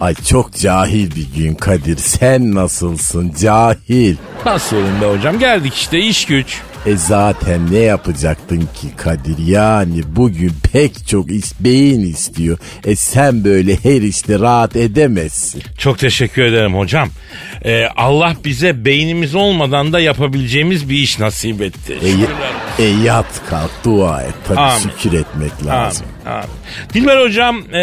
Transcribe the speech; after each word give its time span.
Ay 0.00 0.14
çok 0.14 0.54
cahil 0.54 1.10
bir 1.16 1.26
gün 1.42 1.54
Kadir. 1.54 1.96
Sen 1.96 2.54
nasılsın 2.54 3.34
cahil? 3.40 4.16
Nasıl 4.46 4.76
olayım 4.76 5.00
be 5.00 5.06
hocam? 5.06 5.38
Geldik 5.38 5.74
işte 5.74 5.98
iş 5.98 6.24
güç. 6.24 6.60
E 6.86 6.96
zaten 6.96 7.72
ne 7.72 7.78
yapacaktın 7.78 8.60
ki 8.60 8.96
Kadir? 8.96 9.38
Yani 9.46 10.02
bugün 10.06 10.52
pek 10.72 11.06
çok 11.08 11.30
iş 11.30 11.44
beyin 11.60 12.00
istiyor. 12.00 12.58
E 12.84 12.96
sen 12.96 13.44
böyle 13.44 13.76
her 13.76 14.02
işte 14.02 14.38
rahat 14.38 14.76
edemezsin. 14.76 15.62
Çok 15.78 15.98
teşekkür 15.98 16.42
ederim 16.42 16.74
hocam. 16.74 17.08
Ee, 17.64 17.86
Allah 17.96 18.36
bize 18.44 18.84
beynimiz 18.84 19.34
olmadan 19.34 19.92
da 19.92 20.00
yapabileceğimiz 20.00 20.88
bir 20.88 20.94
iş 20.96 21.18
nasip 21.18 21.62
etti. 21.62 21.98
E, 22.78 22.82
e 22.82 22.88
yat 23.04 23.40
kalk 23.50 23.70
dua 23.84 24.22
et. 24.22 24.34
Tabii 24.48 24.60
Amin. 24.60 24.82
şükür 24.82 25.18
etmek 25.18 25.66
lazım. 25.66 26.06
Amin, 26.26 26.36
amin. 26.36 26.50
Dilber 26.94 27.22
hocam 27.24 27.74
e, 27.74 27.80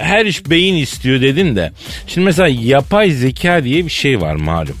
her 0.00 0.26
iş 0.26 0.50
beyin 0.50 0.74
istiyor 0.74 1.20
dedin 1.20 1.56
de. 1.56 1.72
Şimdi 2.06 2.24
mesela 2.24 2.48
yapay 2.48 3.10
zeka 3.10 3.64
diye 3.64 3.84
bir 3.84 3.90
şey 3.90 4.20
var 4.20 4.34
malum. 4.34 4.76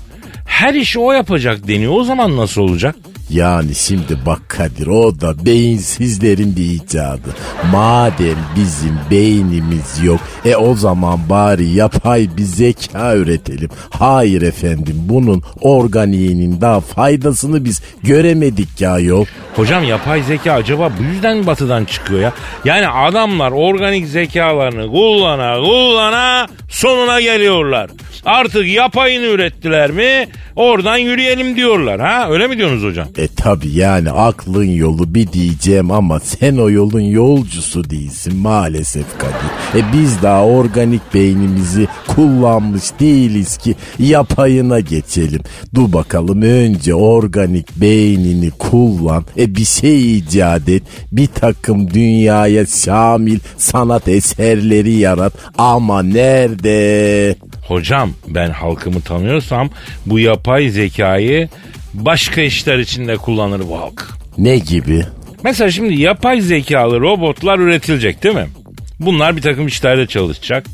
Her 0.46 0.74
işi 0.74 0.98
o 0.98 1.12
yapacak 1.12 1.68
deniyor. 1.68 1.92
O 1.96 2.04
zaman 2.04 2.36
nasıl 2.36 2.60
olacak? 2.60 2.94
Yani 3.34 3.74
şimdi 3.74 4.18
bak 4.26 4.48
Kadir 4.48 4.86
o 4.86 5.20
da 5.20 5.46
beyinsizlerin 5.46 6.56
bir 6.56 6.64
icadı. 6.64 7.34
Madem 7.72 8.38
bizim 8.56 8.98
beynimiz 9.10 10.02
yok 10.02 10.20
e 10.44 10.56
o 10.56 10.74
zaman 10.74 11.18
bari 11.30 11.68
yapay 11.68 12.28
bir 12.36 12.42
zeka 12.42 13.16
üretelim. 13.16 13.68
Hayır 13.90 14.42
efendim 14.42 14.96
bunun 14.98 15.42
organiğinin 15.60 16.60
daha 16.60 16.80
faydasını 16.80 17.64
biz 17.64 17.82
göremedik 18.02 18.80
ya 18.80 18.98
yok. 18.98 19.26
Hocam 19.56 19.84
yapay 19.84 20.22
zeka 20.22 20.52
acaba 20.52 20.92
bu 20.98 21.02
yüzden 21.02 21.36
mi 21.36 21.46
batıdan 21.46 21.84
çıkıyor 21.84 22.20
ya? 22.20 22.32
Yani 22.64 22.88
adamlar 22.88 23.52
organik 23.52 24.06
zekalarını 24.06 24.86
kullana 24.90 25.56
kullana 25.56 26.46
sonuna 26.68 27.20
geliyorlar. 27.20 27.90
Artık 28.24 28.66
yapayını 28.66 29.26
ürettiler 29.26 29.90
mi 29.90 30.28
oradan 30.56 30.96
yürüyelim 30.96 31.56
diyorlar 31.56 32.00
ha 32.00 32.30
öyle 32.30 32.46
mi 32.46 32.58
diyorsunuz 32.58 32.84
hocam? 32.84 33.08
E 33.18 33.23
tabi 33.28 33.68
yani 33.70 34.10
aklın 34.10 34.64
yolu 34.64 35.14
bir 35.14 35.32
diyeceğim 35.32 35.90
ama 35.90 36.20
sen 36.20 36.56
o 36.56 36.70
yolun 36.70 37.00
yolcusu 37.00 37.90
değilsin 37.90 38.36
maalesef 38.36 39.18
Kadir. 39.18 39.80
E 39.80 39.92
biz 39.92 40.22
daha 40.22 40.44
organik 40.46 41.14
beynimizi 41.14 41.88
kullanmış 42.06 42.82
değiliz 43.00 43.56
ki 43.56 43.74
yapayına 43.98 44.80
geçelim. 44.80 45.40
Dur 45.74 45.92
bakalım 45.92 46.42
önce 46.42 46.94
organik 46.94 47.76
beynini 47.76 48.50
kullan. 48.50 49.24
E 49.38 49.54
bir 49.56 49.64
şey 49.64 50.18
icat 50.18 50.68
et. 50.68 50.82
Bir 51.12 51.26
takım 51.26 51.90
dünyaya 51.94 52.66
şamil 52.66 53.38
sanat 53.56 54.08
eserleri 54.08 54.92
yarat. 54.92 55.32
Ama 55.58 56.02
nerede? 56.02 57.36
Hocam 57.68 58.10
ben 58.28 58.50
halkımı 58.50 59.00
tanıyorsam 59.00 59.70
bu 60.06 60.18
yapay 60.18 60.68
zekayı 60.68 61.48
başka 61.94 62.40
işler 62.40 62.78
için 62.78 63.08
de 63.08 63.16
kullanır 63.16 63.62
bu 63.68 63.80
halk. 63.80 64.08
Ne 64.38 64.58
gibi? 64.58 65.06
Mesela 65.44 65.70
şimdi 65.70 66.00
yapay 66.00 66.40
zekalı 66.40 67.00
robotlar 67.00 67.58
üretilecek 67.58 68.22
değil 68.22 68.34
mi? 68.34 68.46
Bunlar 69.00 69.36
bir 69.36 69.42
takım 69.42 69.66
işlerde 69.66 70.06
çalışacak. 70.06 70.66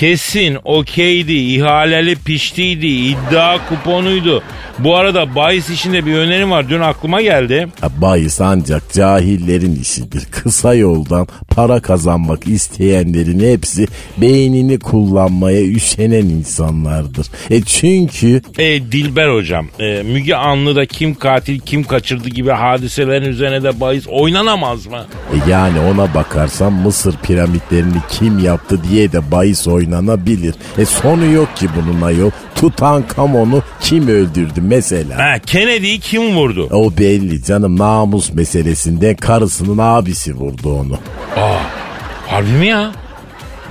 Kesin 0.00 0.58
okeydi, 0.64 1.32
ihaleli 1.32 2.16
piştiydi, 2.16 2.86
iddia 2.86 3.68
kuponuydu. 3.68 4.42
Bu 4.78 4.96
arada 4.96 5.34
bahis 5.34 5.70
işinde 5.70 6.06
bir 6.06 6.14
önerim 6.14 6.50
var. 6.50 6.68
Dün 6.68 6.80
aklıma 6.80 7.22
geldi. 7.22 7.68
Bahis 7.98 8.40
ancak 8.40 8.92
cahillerin 8.92 9.80
işidir. 9.82 10.26
Kısa 10.30 10.74
yoldan 10.74 11.26
para 11.48 11.80
kazanmak 11.80 12.46
isteyenlerin 12.46 13.52
hepsi 13.52 13.86
beynini 14.18 14.78
kullanmaya 14.78 15.62
üşenen 15.66 16.24
insanlardır. 16.24 17.26
E 17.50 17.62
çünkü 17.62 18.42
E, 18.58 18.82
Dilber 18.92 19.34
hocam, 19.34 19.66
e, 19.80 20.02
Müge 20.02 20.34
Anlı'da 20.34 20.86
kim 20.86 21.14
katil 21.14 21.60
kim 21.60 21.84
kaçırdı 21.84 22.28
gibi 22.28 22.50
hadiselerin 22.50 23.30
üzerine 23.30 23.62
de 23.62 23.80
bahis 23.80 24.06
oynanamaz 24.08 24.86
mı? 24.86 25.04
e 25.32 25.50
yani 25.50 25.80
ona 25.80 26.14
bakarsan 26.14 26.72
Mısır 26.72 27.16
piramitlerini 27.16 27.96
kim 28.10 28.38
yaptı 28.38 28.80
diye 28.90 29.12
de 29.12 29.30
bahis 29.30 29.68
oynanabilir. 29.86 30.54
E 30.78 30.84
sonu 30.84 31.32
yok 31.32 31.56
ki 31.56 31.68
bunun 31.76 32.02
ayol. 32.02 32.30
Tutankamon'u 32.54 33.62
kim 33.80 34.08
öldürdü 34.08 34.60
mesela? 34.60 35.18
Ha, 35.18 35.38
Kennedy'yi 35.46 36.00
kim 36.00 36.36
vurdu? 36.36 36.68
O 36.70 36.96
belli 36.98 37.44
canım 37.44 37.78
namus 37.78 38.32
meselesinde 38.32 39.16
karısının 39.16 39.78
abisi 39.78 40.34
vurdu 40.34 40.72
onu. 40.80 40.98
Aa, 41.36 41.58
harbi 42.26 42.50
mi 42.50 42.66
ya? 42.66 42.92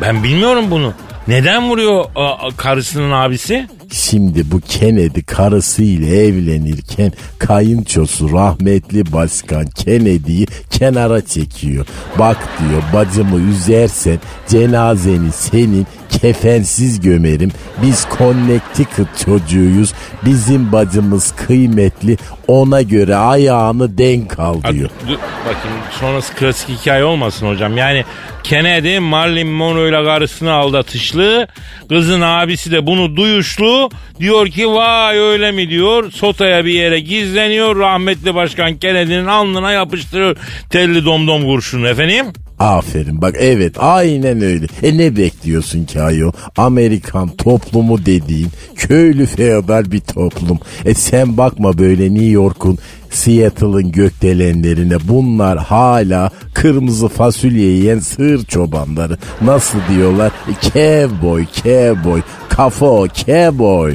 Ben 0.01 0.23
bilmiyorum 0.23 0.65
bunu. 0.71 0.93
Neden 1.27 1.69
vuruyor 1.69 2.05
a, 2.15 2.47
a, 2.47 2.49
karısının 2.57 3.11
abisi? 3.11 3.67
Şimdi 3.91 4.51
bu 4.51 4.59
Kennedy 4.59 5.21
karısıyla 5.21 6.07
evlenirken 6.07 7.11
kayınçosu 7.39 8.31
rahmetli 8.31 9.13
başkan 9.13 9.65
Kennedy'yi 9.65 10.47
kenara 10.69 11.25
çekiyor. 11.25 11.85
Bak 12.19 12.37
diyor 12.59 12.81
bacımı 12.93 13.39
üzersen 13.39 14.19
cenazeni 14.47 15.31
senin 15.31 15.87
kefensiz 16.09 17.01
gömerim. 17.01 17.51
Biz 17.81 18.07
Connecticut 18.17 19.07
çocuğuyuz. 19.25 19.93
Bizim 20.25 20.71
bacımız 20.71 21.33
kıymetli. 21.35 22.17
Ona 22.47 22.81
göre 22.81 23.15
ayağını 23.15 23.97
denk 23.97 24.39
al 24.39 24.63
diyor. 24.73 24.89
dur, 25.07 25.17
bakayım 25.45 25.77
sonrası 25.99 26.33
klasik 26.35 26.69
hikaye 26.69 27.03
olmasın 27.03 27.47
hocam. 27.47 27.77
Yani 27.77 28.05
Kennedy 28.43 28.99
Marilyn 28.99 29.47
Monroe 29.47 29.89
ile 29.89 30.03
karısını 30.03 30.51
aldatışlı. 30.51 31.47
Kızın 31.89 32.21
abisi 32.21 32.71
de 32.71 32.87
bunu 32.87 33.15
duyuşlu. 33.15 33.89
Diyor 34.19 34.47
ki 34.47 34.67
vay 34.69 35.17
öyle 35.17 35.51
mi 35.51 35.69
diyor. 35.69 36.11
Sotaya 36.11 36.65
bir 36.65 36.73
yere 36.73 36.99
gizleniyor. 36.99 37.79
Rahmetli 37.79 38.35
başkan 38.35 38.77
Kennedy'nin 38.77 39.25
alnına 39.25 39.71
yapıştırıyor. 39.71 40.37
Telli 40.69 41.05
domdom 41.05 41.43
kurşunu 41.45 41.87
efendim. 41.87 42.25
Aferin 42.59 43.21
bak 43.21 43.35
evet 43.39 43.75
aynen 43.79 44.41
öyle. 44.41 44.65
E 44.83 44.97
ne 44.97 45.15
bekliyorsun 45.17 45.85
ki 45.85 46.01
ayol? 46.01 46.31
Amerikan 46.57 47.29
toplumu 47.29 48.05
dediğin 48.05 48.47
köylü 48.75 49.25
feodal 49.25 49.91
bir 49.91 49.99
toplum. 49.99 50.59
E 50.85 50.93
sen 50.93 51.37
bakma 51.37 51.77
böyle 51.77 52.13
New 52.13 52.25
York'un 52.25 52.77
Seattle'ın 53.09 53.91
gökdelenlerine 53.91 54.95
bunlar 55.07 55.57
hala 55.57 56.31
kırmızı 56.53 57.07
fasulye 57.07 57.67
yiyen 57.67 57.99
sığır 57.99 58.45
çobanları. 58.45 59.17
Nasıl 59.41 59.79
diyorlar? 59.89 60.31
E, 60.49 60.53
Cowboy, 60.61 61.45
cowboy, 61.63 62.21
kafo, 62.49 63.07
cowboy. 63.07 63.93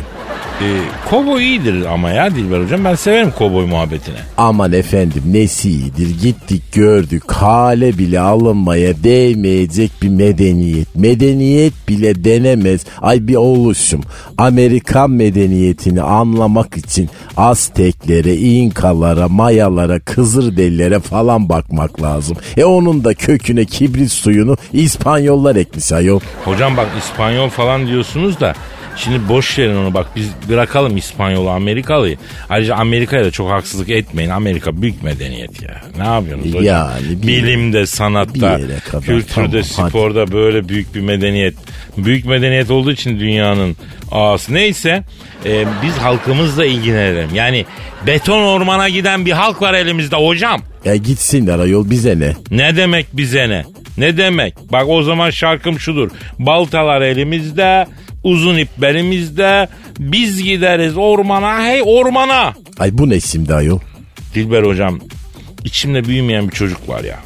E, 0.61 0.69
kovboy 1.11 1.45
iyidir 1.45 1.85
ama 1.85 2.11
ya 2.11 2.35
Dilber 2.35 2.61
hocam. 2.61 2.85
Ben 2.85 2.95
severim 2.95 3.31
kovboy 3.31 3.67
muhabbetini. 3.67 4.17
Aman 4.37 4.73
efendim 4.73 5.23
nesi 5.27 5.71
iyidir 5.71 6.21
gittik 6.23 6.73
gördük 6.73 7.33
hale 7.33 7.99
bile 7.99 8.21
alınmaya 8.21 9.03
değmeyecek 9.05 9.91
bir 10.03 10.09
medeniyet. 10.09 10.97
Medeniyet 10.97 11.73
bile 11.89 12.25
denemez. 12.25 12.85
Ay 13.03 13.29
bir 13.29 13.35
oluşum. 13.35 14.01
Amerikan 14.39 15.11
medeniyetini 15.11 16.03
anlamak 16.03 16.77
için 16.77 17.11
Azteklere, 17.37 18.35
İnkalara, 18.37 19.29
Mayalara, 19.29 20.01
Kızılderililere 20.01 21.01
falan 21.01 21.49
bakmak 21.49 22.03
lazım. 22.03 22.37
E 22.57 22.65
onun 22.65 23.05
da 23.05 23.15
köküne 23.15 23.65
kibrit 23.65 24.12
suyunu 24.12 24.57
İspanyollar 24.73 25.57
ekmiş 25.57 25.93
ayol. 25.93 26.21
Hocam 26.45 26.77
bak 26.77 26.89
İspanyol 26.99 27.49
falan 27.49 27.87
diyorsunuz 27.87 28.41
da 28.41 28.55
Şimdi 28.97 29.29
boş 29.29 29.59
verin 29.59 29.77
onu 29.77 29.95
bak 29.95 30.07
biz 30.17 30.31
bırakalım 30.49 30.97
İspanyolu 30.97 31.51
Amerikalıyı. 31.51 32.17
Ayrıca 32.49 32.75
Amerika'ya 32.75 33.25
da 33.25 33.31
çok 33.31 33.51
haksızlık 33.51 33.89
etmeyin. 33.91 34.31
Amerika 34.31 34.83
büyük 34.83 35.03
medeniyet 35.03 35.63
ya. 35.63 35.81
Ne 35.99 36.05
yapıyorsunuz 36.05 36.55
hocam? 36.55 36.65
Yani 36.65 37.23
bir- 37.23 37.27
Bilimde, 37.27 37.87
sanatta, 37.87 38.61
kadar, 38.91 39.05
kültürde, 39.05 39.63
tamam, 39.77 39.91
sporda 39.91 40.33
böyle 40.33 40.69
büyük 40.69 40.95
bir 40.95 41.01
medeniyet. 41.01 41.55
Büyük 41.97 42.25
medeniyet 42.27 42.71
olduğu 42.71 42.93
için 42.93 43.21
dünyanın 43.21 43.77
ağası. 44.11 44.55
Neyse 44.55 45.03
e, 45.47 45.65
biz 45.83 45.97
halkımızla 45.99 46.65
ilgilenelim. 46.65 47.29
Yani 47.35 47.65
beton 48.07 48.43
ormana 48.43 48.89
giden 48.89 49.27
bir 49.27 49.33
halk 49.33 49.63
var 49.63 49.75
elimizde 49.75 50.17
hocam. 50.17 50.61
Ya 50.85 50.97
gitsinler 50.97 51.59
ayol 51.59 51.91
bize 51.91 52.19
ne? 52.19 52.33
Ne 52.51 52.77
demek 52.77 53.07
bize 53.13 53.49
ne? 53.49 53.65
Ne 53.99 54.17
demek? 54.17 54.55
Bak 54.73 54.85
o 54.89 55.03
zaman 55.03 55.31
şarkım 55.31 55.81
şudur. 55.81 56.11
Baltalar 56.39 57.01
elimizde, 57.03 57.87
uzun 58.25 58.59
ip 58.59 58.69
belimizde. 58.79 59.69
Biz 59.99 60.43
gideriz 60.43 60.97
ormana, 60.97 61.65
hey 61.65 61.83
ormana. 61.85 62.55
Ay 62.79 62.99
bu 62.99 63.11
ne 63.11 63.21
şimdi 63.21 63.55
ayol? 63.55 63.79
Dilber 64.35 64.63
hocam, 64.63 65.01
içimde 65.65 66.05
büyümeyen 66.05 66.49
bir 66.49 66.55
çocuk 66.55 66.89
var 66.89 67.05
ya. 67.05 67.19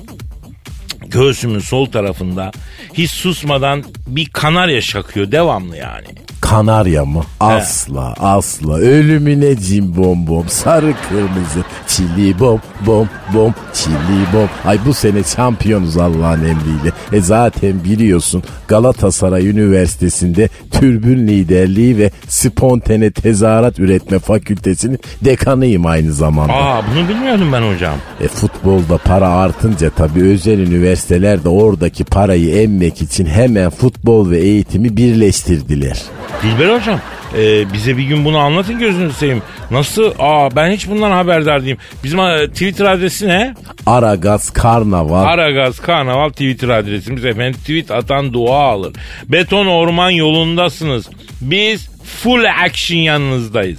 Göğsümün 1.07 1.59
sol 1.59 1.87
tarafında 1.87 2.53
hiç 2.95 3.11
susmadan 3.11 3.85
bir 4.07 4.27
kanarya 4.27 4.81
şakıyor 4.81 5.33
devamlı 5.33 5.77
yani. 5.77 6.07
Kanarya 6.45 7.05
mı? 7.05 7.23
Asla 7.41 8.15
asla 8.21 8.77
ölümüne 8.77 9.57
cim 9.57 9.97
bom 9.97 10.27
bom 10.27 10.49
sarı 10.49 10.95
kırmızı 11.09 11.65
çili 11.87 12.41
bom 12.41 12.61
bom 12.87 13.09
bom 13.35 13.55
çili 13.73 14.33
bom. 14.33 14.49
Ay 14.65 14.79
bu 14.87 14.95
sene 14.95 15.23
şampiyonuz 15.37 15.97
Allah'ın 15.97 16.41
emriyle. 16.41 16.93
E 17.13 17.21
zaten 17.21 17.85
biliyorsun 17.85 18.43
Galatasaray 18.69 19.49
Üniversitesi'nde 19.49 20.49
türbün 20.71 21.29
liderliği 21.29 21.99
ve 21.99 22.11
spontane 22.29 23.11
tezahürat 23.11 23.79
üretme 23.79 24.19
fakültesinin 24.19 24.99
dekanıyım 25.25 25.87
aynı 25.87 26.13
zamanda. 26.13 26.53
Aa 26.53 26.83
bunu 26.87 27.09
bilmiyordum 27.09 27.53
ben 27.53 27.75
hocam. 27.75 27.95
E 28.21 28.29
futbolda 28.29 28.99
para 28.99 29.29
artınca 29.29 29.91
tabii 29.91 30.23
özel 30.23 30.59
üniversiteler 30.59 31.45
de 31.45 31.49
oradaki 31.49 32.05
parayı 32.05 32.55
emmek 32.63 33.03
için 33.03 33.27
hemen 33.27 33.71
futbol 33.71 34.31
ve 34.31 34.39
eğitimi 34.39 34.97
birleştirdiler. 34.97 36.03
Dilber 36.43 36.77
hocam 36.77 37.01
e, 37.39 37.73
bize 37.73 37.97
bir 37.97 38.03
gün 38.03 38.25
bunu 38.25 38.39
anlatın 38.39 38.79
gözünüzü 38.79 39.15
seveyim. 39.15 39.43
Nasıl? 39.71 40.13
Aa 40.19 40.57
ben 40.57 40.71
hiç 40.71 40.89
bundan 40.89 41.11
haberdar 41.11 41.63
değilim. 41.65 41.79
Bizim 42.05 42.21
e, 42.21 42.49
Twitter 42.49 42.85
adresi 42.85 43.29
ne? 43.29 43.55
Aragaz 43.87 44.51
Karnaval 44.51 45.25
Aragaz 45.25 45.81
Karnaval 45.81 46.29
Twitter 46.29 46.69
adresimiz 46.69 47.25
efendim. 47.25 47.61
Tweet 47.61 47.91
atan 47.91 48.33
dua 48.33 48.59
alır. 48.59 48.93
Beton 49.29 49.67
orman 49.67 50.11
yolundasınız. 50.11 51.09
Biz 51.41 51.89
full 52.05 52.45
action 52.65 52.99
yanınızdayız. 52.99 53.79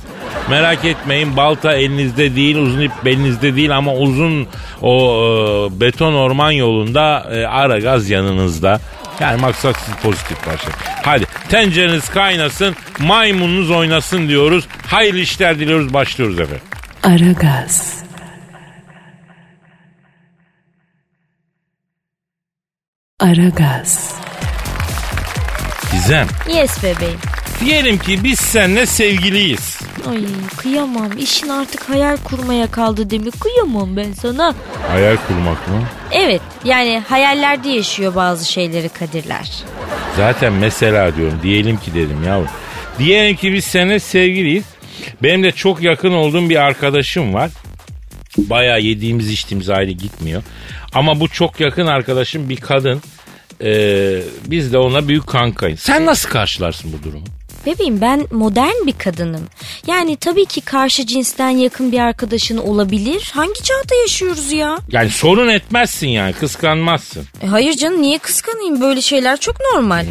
Merak 0.49 0.85
etmeyin 0.85 1.37
balta 1.37 1.73
elinizde 1.73 2.35
değil 2.35 2.55
uzun 2.57 2.81
ip 2.81 2.91
belinizde 3.05 3.55
değil 3.55 3.77
ama 3.77 3.93
uzun 3.93 4.47
o 4.81 4.95
e, 4.95 5.79
beton 5.81 6.13
orman 6.13 6.51
yolunda 6.51 7.27
e, 7.33 7.45
Aragaz 7.45 8.09
yanınızda. 8.09 8.79
Yani 9.19 9.41
maksat 9.41 9.77
siz 9.85 9.95
pozitif 9.95 10.37
başlayın. 10.47 10.77
Hadi 11.03 11.25
tencereniz 11.49 12.09
kaynasın, 12.09 12.75
maymununuz 12.99 13.71
oynasın 13.71 14.27
diyoruz. 14.27 14.67
Hayırlı 14.87 15.19
işler 15.19 15.59
diliyoruz, 15.59 15.93
başlıyoruz 15.93 16.39
efendim. 16.39 16.63
Aragaz, 17.03 18.03
Aragaz, 23.19 24.15
Gizem, 25.91 26.27
Yes 26.49 26.83
bebeğim. 26.83 27.19
Diyelim 27.59 27.97
ki 27.97 28.23
biz 28.23 28.39
seninle 28.39 28.85
sevgiliyiz. 28.85 29.79
Ay 30.09 30.17
kıyamam. 30.57 31.17
İşin 31.17 31.49
artık 31.49 31.89
hayal 31.89 32.17
kurmaya 32.17 32.71
kaldı 32.71 33.09
değil 33.09 33.21
mi? 33.25 33.31
Kıyamam 33.31 33.97
ben 33.97 34.13
sana. 34.13 34.55
Hayal 34.91 35.17
kurmak 35.27 35.67
mı? 35.67 35.83
Evet 36.11 36.41
yani 36.65 37.03
hayallerde 37.09 37.69
yaşıyor 37.69 38.15
bazı 38.15 38.51
şeyleri 38.51 38.89
Kadirler. 38.89 39.51
Zaten 40.17 40.53
mesela 40.53 41.15
diyorum 41.15 41.39
diyelim 41.43 41.77
ki 41.77 41.93
dedim 41.93 42.23
yavrum. 42.27 42.49
Diyelim 42.99 43.35
ki 43.35 43.53
biz 43.53 43.63
seninle 43.65 43.99
sevgiliyiz. 43.99 44.63
Benim 45.23 45.43
de 45.43 45.51
çok 45.51 45.81
yakın 45.81 46.11
olduğum 46.11 46.49
bir 46.49 46.55
arkadaşım 46.55 47.33
var. 47.33 47.51
Bayağı 48.37 48.81
yediğimiz 48.81 49.31
içtiğimiz 49.31 49.69
ayrı 49.69 49.91
gitmiyor. 49.91 50.43
Ama 50.93 51.19
bu 51.19 51.27
çok 51.27 51.59
yakın 51.59 51.87
arkadaşım 51.87 52.49
bir 52.49 52.57
kadın. 52.57 53.01
Ee, 53.63 54.21
biz 54.47 54.73
de 54.73 54.77
ona 54.77 55.07
büyük 55.07 55.27
kankayız. 55.27 55.79
Sen 55.79 56.05
nasıl 56.05 56.29
karşılarsın 56.29 56.93
bu 56.99 57.03
durumu? 57.03 57.25
Bebeğim 57.65 58.01
ben 58.01 58.27
modern 58.31 58.85
bir 58.85 58.93
kadınım. 58.97 59.43
Yani 59.87 60.15
tabii 60.17 60.45
ki 60.45 60.61
karşı 60.61 61.05
cinsten 61.07 61.49
yakın 61.49 61.91
bir 61.91 61.99
arkadaşın 61.99 62.57
olabilir. 62.57 63.31
Hangi 63.33 63.63
çağda 63.63 63.95
yaşıyoruz 64.01 64.51
ya? 64.51 64.77
Yani 64.91 65.09
sorun 65.09 65.47
etmezsin 65.47 66.07
yani 66.07 66.33
kıskanmazsın. 66.33 67.23
E, 67.43 67.47
hayır 67.47 67.73
canım 67.73 68.01
niye 68.01 68.17
kıskanayım? 68.17 68.81
Böyle 68.81 69.01
şeyler 69.01 69.37
çok 69.37 69.55
normal. 69.73 70.05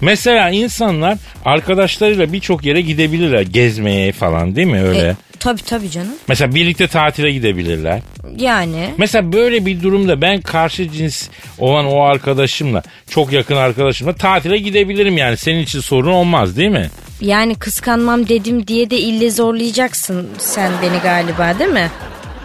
Mesela 0.00 0.50
insanlar 0.50 1.18
arkadaşlarıyla 1.44 2.32
birçok 2.32 2.64
yere 2.64 2.80
gidebilirler. 2.80 3.40
Gezmeye 3.42 4.12
falan 4.12 4.56
değil 4.56 4.66
mi 4.66 4.82
öyle? 4.82 5.06
E, 5.08 5.16
tabii 5.40 5.62
tabii 5.62 5.90
canım. 5.90 6.12
Mesela 6.28 6.54
birlikte 6.54 6.86
tatile 6.88 7.30
gidebilirler. 7.32 8.00
Yani 8.38 8.94
Mesela 8.98 9.32
böyle 9.32 9.66
bir 9.66 9.82
durumda 9.82 10.20
ben 10.22 10.40
karşı 10.40 10.90
cins 10.90 11.28
olan 11.58 11.86
o 11.86 12.02
arkadaşımla 12.02 12.82
çok 13.10 13.32
yakın 13.32 13.56
arkadaşımla 13.56 14.12
tatile 14.12 14.58
gidebilirim 14.58 15.16
yani 15.18 15.36
senin 15.36 15.60
için 15.60 15.80
sorun 15.80 16.12
olmaz 16.12 16.56
değil 16.56 16.70
mi? 16.70 16.90
yani 17.20 17.54
kıskanmam 17.54 18.28
dedim 18.28 18.66
diye 18.66 18.90
de 18.90 18.98
ille 18.98 19.30
zorlayacaksın 19.30 20.28
sen 20.38 20.72
beni 20.82 20.98
galiba 21.02 21.58
değil 21.58 21.70
mi? 21.70 21.90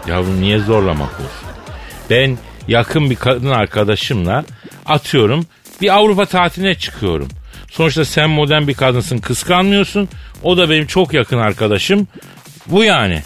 Yavrum 0.08 0.40
niye 0.40 0.58
zorlamak 0.58 1.10
olsun? 1.14 1.48
Ben 2.10 2.38
yakın 2.68 3.10
bir 3.10 3.16
kadın 3.16 3.50
arkadaşımla 3.50 4.44
atıyorum 4.86 5.46
bir 5.80 5.94
Avrupa 5.96 6.26
tatiline 6.26 6.74
çıkıyorum. 6.74 7.28
Sonuçta 7.70 8.04
sen 8.04 8.30
modern 8.30 8.66
bir 8.68 8.74
kadınsın 8.74 9.18
kıskanmıyorsun. 9.18 10.08
O 10.42 10.56
da 10.56 10.70
benim 10.70 10.86
çok 10.86 11.14
yakın 11.14 11.38
arkadaşım. 11.38 12.08
Bu 12.66 12.84
yani. 12.84 13.22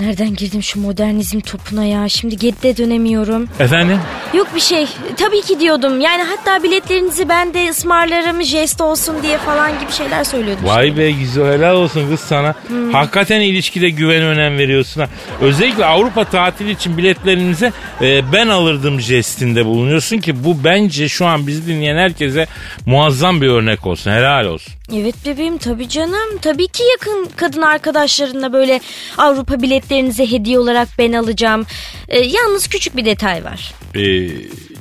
Nereden 0.00 0.34
girdim 0.34 0.62
şu 0.62 0.80
modernizm 0.80 1.40
topuna 1.40 1.84
ya? 1.84 2.08
Şimdi 2.08 2.36
geride 2.36 2.76
dönemiyorum. 2.76 3.48
Efendim? 3.60 3.98
Yok 4.34 4.48
bir 4.54 4.60
şey. 4.60 4.86
Tabii 5.16 5.40
ki 5.42 5.60
diyordum. 5.60 6.00
Yani 6.00 6.22
hatta 6.22 6.62
biletlerinizi 6.62 7.28
ben 7.28 7.54
de 7.54 7.68
ısmarlarım 7.70 8.42
jest 8.42 8.80
olsun 8.80 9.16
diye 9.22 9.38
falan 9.38 9.80
gibi 9.80 9.92
şeyler 9.92 10.24
söylüyordum. 10.24 10.64
Vay 10.66 10.96
be 10.96 11.10
güzel 11.10 11.52
helal 11.52 11.74
olsun 11.76 12.10
kız 12.10 12.20
sana. 12.20 12.54
Hakikaten 12.92 13.40
ilişkide 13.40 13.88
güven 13.90 14.22
önem 14.22 14.58
veriyorsun 14.58 15.00
ha. 15.00 15.08
Özellikle 15.40 15.84
Avrupa 15.84 16.24
tatili 16.24 16.70
için 16.70 16.98
biletlerinize 16.98 17.72
e, 18.00 18.32
ben 18.32 18.48
alırdım 18.48 19.00
jestinde 19.00 19.66
bulunuyorsun 19.66 20.18
ki 20.18 20.44
bu 20.44 20.64
bence 20.64 21.08
şu 21.08 21.26
an 21.26 21.46
bizi 21.46 21.66
dinleyen 21.66 21.96
herkese 21.96 22.46
muazzam 22.86 23.40
bir 23.42 23.48
örnek 23.48 23.86
olsun. 23.86 24.10
Helal 24.10 24.44
olsun. 24.44 24.72
Evet 24.96 25.14
bebeğim 25.26 25.58
tabii 25.58 25.88
canım. 25.88 26.38
Tabii 26.42 26.68
ki 26.68 26.82
yakın 26.92 27.28
kadın 27.36 27.62
arkadaşlarınla 27.62 28.52
böyle 28.52 28.80
Avrupa 29.18 29.47
biletlerinizi 29.62 30.30
hediye 30.32 30.58
olarak 30.58 30.88
ben 30.98 31.12
alacağım. 31.12 31.66
Ee, 32.08 32.18
yalnız 32.20 32.68
küçük 32.68 32.96
bir 32.96 33.04
detay 33.04 33.44
var. 33.44 33.72
E, 33.94 34.00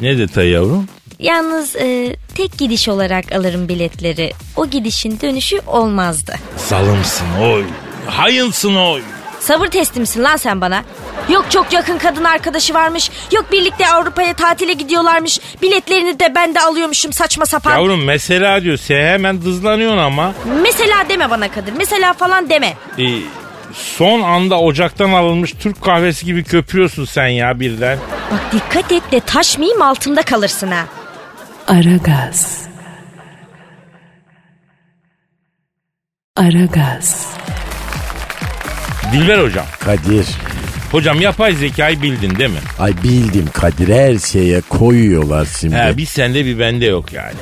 ne 0.02 0.18
detay 0.18 0.50
yavrum? 0.50 0.88
Yalnız 1.20 1.76
e, 1.76 2.16
tek 2.36 2.58
gidiş 2.58 2.90
olarak 2.90 3.32
alırım 3.32 3.68
biletleri. 3.68 4.32
O 4.56 4.68
gidişin 4.68 5.20
dönüşü 5.22 5.60
olmazdı. 5.68 6.36
Zalımsın 6.58 7.26
oy. 7.42 7.64
Hayınsın 8.08 8.76
oy. 8.76 9.02
Sabır 9.40 9.68
testimsin 9.68 10.24
lan 10.24 10.36
sen 10.36 10.62
bana. 10.62 10.84
Yok 11.30 11.46
çok 11.50 11.74
yakın 11.74 11.98
kadın 11.98 12.24
arkadaşı 12.24 12.74
varmış. 12.74 13.12
Yok 13.32 13.52
birlikte 13.52 13.88
Avrupa'ya 13.88 14.34
tatile 14.34 14.74
gidiyorlarmış. 14.74 15.40
Biletlerini 15.62 16.20
de 16.20 16.36
ben 16.36 16.56
de 16.56 16.60
alıyormuşum 16.60 17.14
saçma 17.14 17.46
sapan. 17.46 17.72
Yavrum 17.72 18.04
mesela 18.04 18.64
diyor 18.64 18.78
sen 18.78 19.06
hemen 19.06 19.42
dızlanıyorsun 19.42 19.98
ama. 19.98 20.34
Mesela 20.62 21.10
deme 21.10 21.30
bana 21.30 21.52
Kadir. 21.52 21.74
Mesela 21.78 22.14
falan 22.14 22.50
deme. 22.50 22.74
E, 22.98 23.04
son 23.74 24.22
anda 24.22 24.60
ocaktan 24.60 25.10
alınmış 25.12 25.54
Türk 25.60 25.82
kahvesi 25.82 26.26
gibi 26.26 26.44
köpüyorsun 26.44 27.06
sen 27.06 27.28
ya 27.28 27.60
birden. 27.60 28.00
Bak 28.32 28.54
dikkat 28.54 28.92
et 28.92 29.12
de 29.12 29.20
taşmayayım 29.20 29.82
altında 29.82 30.22
kalırsın 30.22 30.72
ha. 30.72 30.86
Aragaz. 31.68 32.68
Aragaz. 36.36 37.28
Dilber 39.14 39.40
hocam. 39.40 39.66
Kadir. 39.80 40.28
Hocam 40.92 41.22
yapay 41.22 41.54
zekayı 41.54 42.02
bildin 42.02 42.36
değil 42.40 42.50
mi? 42.50 42.60
Ay 42.80 42.94
bildim 43.04 43.46
Kadir 43.54 43.88
her 43.96 44.18
şeye 44.18 44.62
koyuyorlar 44.62 45.48
şimdi. 45.60 45.76
He 45.76 45.98
bir 45.98 46.06
sende 46.06 46.46
bir 46.46 46.60
bende 46.60 46.86
yok 46.86 47.14
yani. 47.14 47.34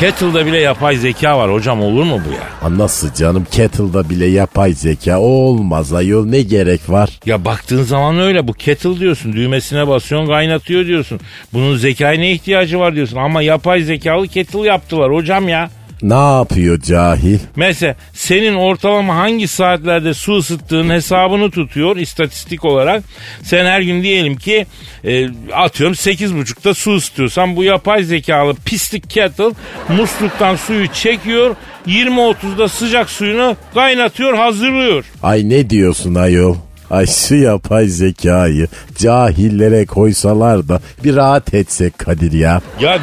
Kettle'da 0.00 0.46
bile 0.46 0.58
yapay 0.58 0.96
zeka 0.96 1.38
var 1.38 1.52
hocam 1.52 1.80
olur 1.82 2.04
mu 2.04 2.20
bu 2.28 2.32
ya? 2.32 2.40
Ha, 2.60 2.78
Nasıl 2.78 3.14
canım 3.14 3.46
kettle'da 3.50 4.10
bile 4.10 4.26
yapay 4.26 4.72
zeka 4.72 5.18
olmaz 5.20 5.92
ayol 5.92 6.26
ne 6.26 6.42
gerek 6.42 6.90
var? 6.90 7.10
Ya 7.26 7.44
baktığın 7.44 7.82
zaman 7.82 8.18
öyle 8.18 8.48
bu 8.48 8.52
kettle 8.52 9.00
diyorsun 9.00 9.32
düğmesine 9.32 9.88
basıyorsun 9.88 10.28
kaynatıyor 10.28 10.86
diyorsun. 10.86 11.20
Bunun 11.52 11.76
zekaya 11.76 12.18
ne 12.18 12.32
ihtiyacı 12.32 12.78
var 12.78 12.94
diyorsun 12.94 13.16
ama 13.16 13.42
yapay 13.42 13.82
zekalı 13.82 14.28
kettle 14.28 14.66
yaptılar 14.68 15.12
hocam 15.12 15.48
ya. 15.48 15.70
Ne 16.02 16.38
yapıyor 16.38 16.80
cahil? 16.80 17.38
Mesela 17.56 17.96
senin 18.12 18.54
ortalama 18.54 19.16
hangi 19.16 19.48
saatlerde 19.48 20.14
su 20.14 20.36
ısıttığın 20.36 20.90
hesabını 20.90 21.50
tutuyor 21.50 21.96
istatistik 21.96 22.64
olarak. 22.64 23.02
Sen 23.42 23.64
her 23.64 23.80
gün 23.80 24.02
diyelim 24.02 24.36
ki 24.36 24.66
e, 25.04 25.26
atıyorum 25.52 25.94
8.30'da 25.94 26.74
su 26.74 26.94
ısıtıyorsan 26.94 27.56
bu 27.56 27.64
yapay 27.64 28.02
zekalı 28.02 28.54
pislik 28.64 29.10
kettle 29.10 29.50
musluktan 29.88 30.56
suyu 30.56 30.88
çekiyor 30.88 31.56
20.30'da 31.86 32.68
sıcak 32.68 33.10
suyunu 33.10 33.56
kaynatıyor 33.74 34.34
hazırlıyor. 34.34 35.04
Ay 35.22 35.48
ne 35.48 35.70
diyorsun 35.70 36.14
ayol? 36.14 36.56
Ay 36.92 37.06
şu 37.06 37.34
yapay 37.34 37.86
zekayı 37.86 38.66
cahillere 38.98 39.86
koysalar 39.86 40.68
da 40.68 40.80
bir 41.04 41.16
rahat 41.16 41.54
etsek 41.54 41.98
Kadir 41.98 42.32
ya. 42.32 42.60
Ya 42.80 42.98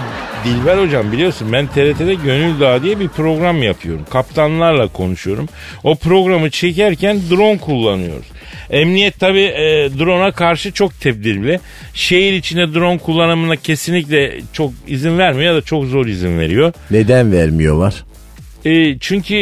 Dilber 0.46 0.77
hocam 0.77 1.12
biliyorsun 1.12 1.53
ben 1.53 1.67
TRT'de 1.67 2.13
Gönül 2.13 2.60
Dağı 2.60 2.84
diye 2.84 3.00
bir 3.00 3.08
program 3.08 3.63
yapıyorum. 3.63 4.05
Kaptanlarla 4.10 4.88
konuşuyorum. 4.88 5.48
O 5.84 5.96
programı 5.96 6.50
çekerken 6.50 7.19
drone 7.29 7.58
kullanıyoruz. 7.58 8.25
Emniyet 8.69 9.19
tabi 9.19 9.39
e, 9.39 9.89
drone'a 10.00 10.31
karşı 10.31 10.72
çok 10.72 11.01
tedbirli. 11.01 11.60
Şehir 11.93 12.34
içinde 12.34 12.74
drone 12.74 12.98
kullanımına 12.98 13.55
kesinlikle 13.55 14.41
çok 14.53 14.72
izin 14.88 15.17
vermiyor 15.17 15.53
ya 15.53 15.62
da 15.62 15.65
çok 15.65 15.86
zor 15.86 16.05
izin 16.05 16.39
veriyor. 16.39 16.74
Neden 16.91 17.31
vermiyorlar? 17.31 18.03
E, 18.65 19.00
çünkü 19.00 19.36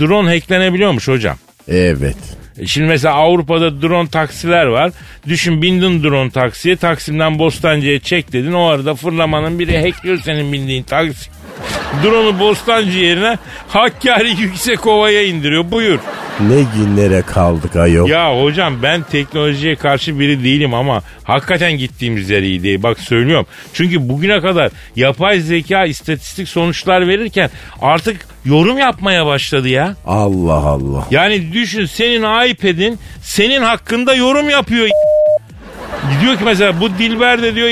drone 0.00 0.28
hacklenebiliyormuş 0.28 1.08
hocam. 1.08 1.36
Evet. 1.68 2.16
E, 2.58 2.66
Şimdi 2.66 2.88
mesela 2.88 3.14
Avrupa'da 3.14 3.82
drone 3.82 4.08
taksiler 4.08 4.66
var. 4.66 4.92
Düşün 5.28 5.62
bindin 5.62 6.02
drone 6.02 6.30
taksiye 6.30 6.76
Taksim'den 6.76 7.38
Bostancı'ya 7.38 8.00
çek 8.00 8.32
dedin. 8.32 8.52
O 8.52 8.64
arada 8.64 8.94
fırlamanın 8.94 9.58
biri 9.58 9.78
hackliyor 9.80 10.18
senin 10.18 10.52
bindiğin 10.52 10.82
taksi. 10.82 11.30
Drone'u 12.04 12.38
Bostancı 12.38 12.98
yerine 12.98 13.38
Hakkari 13.68 14.30
Yüksekova'ya 14.30 15.22
indiriyor. 15.22 15.70
Buyur. 15.70 15.98
Ne 16.40 16.62
günlere 16.76 17.22
kaldık 17.22 17.76
ayol. 17.76 18.08
Ya 18.08 18.42
hocam 18.42 18.82
ben 18.82 19.02
teknolojiye 19.02 19.76
karşı 19.76 20.18
biri 20.20 20.44
değilim 20.44 20.74
ama 20.74 21.02
hakikaten 21.24 21.72
gittiğimiz 21.72 22.30
yer 22.30 22.42
iyi 22.42 22.62
değil. 22.62 22.82
Bak 22.82 23.00
söylüyorum. 23.00 23.46
Çünkü 23.74 24.08
bugüne 24.08 24.40
kadar 24.40 24.70
yapay 24.96 25.40
zeka 25.40 25.84
istatistik 25.84 26.48
sonuçlar 26.48 27.08
verirken 27.08 27.50
artık 27.82 28.26
yorum 28.44 28.78
yapmaya 28.78 29.26
başladı 29.26 29.68
ya. 29.68 29.94
Allah 30.06 30.52
Allah. 30.52 31.06
Yani 31.10 31.52
düşün 31.52 31.86
senin 31.86 32.48
iPad'in 32.50 32.98
senin 33.22 33.62
hakkında 33.62 34.14
yorum 34.14 34.50
yapıyor. 34.50 34.88
Diyor 36.22 36.38
ki 36.38 36.44
mesela 36.44 36.80
bu 36.80 36.98
Dilber 36.98 37.42
de 37.42 37.54
diyor 37.54 37.70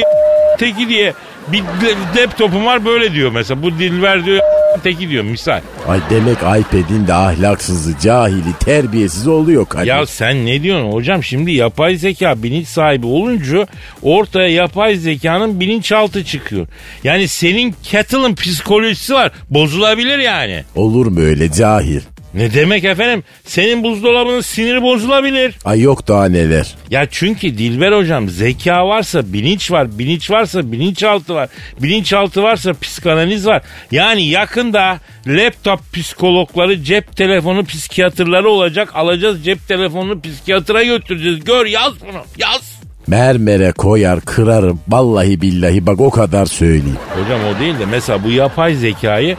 teki 0.59 0.89
diye 0.89 1.13
bir 1.53 2.21
laptopum 2.21 2.67
var 2.67 2.85
böyle 2.85 3.13
diyor 3.13 3.33
mesela. 3.33 3.63
Bu 3.63 3.79
Dilber 3.79 4.25
diyor 4.25 4.41
teki 4.83 5.09
diyor 5.09 5.25
misal. 5.25 5.61
Ay 5.89 6.01
demek 6.11 6.37
iPad'in 6.39 7.07
de 7.07 7.15
ahlaksızı, 7.15 7.99
cahili, 8.03 8.53
terbiyesiz 8.61 9.27
oluyor 9.27 9.67
Kadir. 9.67 9.87
Ya 9.87 10.07
sen 10.07 10.47
ne 10.47 10.63
diyorsun 10.63 10.93
hocam 10.93 11.23
şimdi 11.25 11.53
yapay 11.53 11.97
zeka 11.97 12.43
bilinç 12.43 12.67
sahibi 12.69 13.07
olunca 13.07 13.67
ortaya 14.03 14.49
yapay 14.49 14.97
zekanın 14.97 15.61
bilinçaltı 15.61 16.25
çıkıyor. 16.25 16.67
Yani 17.05 17.29
senin 17.29 17.75
kettle'ın 17.83 18.35
psikolojisi 18.35 19.15
var 19.15 19.33
bozulabilir 19.51 20.19
yani. 20.19 20.65
Olur 20.75 21.07
mu 21.07 21.21
öyle 21.21 21.53
cahil? 21.53 22.01
Ne 22.35 22.55
demek 22.55 22.85
efendim 22.85 23.25
senin 23.45 23.83
buzdolabının 23.83 24.41
siniri 24.41 24.83
bozulabilir. 24.83 25.55
Ay 25.65 25.81
yok 25.81 26.09
daha 26.09 26.25
neler. 26.25 26.75
Ya 26.91 27.07
çünkü 27.11 27.59
Dilber 27.59 27.93
hocam 27.93 28.29
zeka 28.29 28.89
varsa 28.89 29.33
bilinç 29.33 29.71
var, 29.71 29.99
bilinç 29.99 30.31
varsa 30.31 30.73
bilinçaltı 30.73 31.35
var, 31.35 31.49
bilinçaltı 31.83 32.43
varsa 32.43 32.73
psikanaliz 32.73 33.47
var. 33.47 33.63
Yani 33.91 34.23
yakında 34.23 34.99
laptop 35.27 35.81
psikologları, 35.93 36.83
cep 36.85 37.17
telefonu 37.17 37.65
psikiyatrları 37.65 38.49
olacak. 38.49 38.91
Alacağız 38.95 39.45
cep 39.45 39.69
telefonunu 39.69 40.21
psikiyatra 40.21 40.83
götüreceğiz. 40.83 41.45
Gör 41.45 41.67
yaz 41.67 41.93
bunu, 42.01 42.23
yaz. 42.39 42.83
Mermere 43.07 43.73
koyar 43.73 44.21
kırarım. 44.21 44.81
Vallahi 44.89 45.41
billahi 45.41 45.87
bak 45.87 46.01
o 46.01 46.11
kadar 46.11 46.47
söyleyeyim. 46.47 46.99
Hocam 47.23 47.41
o 47.45 47.61
değil 47.61 47.79
de 47.79 47.87
mesela 47.87 48.25
bu 48.25 48.31
yapay 48.31 48.75
zekayı 48.75 49.37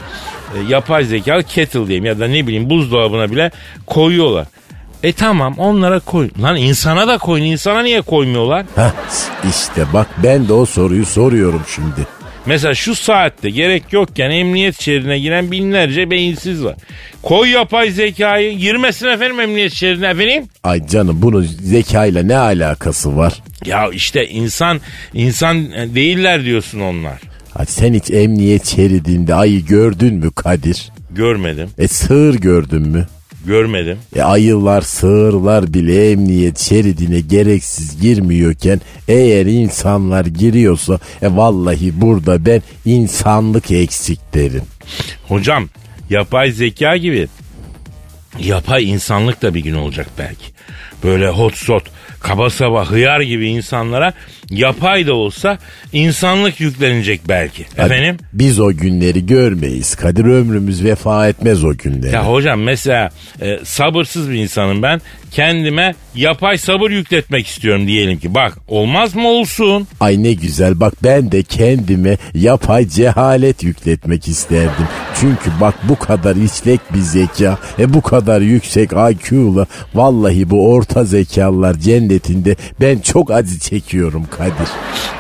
yapay 0.69 1.03
zeka 1.03 1.41
kettle 1.41 1.87
diyeyim 1.87 2.05
ya 2.05 2.19
da 2.19 2.27
ne 2.27 2.47
bileyim 2.47 2.69
buzdolabına 2.69 3.31
bile 3.31 3.51
koyuyorlar. 3.85 4.47
E 5.03 5.13
tamam 5.13 5.55
onlara 5.57 5.99
koy. 5.99 6.29
Lan 6.41 6.57
insana 6.57 7.07
da 7.07 7.17
koyun. 7.17 7.45
insana 7.45 7.81
niye 7.81 8.01
koymuyorlar? 8.01 8.65
Heh 8.75 8.91
işte 9.49 9.85
bak 9.93 10.07
ben 10.23 10.47
de 10.47 10.53
o 10.53 10.65
soruyu 10.65 11.05
soruyorum 11.05 11.61
şimdi. 11.75 12.07
Mesela 12.45 12.75
şu 12.75 12.95
saatte 12.95 13.49
gerek 13.49 13.83
yokken 13.91 14.29
emniyet 14.29 14.81
şeridine 14.81 15.19
giren 15.19 15.51
binlerce 15.51 16.11
beyinsiz 16.11 16.63
var. 16.63 16.75
Koy 17.21 17.49
yapay 17.49 17.91
zekayı 17.91 18.57
girmesin 18.57 19.07
efendim 19.07 19.39
emniyet 19.39 19.73
şeridine 19.73 20.07
efendim. 20.07 20.43
Ay 20.63 20.87
canım 20.87 21.21
bunun 21.21 21.41
zekayla 21.43 22.23
ne 22.23 22.37
alakası 22.37 23.17
var? 23.17 23.33
Ya 23.65 23.89
işte 23.89 24.27
insan 24.27 24.81
insan 25.13 25.71
değiller 25.95 26.43
diyorsun 26.45 26.79
onlar. 26.79 27.32
Sen 27.67 27.93
hiç 27.93 28.11
emniyet 28.11 28.65
şeridinde 28.65 29.35
ayı 29.35 29.65
gördün 29.65 30.13
mü 30.15 30.31
Kadir? 30.31 30.91
Görmedim. 31.11 31.69
E 31.77 31.87
sığır 31.87 32.33
gördün 32.33 32.81
mü? 32.81 33.07
Görmedim. 33.45 33.97
E 34.15 34.21
ayılar 34.21 34.81
sığırlar 34.81 35.73
bile 35.73 36.11
emniyet 36.11 36.59
şeridine 36.59 37.19
gereksiz 37.19 38.01
girmiyorken 38.01 38.81
eğer 39.07 39.45
insanlar 39.45 40.25
giriyorsa 40.25 40.99
e 41.21 41.35
vallahi 41.35 42.01
burada 42.01 42.45
ben 42.45 42.61
insanlık 42.85 43.71
eksik 43.71 44.33
derim. 44.33 44.63
Hocam 45.27 45.69
yapay 46.09 46.51
zeka 46.51 46.97
gibi 46.97 47.27
yapay 48.39 48.89
insanlık 48.89 49.41
da 49.41 49.53
bir 49.53 49.59
gün 49.59 49.73
olacak 49.73 50.07
belki. 50.19 50.45
Böyle 51.03 51.29
hot 51.29 51.55
sot, 51.55 51.83
kaba 52.19 52.49
saba, 52.49 52.91
hıyar 52.91 53.21
gibi 53.21 53.47
insanlara 53.47 54.13
yapay 54.55 55.07
da 55.07 55.13
olsa 55.13 55.57
insanlık 55.93 56.59
yüklenecek 56.59 57.21
belki. 57.29 57.65
Hadi 57.77 57.93
Efendim? 57.93 58.17
Biz 58.33 58.59
o 58.59 58.73
günleri 58.73 59.25
görmeyiz. 59.25 59.95
Kadir 59.95 60.25
ömrümüz 60.25 60.83
vefa 60.83 61.27
etmez 61.27 61.63
o 61.63 61.77
günleri. 61.77 62.13
Ya 62.13 62.27
hocam 62.27 62.61
mesela 62.61 63.09
e, 63.41 63.59
sabırsız 63.63 64.29
bir 64.29 64.35
insanım 64.35 64.81
ben. 64.81 65.01
Kendime 65.31 65.95
yapay 66.15 66.57
sabır 66.57 66.91
yükletmek 66.91 67.47
istiyorum 67.47 67.87
diyelim 67.87 68.19
ki. 68.19 68.35
Bak 68.35 68.57
olmaz 68.67 69.15
mı 69.15 69.27
olsun? 69.27 69.87
Ay 69.99 70.23
ne 70.23 70.33
güzel 70.33 70.79
bak 70.79 70.93
ben 71.03 71.31
de 71.31 71.43
kendime 71.43 72.17
yapay 72.33 72.87
cehalet 72.87 73.63
yükletmek 73.63 74.27
isterdim. 74.27 74.87
Çünkü 75.21 75.51
bak 75.61 75.75
bu 75.89 75.95
kadar 75.95 76.35
işlek 76.35 76.79
bir 76.93 76.99
zeka 76.99 77.57
e 77.79 77.93
bu 77.93 78.01
kadar 78.01 78.41
yüksek 78.41 78.89
IQ'la 78.91 79.65
vallahi 79.93 80.49
bu 80.49 80.71
orta 80.73 81.03
zekalılar 81.03 81.79
cennetinde 81.79 82.55
ben 82.81 82.99
çok 82.99 83.31
acı 83.31 83.59
çekiyorum 83.59 84.25
Kadir. 84.43 84.67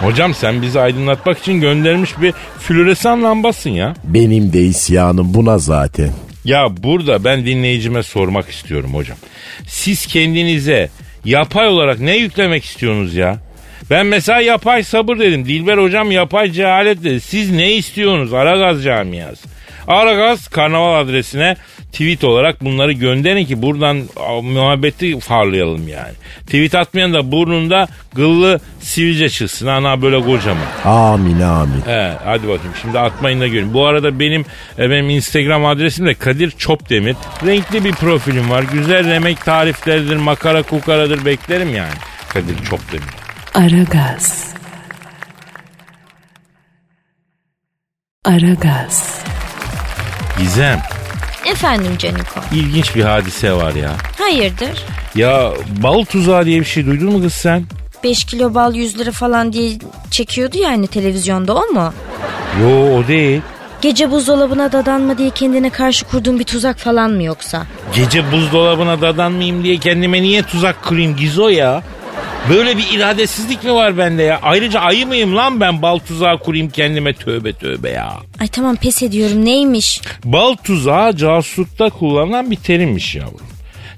Hocam 0.01 0.33
sen 0.33 0.61
bizi 0.61 0.79
aydınlatmak 0.79 1.39
için 1.39 1.61
göndermiş 1.61 2.21
bir 2.21 2.33
floresan 2.59 3.23
lambasın 3.23 3.69
ya. 3.69 3.93
Benim 4.03 4.53
de 4.53 4.59
isyanım 4.61 5.33
buna 5.33 5.57
zaten. 5.57 6.09
Ya 6.45 6.67
burada 6.83 7.23
ben 7.23 7.45
dinleyicime 7.45 8.03
sormak 8.03 8.49
istiyorum 8.49 8.93
hocam. 8.93 9.17
Siz 9.67 10.05
kendinize 10.07 10.89
yapay 11.25 11.67
olarak 11.67 11.99
ne 11.99 12.17
yüklemek 12.17 12.63
istiyorsunuz 12.63 13.15
ya? 13.15 13.37
Ben 13.89 14.05
mesela 14.05 14.41
yapay 14.41 14.83
sabır 14.83 15.19
dedim. 15.19 15.45
Dilber 15.45 15.77
hocam 15.77 16.11
yapay 16.11 16.51
cehalet 16.51 17.03
dedi. 17.03 17.21
Siz 17.21 17.51
ne 17.51 17.73
istiyorsunuz 17.73 18.33
Aragaz 18.33 18.83
camiası? 18.83 19.47
Aragaz 19.87 20.47
karnaval 20.47 20.99
adresine 20.99 21.55
tweet 21.93 22.23
olarak 22.23 22.63
bunları 22.63 22.91
gönderin 22.91 23.45
ki 23.45 23.61
buradan 23.61 24.03
muhabbeti 24.43 25.19
farlayalım 25.19 25.87
yani. 25.87 26.13
Tweet 26.45 26.75
atmayan 26.75 27.13
da 27.13 27.31
burnunda 27.31 27.87
gıllı 28.13 28.59
sivilce 28.81 29.29
çıksın. 29.29 29.67
Ana 29.67 30.01
böyle 30.01 30.21
kocaman. 30.21 30.63
Amin 30.85 31.39
amin. 31.39 31.81
He, 31.85 32.13
hadi 32.23 32.47
bakayım 32.47 32.73
şimdi 32.81 32.99
atmayın 32.99 33.41
da 33.41 33.47
görün. 33.47 33.73
Bu 33.73 33.85
arada 33.85 34.19
benim 34.19 34.45
e, 34.79 34.89
benim 34.89 35.09
Instagram 35.09 35.65
adresim 35.65 36.05
de 36.05 36.13
Kadir 36.13 36.51
Çopdemir. 36.51 37.15
Renkli 37.45 37.83
bir 37.83 37.91
profilim 37.91 38.49
var. 38.49 38.63
Güzel 38.73 39.11
yemek 39.11 39.45
tarifleridir, 39.45 40.15
makara 40.15 40.63
kukaradır 40.63 41.25
beklerim 41.25 41.75
yani. 41.75 41.93
Kadir 42.29 42.65
Çopdemir. 42.69 43.05
Aragaz. 43.53 44.53
Aragaz. 48.25 49.23
Gizem 50.39 50.81
Efendim 51.45 51.91
Caniko. 51.97 52.39
İlginç 52.53 52.95
bir 52.95 53.03
hadise 53.03 53.51
var 53.53 53.73
ya. 53.73 53.91
Hayırdır? 54.19 54.83
Ya 55.15 55.51
bal 55.83 56.03
tuzağı 56.05 56.45
diye 56.45 56.59
bir 56.59 56.65
şey 56.65 56.85
duydun 56.85 57.11
mu 57.11 57.21
kız 57.21 57.33
sen? 57.33 57.63
5 58.03 58.23
kilo 58.25 58.53
bal 58.55 58.75
100 58.75 58.99
lira 58.99 59.11
falan 59.11 59.53
diye 59.53 59.77
çekiyordu 60.11 60.57
ya 60.57 60.69
hani 60.69 60.87
televizyonda 60.87 61.55
o 61.55 61.61
mu? 61.67 61.93
Yo 62.61 62.97
o 62.97 63.07
değil. 63.07 63.41
Gece 63.81 64.11
buzdolabına 64.11 64.71
dadanma 64.71 65.17
diye 65.17 65.29
kendine 65.29 65.69
karşı 65.69 66.05
kurduğun 66.05 66.39
bir 66.39 66.43
tuzak 66.43 66.79
falan 66.79 67.11
mı 67.11 67.23
yoksa? 67.23 67.65
Gece 67.95 68.31
buzdolabına 68.31 69.01
dadanmayayım 69.01 69.63
diye 69.63 69.77
kendime 69.77 70.21
niye 70.21 70.43
tuzak 70.43 70.83
kurayım 70.83 71.15
Gizo 71.15 71.49
ya? 71.49 71.83
Böyle 72.49 72.77
bir 72.77 72.85
iradesizlik 72.91 73.63
mi 73.63 73.73
var 73.73 73.97
bende 73.97 74.23
ya? 74.23 74.39
Ayrıca 74.43 74.79
ayı 74.79 75.07
mıyım 75.07 75.35
lan 75.35 75.59
ben 75.61 75.81
bal 75.81 75.97
tuzağı 75.99 76.39
kurayım 76.39 76.69
kendime 76.69 77.13
tövbe 77.13 77.53
tövbe 77.53 77.89
ya. 77.89 78.13
Ay 78.39 78.47
tamam 78.47 78.75
pes 78.75 79.03
ediyorum 79.03 79.45
neymiş? 79.45 80.01
Bal 80.25 80.55
tuzağı 80.55 81.15
casuslukta 81.15 81.89
kullanılan 81.89 82.51
bir 82.51 82.55
terimmiş 82.55 83.15
yavrum. 83.15 83.47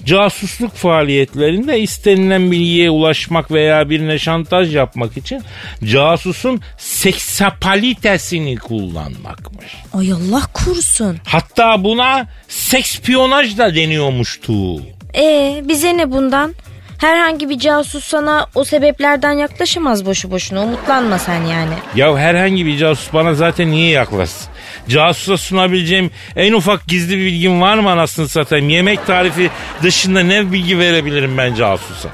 Casusluk 0.06 0.76
faaliyetlerinde 0.76 1.80
istenilen 1.80 2.52
bilgiye 2.52 2.90
ulaşmak 2.90 3.52
veya 3.52 3.90
birine 3.90 4.20
şantaj 4.20 4.76
yapmak 4.76 5.18
için 5.18 5.42
casusun 5.84 6.62
seksapalitesini 6.78 8.56
kullanmakmış. 8.58 9.66
Ay 9.94 10.12
Allah 10.12 10.42
korusun. 10.54 11.18
Hatta 11.26 11.84
buna 11.84 12.28
sekspiyonaj 12.48 13.58
da 13.58 13.76
deniyormuştu. 13.76 14.82
Ee 15.18 15.64
bize 15.68 15.98
ne 15.98 16.12
bundan? 16.12 16.54
Herhangi 16.98 17.50
bir 17.50 17.60
casus 17.60 18.06
sana 18.06 18.48
o 18.56 18.64
sebeplerden 18.64 19.32
yaklaşamaz 19.32 20.06
boşu 20.06 20.32
boşuna. 20.32 20.64
Umutlanma 20.64 21.20
sen 21.20 21.42
yani. 21.46 21.74
Ya 21.96 22.18
herhangi 22.18 22.66
bir 22.66 22.78
casus 22.78 23.14
bana 23.14 23.34
zaten 23.34 23.72
niye 23.72 23.90
yaklaşsın? 23.90 24.48
Casusa 24.90 25.38
sunabileceğim 25.38 26.12
en 26.36 26.54
ufak 26.54 26.88
gizli 26.88 27.18
bir 27.18 27.26
bilgim 27.26 27.62
var 27.62 27.78
mı 27.78 27.90
anasını 27.92 28.28
satayım? 28.28 28.70
Yemek 28.70 29.06
tarifi 29.08 29.50
dışında 29.84 30.20
ne 30.20 30.52
bilgi 30.52 30.80
verebilirim 30.80 31.38
ben 31.38 31.56
casusa? 31.56 32.10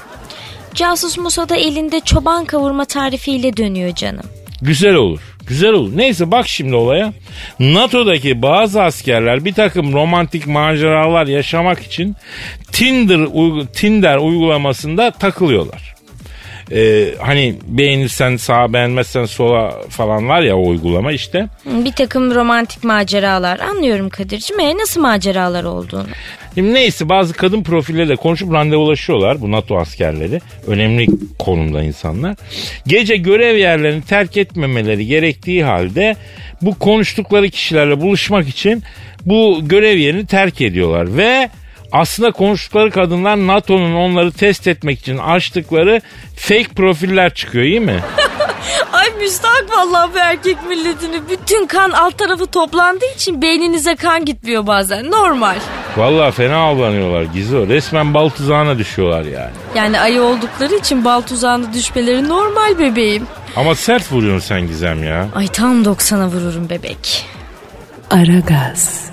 Casus 0.74 1.18
Musa 1.18 1.48
da 1.48 1.56
elinde 1.56 2.00
çoban 2.00 2.44
kavurma 2.44 2.84
tarifiyle 2.84 3.56
dönüyor 3.56 3.94
canım. 3.94 4.24
Güzel 4.62 4.94
olur. 4.94 5.20
Güzel 5.46 5.72
olur. 5.72 5.90
Neyse 5.96 6.30
bak 6.30 6.48
şimdi 6.48 6.74
olaya. 6.76 7.12
NATO'daki 7.60 8.42
bazı 8.42 8.82
askerler 8.82 9.44
bir 9.44 9.52
takım 9.54 9.92
romantik 9.92 10.46
maceralar 10.46 11.26
yaşamak 11.26 11.80
için 11.82 12.16
Tinder, 12.72 13.14
uygu- 13.18 13.66
Tinder 13.72 14.16
uygulamasında 14.16 15.10
takılıyorlar. 15.10 15.92
Ee, 16.72 17.04
hani 17.20 17.54
beğenirsen 17.66 18.36
sağa 18.36 18.72
beğenmezsen 18.72 19.24
sola 19.24 19.70
falan 19.88 20.28
var 20.28 20.42
ya 20.42 20.56
o 20.56 20.68
uygulama 20.68 21.12
işte. 21.12 21.48
Bir 21.66 21.92
takım 21.92 22.34
romantik 22.34 22.84
maceralar. 22.84 23.60
Anlıyorum 23.60 24.08
Kadir'cim. 24.08 24.60
E 24.60 24.76
nasıl 24.78 25.00
maceralar 25.00 25.64
olduğunu? 25.64 26.06
Şimdi 26.54 26.74
neyse 26.74 27.08
bazı 27.08 27.32
kadın 27.34 27.62
profilleriyle 27.62 28.16
konuşup 28.16 28.52
randevulaşıyorlar 28.52 29.40
bu 29.40 29.50
NATO 29.50 29.78
askerleri. 29.78 30.40
Önemli 30.66 31.06
konumda 31.38 31.82
insanlar. 31.82 32.36
Gece 32.86 33.16
görev 33.16 33.56
yerlerini 33.56 34.02
terk 34.02 34.36
etmemeleri 34.36 35.06
gerektiği 35.06 35.64
halde 35.64 36.16
bu 36.62 36.78
konuştukları 36.78 37.48
kişilerle 37.48 38.00
buluşmak 38.00 38.48
için 38.48 38.82
bu 39.26 39.60
görev 39.62 39.96
yerini 39.96 40.26
terk 40.26 40.60
ediyorlar. 40.60 41.16
Ve 41.16 41.50
aslında 41.92 42.30
konuştukları 42.30 42.90
kadınlar 42.90 43.36
NATO'nun 43.46 43.94
onları 43.94 44.32
test 44.32 44.66
etmek 44.66 44.98
için 45.00 45.18
açtıkları 45.18 46.00
fake 46.36 46.68
profiller 46.76 47.34
çıkıyor 47.34 47.64
iyi 47.64 47.80
mi? 47.80 48.00
Ay 48.92 49.10
müstahak 49.20 49.66
vallahi 49.70 50.14
bu 50.14 50.18
erkek 50.18 50.56
milletini. 50.68 51.20
Bütün 51.30 51.66
kan 51.66 51.90
alt 51.90 52.18
tarafı 52.18 52.46
toplandığı 52.46 53.14
için 53.16 53.42
beyninize 53.42 53.96
kan 53.96 54.24
gitmiyor 54.24 54.66
bazen. 54.66 55.10
Normal. 55.10 55.56
Vallahi 55.96 56.32
fena 56.32 56.56
avlanıyorlar 56.56 57.22
Gizo. 57.22 57.68
Resmen 57.68 58.14
bal 58.14 58.28
tuzağına 58.28 58.78
düşüyorlar 58.78 59.22
yani. 59.22 59.50
Yani 59.74 60.00
ayı 60.00 60.22
oldukları 60.22 60.74
için 60.74 61.04
bal 61.04 61.20
tuzağına 61.20 61.72
düşmeleri 61.72 62.28
normal 62.28 62.78
bebeğim. 62.78 63.26
Ama 63.56 63.74
sert 63.74 64.12
vuruyorsun 64.12 64.46
sen 64.48 64.66
Gizem 64.66 65.04
ya. 65.04 65.28
Ay 65.34 65.48
tam 65.48 65.82
90'a 65.82 66.26
vururum 66.26 66.70
bebek. 66.70 67.26
Aragaz. 68.10 69.11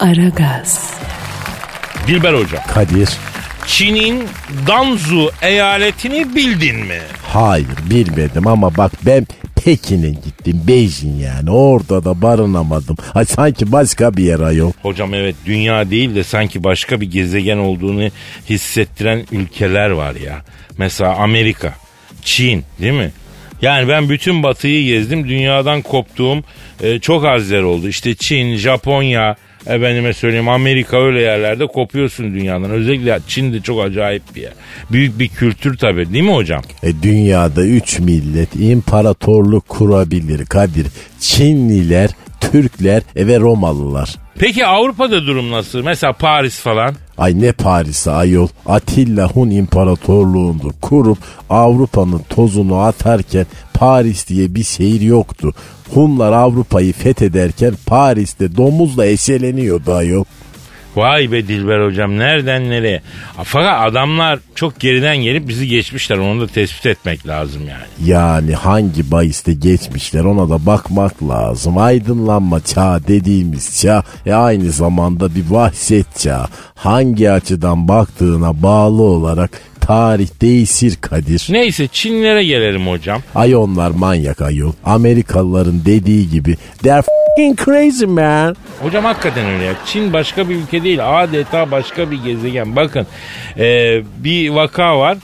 Aragaz. 0.00 0.94
Dilber 2.06 2.34
Hocam. 2.34 2.62
Kadir. 2.74 3.08
Çin'in 3.66 4.24
Danzu 4.66 5.30
eyaletini 5.42 6.34
bildin 6.34 6.76
mi? 6.76 6.98
Hayır 7.22 7.66
bilmedim 7.90 8.46
ama 8.46 8.76
bak 8.76 8.92
ben 9.06 9.26
Pekin'e 9.64 10.10
gittim. 10.10 10.60
Beijing 10.68 11.22
yani. 11.22 11.50
Orada 11.50 12.04
da 12.04 12.22
barınamadım. 12.22 12.96
Ay 13.14 13.24
sanki 13.24 13.72
başka 13.72 14.16
bir 14.16 14.24
yer 14.24 14.40
ayol. 14.40 14.72
Hocam 14.82 15.14
evet 15.14 15.36
dünya 15.46 15.90
değil 15.90 16.14
de 16.14 16.24
sanki 16.24 16.64
başka 16.64 17.00
bir 17.00 17.10
gezegen 17.10 17.58
olduğunu 17.58 18.08
hissettiren 18.50 19.26
ülkeler 19.32 19.90
var 19.90 20.14
ya. 20.14 20.42
Mesela 20.78 21.14
Amerika, 21.14 21.74
Çin 22.22 22.64
değil 22.80 22.92
mi? 22.92 23.10
Yani 23.62 23.88
ben 23.88 24.08
bütün 24.08 24.42
batıyı 24.42 24.84
gezdim. 24.84 25.28
Dünyadan 25.28 25.82
koptuğum 25.82 26.42
e, 26.82 26.98
çok 26.98 27.24
az 27.24 27.50
yer 27.50 27.62
oldu. 27.62 27.88
İşte 27.88 28.14
Çin, 28.14 28.56
Japonya, 28.56 29.36
efendime 29.66 30.12
söyleyeyim 30.12 30.48
Amerika 30.48 31.02
öyle 31.02 31.20
yerlerde 31.20 31.66
kopuyorsun 31.66 32.34
dünyadan. 32.34 32.70
Özellikle 32.70 33.18
Çin 33.28 33.52
de 33.52 33.60
çok 33.60 33.84
acayip 33.84 34.22
bir 34.36 34.42
yer. 34.42 34.52
Büyük 34.90 35.18
bir 35.18 35.28
kültür 35.28 35.76
tabii 35.76 36.12
değil 36.12 36.24
mi 36.24 36.34
hocam? 36.34 36.62
E, 36.82 37.02
dünyada 37.02 37.66
üç 37.66 37.98
millet 37.98 38.56
imparatorluk 38.56 39.68
kurabilir 39.68 40.46
Kadir. 40.46 40.86
Çinliler, 41.20 42.10
Türkler 42.40 43.02
e, 43.16 43.26
ve 43.26 43.40
Romalılar. 43.40 44.16
Peki 44.38 44.66
Avrupa'da 44.66 45.26
durum 45.26 45.50
nasıl? 45.50 45.82
Mesela 45.82 46.12
Paris 46.12 46.60
falan. 46.60 46.94
Ay 47.18 47.40
ne 47.40 47.52
Paris'i 47.52 48.10
ayol. 48.10 48.48
Atilla 48.66 49.28
Hun 49.28 49.50
İmparatorluğu'ndu. 49.50 50.74
Kurup 50.80 51.18
Avrupa'nın 51.50 52.20
tozunu 52.28 52.78
atarken 52.78 53.46
Paris 53.80 54.28
diye 54.28 54.54
bir 54.54 54.64
şehir 54.64 55.00
yoktu. 55.00 55.54
Hunlar 55.94 56.32
Avrupa'yı 56.32 56.92
fethederken 56.92 57.74
Paris'te 57.86 58.56
domuzla 58.56 59.06
eşeleniyordu 59.06 59.92
ayol. 59.92 60.24
Vay 60.96 61.32
be 61.32 61.48
Dilber 61.48 61.86
hocam 61.86 62.18
nereden 62.18 62.70
nereye? 62.70 63.02
Fakat 63.44 63.88
adamlar 63.88 64.38
çok 64.60 64.80
geriden 64.80 65.16
gelip 65.16 65.48
bizi 65.48 65.68
geçmişler 65.68 66.16
onu 66.16 66.40
da 66.40 66.46
tespit 66.46 66.86
etmek 66.86 67.26
lazım 67.26 67.62
yani. 67.68 68.10
Yani 68.10 68.54
hangi 68.54 69.10
bahiste 69.10 69.52
geçmişler 69.52 70.24
ona 70.24 70.50
da 70.50 70.66
bakmak 70.66 71.22
lazım. 71.28 71.78
Aydınlanma 71.78 72.60
çağı 72.60 73.06
dediğimiz 73.08 73.80
çağ 73.80 74.02
e 74.26 74.32
aynı 74.32 74.70
zamanda 74.70 75.34
bir 75.34 75.44
vahşet 75.50 76.18
çağı. 76.18 76.46
Hangi 76.74 77.30
açıdan 77.30 77.88
baktığına 77.88 78.62
bağlı 78.62 79.02
olarak 79.02 79.50
tarih 79.80 80.28
değişir 80.40 80.96
Kadir. 81.00 81.46
Neyse 81.50 81.88
Çinlere 81.92 82.44
gelelim 82.44 82.86
hocam. 82.86 83.22
Ay 83.34 83.56
onlar 83.56 83.90
manyak 83.90 84.42
ayol. 84.42 84.72
Amerikalıların 84.84 85.82
dediği 85.86 86.30
gibi 86.30 86.56
they're 86.82 87.02
f***ing 87.02 87.64
crazy 87.64 88.04
man. 88.04 88.56
Hocam 88.82 89.04
hakikaten 89.04 89.46
öyle 89.46 89.64
ya. 89.64 89.72
Çin 89.86 90.12
başka 90.12 90.48
bir 90.48 90.54
ülke 90.54 90.82
değil 90.84 91.22
adeta 91.22 91.70
başka 91.70 92.10
bir 92.10 92.24
gezegen. 92.24 92.76
Bakın 92.76 93.06
e, 93.58 94.00
bir 94.18 94.49
vaka 94.54 94.98
var. 94.98 95.18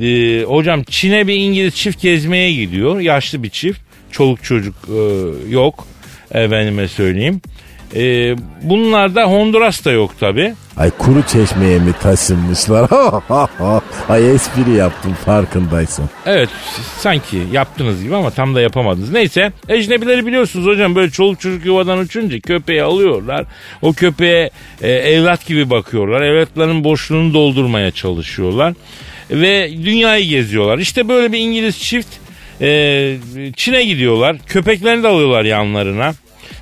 E, 0.00 0.42
hocam 0.44 0.82
Çin'e 0.82 1.26
bir 1.26 1.34
İngiliz 1.34 1.74
çift 1.74 2.02
gezmeye 2.02 2.52
gidiyor. 2.52 3.00
Yaşlı 3.00 3.42
bir 3.42 3.50
çift. 3.50 3.80
Çoluk 4.10 4.44
çocuk 4.44 4.74
e, 4.88 4.98
yok. 5.50 5.86
Efendime 6.30 6.88
söyleyeyim. 6.88 7.40
E, 7.94 8.34
bunlar 8.62 9.14
da 9.14 9.24
Honduras'ta 9.24 9.90
yok 9.90 10.20
tabi. 10.20 10.54
Ay 10.76 10.90
kuru 10.90 11.22
çeşmeye 11.22 11.78
mi 11.78 11.92
taşınmışlar? 12.02 12.88
Ay 14.08 14.34
espri 14.34 14.70
yaptım 14.70 15.14
farkındaysan. 15.24 16.08
Evet 16.26 16.48
sanki 16.98 17.38
yaptınız 17.52 18.02
gibi 18.02 18.16
ama 18.16 18.30
tam 18.30 18.54
da 18.54 18.60
yapamadınız. 18.60 19.12
Neyse 19.12 19.52
ecnebileri 19.68 20.26
biliyorsunuz 20.26 20.66
hocam 20.66 20.94
böyle 20.94 21.10
çoluk 21.10 21.40
çocuk 21.40 21.66
yuvadan 21.66 21.98
uçunca 21.98 22.40
köpeği 22.40 22.82
alıyorlar. 22.82 23.44
O 23.82 23.92
köpeğe 23.92 24.50
e, 24.82 24.90
evlat 24.90 25.46
gibi 25.46 25.70
bakıyorlar. 25.70 26.20
Evlatların 26.22 26.84
boşluğunu 26.84 27.34
doldurmaya 27.34 27.90
çalışıyorlar. 27.90 28.74
Ve 29.30 29.70
dünyayı 29.84 30.28
geziyorlar. 30.28 30.78
İşte 30.78 31.08
böyle 31.08 31.32
bir 31.32 31.38
İngiliz 31.38 31.78
çift 31.78 32.08
e, 32.60 33.16
Çin'e 33.56 33.84
gidiyorlar. 33.84 34.36
Köpeklerini 34.46 35.02
de 35.02 35.08
alıyorlar 35.08 35.44
yanlarına. 35.44 36.14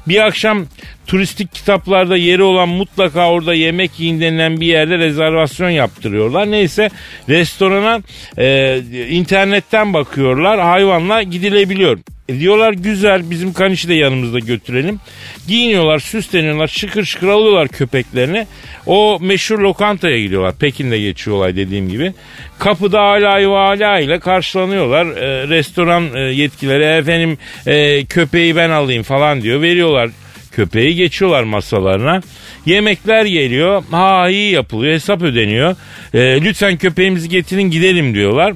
Bir 0.08 0.26
akşam 0.26 0.66
turistik 1.06 1.54
kitaplarda 1.54 2.16
yeri 2.16 2.42
olan 2.42 2.68
mutlaka 2.68 3.30
orada 3.30 3.54
yemek 3.54 4.00
yiyin 4.00 4.20
denilen 4.20 4.60
bir 4.60 4.66
yerde 4.66 4.98
rezervasyon 4.98 5.70
yaptırıyorlar. 5.70 6.50
Neyse 6.50 6.90
restorana 7.28 8.02
e, 8.38 8.78
internetten 9.10 9.94
bakıyorlar 9.94 10.60
hayvanla 10.60 11.22
gidilebiliyor. 11.22 11.98
E 12.28 12.40
diyorlar 12.40 12.72
güzel 12.72 13.30
bizim 13.30 13.52
kanişi 13.52 13.88
de 13.88 13.94
yanımızda 13.94 14.38
götürelim. 14.38 15.00
Giyiniyorlar 15.48 15.98
süsleniyorlar 15.98 16.66
şıkır 16.68 17.04
şıkır 17.04 17.28
alıyorlar 17.28 17.68
köpeklerini. 17.68 18.46
O 18.86 19.18
meşhur 19.20 19.58
lokantaya 19.58 20.20
gidiyorlar. 20.20 20.54
Pekin'de 20.54 20.98
geçiyor 20.98 21.36
olay 21.36 21.56
dediğim 21.56 21.88
gibi. 21.88 22.12
Kapıda 22.58 23.00
ala 23.00 23.36
ve 23.36 23.58
ala 23.58 23.98
ile 23.98 24.18
karşılanıyorlar. 24.18 25.06
E, 25.06 25.48
restoran 25.48 26.14
e, 26.14 26.20
yetkileri 26.20 26.84
efendim 26.84 27.38
e, 27.66 28.04
köpeği 28.04 28.56
ben 28.56 28.70
alayım 28.70 29.02
falan 29.02 29.42
diyor. 29.42 29.62
Veriyorlar 29.62 30.10
köpeği 30.52 30.94
geçiyorlar 30.94 31.42
masalarına. 31.42 32.20
Yemekler 32.66 33.24
geliyor. 33.24 33.84
Ha 33.90 34.28
iyi 34.28 34.52
yapılıyor 34.52 34.94
hesap 34.94 35.22
ödeniyor. 35.22 35.76
E, 36.14 36.18
lütfen 36.42 36.76
köpeğimizi 36.76 37.28
getirin 37.28 37.70
gidelim 37.70 38.14
diyorlar. 38.14 38.54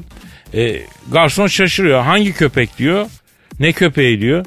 E, 0.55 0.81
garson 1.13 1.47
şaşırıyor. 1.47 2.03
Hangi 2.03 2.33
köpek 2.33 2.79
diyor. 2.79 3.07
Ne 3.61 3.73
köpeği 3.73 4.21
diyor. 4.21 4.47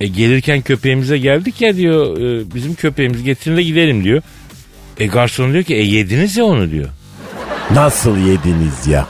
E 0.00 0.06
gelirken 0.06 0.60
köpeğimize 0.60 1.18
geldik 1.18 1.60
ya 1.60 1.76
diyor. 1.76 2.18
E, 2.18 2.54
bizim 2.54 2.74
köpeğimizi 2.74 3.24
getirin 3.24 3.56
de 3.56 3.62
gidelim 3.62 4.04
diyor. 4.04 4.22
E 4.98 5.06
garson 5.06 5.52
diyor 5.52 5.64
ki 5.64 5.74
e 5.74 5.82
yediniz 5.82 6.36
ya 6.36 6.44
onu 6.44 6.70
diyor. 6.70 6.88
Nasıl 7.70 8.16
yediniz 8.18 8.86
ya? 8.86 9.06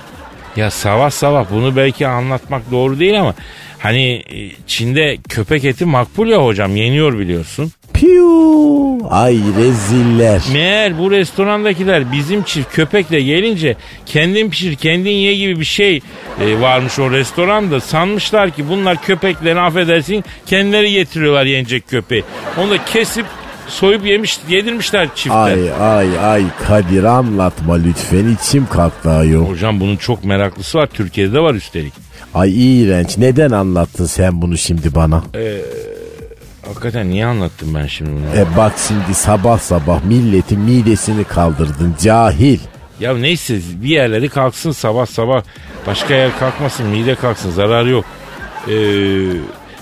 Ya 0.56 0.70
sabah 0.70 1.10
sabah 1.10 1.46
bunu 1.50 1.76
belki 1.76 2.06
anlatmak 2.06 2.70
doğru 2.70 2.98
değil 2.98 3.20
ama 3.20 3.34
hani 3.86 4.22
e, 4.30 4.50
Çin'de 4.66 5.16
köpek 5.28 5.64
eti 5.64 5.84
makbul 5.84 6.28
ya 6.28 6.44
hocam 6.44 6.76
yeniyor 6.76 7.18
biliyorsun. 7.18 7.72
Piu. 7.92 8.98
Ay 9.10 9.38
reziller. 9.58 10.42
Meğer 10.52 10.98
bu 10.98 11.10
restorandakiler 11.10 12.12
bizim 12.12 12.42
çift 12.42 12.74
köpekle 12.74 13.20
gelince 13.20 13.76
kendin 14.06 14.50
pişir 14.50 14.74
kendin 14.74 15.10
ye 15.10 15.34
gibi 15.36 15.60
bir 15.60 15.64
şey 15.64 16.00
e, 16.40 16.60
varmış 16.60 16.98
o 16.98 17.10
restoranda. 17.10 17.80
Sanmışlar 17.80 18.50
ki 18.50 18.68
bunlar 18.68 19.02
köpeklerini 19.02 19.60
affedersin 19.60 20.24
kendileri 20.46 20.92
getiriyorlar 20.92 21.44
yenecek 21.44 21.88
köpeği. 21.88 22.24
Onu 22.58 22.70
da 22.70 22.84
kesip 22.84 23.26
soyup 23.68 24.06
yemiş 24.06 24.38
yedirmişler 24.48 25.08
çifte. 25.14 25.34
Ay 25.34 25.72
ay 25.80 26.18
ay 26.18 26.44
Kadir 26.66 27.04
anlatma 27.04 27.74
lütfen 27.74 28.36
içim 28.40 28.66
kalktı 28.66 29.10
ayol. 29.10 29.48
Hocam 29.48 29.80
bunun 29.80 29.96
çok 29.96 30.24
meraklısı 30.24 30.78
var 30.78 30.86
Türkiye'de 30.86 31.32
de 31.32 31.40
var 31.40 31.54
üstelik. 31.54 32.05
Ay 32.36 32.52
iğrenç 32.56 33.18
neden 33.18 33.50
anlattın 33.50 34.06
sen 34.06 34.42
bunu 34.42 34.58
şimdi 34.58 34.94
bana? 34.94 35.22
Hakikaten 36.66 37.10
niye 37.10 37.26
anlattım 37.26 37.74
ben 37.74 37.86
şimdi 37.86 38.10
bunu? 38.10 38.40
E 38.40 38.56
bak 38.56 38.72
şimdi 38.88 39.14
sabah 39.14 39.58
sabah 39.58 40.04
milletin 40.04 40.60
midesini 40.60 41.24
kaldırdın 41.24 41.94
cahil. 42.02 42.58
Ya 43.00 43.16
neyse 43.18 43.58
bir 43.82 43.88
yerleri 43.88 44.28
kalksın 44.28 44.72
sabah 44.72 45.06
sabah. 45.06 45.42
Başka 45.86 46.14
yer 46.14 46.38
kalkmasın 46.38 46.86
mide 46.86 47.14
kalksın 47.14 47.50
zararı 47.50 47.90
yok. 47.90 48.04
Ee, 48.68 48.72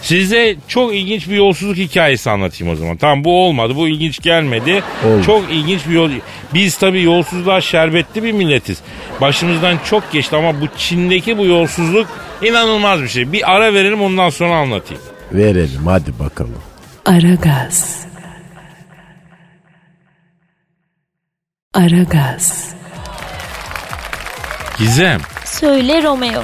size 0.03 0.57
çok 0.69 0.95
ilginç 0.95 1.29
bir 1.29 1.37
yolsuzluk 1.37 1.77
hikayesi 1.77 2.31
anlatayım 2.31 2.75
o 2.75 2.77
zaman. 2.77 2.97
Tamam 2.97 3.25
bu 3.25 3.45
olmadı 3.47 3.77
bu 3.77 3.89
ilginç 3.89 4.23
gelmedi. 4.23 4.83
Olur. 5.07 5.25
Çok 5.25 5.53
ilginç 5.53 5.89
bir 5.89 5.95
yol. 5.95 6.11
Biz 6.55 6.77
tabii 6.79 7.03
yolsuzluğa 7.03 7.61
şerbetli 7.61 8.23
bir 8.23 8.33
milletiz. 8.33 8.79
Başımızdan 9.21 9.79
çok 9.85 10.13
geçti 10.13 10.37
ama 10.37 10.61
bu 10.61 10.65
Çin'deki 10.77 11.39
bu 11.39 11.47
yolsuzluk 11.47 12.07
inanılmaz 12.45 13.03
bir 13.03 13.09
şey. 13.09 13.33
Bir 13.33 13.53
ara 13.55 13.75
verelim 13.75 14.03
ondan 14.03 14.31
sonra 14.31 14.55
anlatayım. 14.57 15.03
Verelim 15.33 15.87
hadi 15.87 16.19
bakalım. 16.19 16.63
Aragaz. 17.07 18.05
Aragaz. 21.75 22.75
Gizem. 24.79 25.21
Söyle 25.45 26.03
Romeo. 26.03 26.43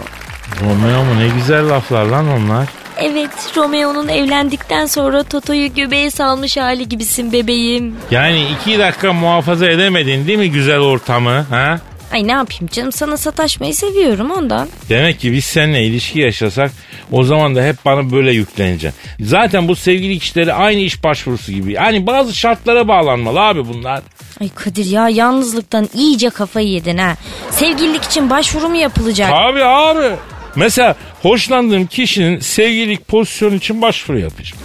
Romeo 0.60 1.04
mu 1.04 1.18
ne 1.20 1.28
güzel 1.28 1.68
laflar 1.68 2.04
lan 2.04 2.28
onlar. 2.28 2.68
Evet 2.98 3.30
Romeo'nun 3.56 4.08
evlendikten 4.08 4.86
sonra 4.86 5.22
Toto'yu 5.22 5.74
göbeğe 5.74 6.10
salmış 6.10 6.56
hali 6.56 6.88
gibisin 6.88 7.32
bebeğim. 7.32 7.94
Yani 8.10 8.46
iki 8.50 8.78
dakika 8.78 9.12
muhafaza 9.12 9.66
edemedin 9.66 10.26
değil 10.26 10.38
mi 10.38 10.50
güzel 10.50 10.78
ortamı 10.78 11.46
ha? 11.50 11.80
Ay 12.12 12.26
ne 12.26 12.32
yapayım 12.32 12.68
canım 12.72 12.92
sana 12.92 13.16
sataşmayı 13.16 13.74
seviyorum 13.74 14.30
ondan. 14.30 14.68
Demek 14.88 15.20
ki 15.20 15.32
biz 15.32 15.44
seninle 15.44 15.84
ilişki 15.84 16.20
yaşasak 16.20 16.70
o 17.12 17.24
zaman 17.24 17.56
da 17.56 17.62
hep 17.64 17.76
bana 17.84 18.12
böyle 18.12 18.32
yükleneceksin. 18.32 19.00
Zaten 19.20 19.68
bu 19.68 19.76
sevgili 19.76 20.18
kişileri 20.18 20.52
aynı 20.52 20.80
iş 20.80 21.04
başvurusu 21.04 21.52
gibi. 21.52 21.72
Yani 21.72 22.06
bazı 22.06 22.34
şartlara 22.34 22.88
bağlanmalı 22.88 23.40
abi 23.40 23.68
bunlar. 23.68 24.02
Ay 24.40 24.48
Kadir 24.54 24.84
ya 24.86 25.08
yalnızlıktan 25.08 25.88
iyice 25.94 26.30
kafayı 26.30 26.68
yedin 26.68 26.98
ha. 26.98 27.14
Sevgililik 27.50 28.02
için 28.04 28.30
başvuru 28.30 28.68
mu 28.68 28.76
yapılacak? 28.76 29.30
Abi 29.32 29.64
abi. 29.64 30.16
Mesela 30.56 30.96
hoşlandığım 31.22 31.86
kişinin 31.86 32.38
sevgililik 32.40 33.08
pozisyonu 33.08 33.54
için 33.54 33.82
başvuru 33.82 34.18
yapacağım. 34.18 34.62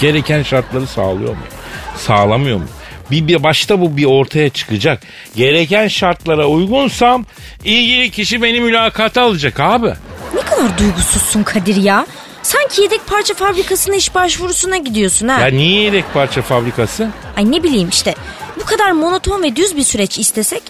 Gereken 0.00 0.42
şartları 0.42 0.86
sağlıyor 0.86 1.30
mu? 1.30 1.42
Sağlamıyor 1.96 2.58
mu? 2.58 2.64
Bir, 3.10 3.26
bir 3.28 3.42
başta 3.42 3.80
bu 3.80 3.96
bir 3.96 4.04
ortaya 4.04 4.48
çıkacak. 4.50 5.02
Gereken 5.36 5.88
şartlara 5.88 6.46
uygunsam 6.46 7.24
ilgili 7.64 8.10
kişi 8.10 8.42
beni 8.42 8.60
mülakata 8.60 9.22
alacak 9.22 9.60
abi. 9.60 9.92
Ne 10.34 10.40
kadar 10.40 10.78
duygusuzsun 10.78 11.42
Kadir 11.42 11.76
ya. 11.76 12.06
Sanki 12.42 12.82
yedek 12.82 13.00
parça 13.06 13.34
fabrikasına 13.34 13.94
iş 13.96 14.14
başvurusuna 14.14 14.76
gidiyorsun 14.76 15.28
ha. 15.28 15.40
Ya 15.40 15.46
niye 15.46 15.80
yedek 15.82 16.04
parça 16.14 16.42
fabrikası? 16.42 17.08
Ay 17.36 17.50
ne 17.52 17.62
bileyim 17.62 17.88
işte 17.88 18.14
bu 18.60 18.64
kadar 18.64 18.92
monoton 18.92 19.42
ve 19.42 19.56
düz 19.56 19.76
bir 19.76 19.82
süreç 19.82 20.18
istesek 20.18 20.62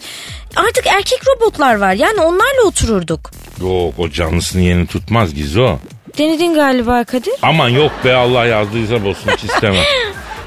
artık 0.56 0.86
erkek 0.86 1.20
robotlar 1.28 1.74
var 1.74 1.92
yani 1.92 2.20
onlarla 2.20 2.62
otururduk. 2.66 3.30
Yok 3.60 3.94
o 3.98 4.10
canlısının 4.10 4.62
yerini 4.62 4.86
tutmaz 4.86 5.34
Gizo. 5.34 5.78
Denedin 6.18 6.54
galiba 6.54 7.04
Kadir. 7.04 7.32
Aman 7.42 7.68
yok 7.68 7.92
be 8.04 8.14
Allah 8.14 8.46
yazdıysa 8.46 9.04
bozsun 9.04 9.30
hiç 9.32 9.44
istemem. 9.44 9.82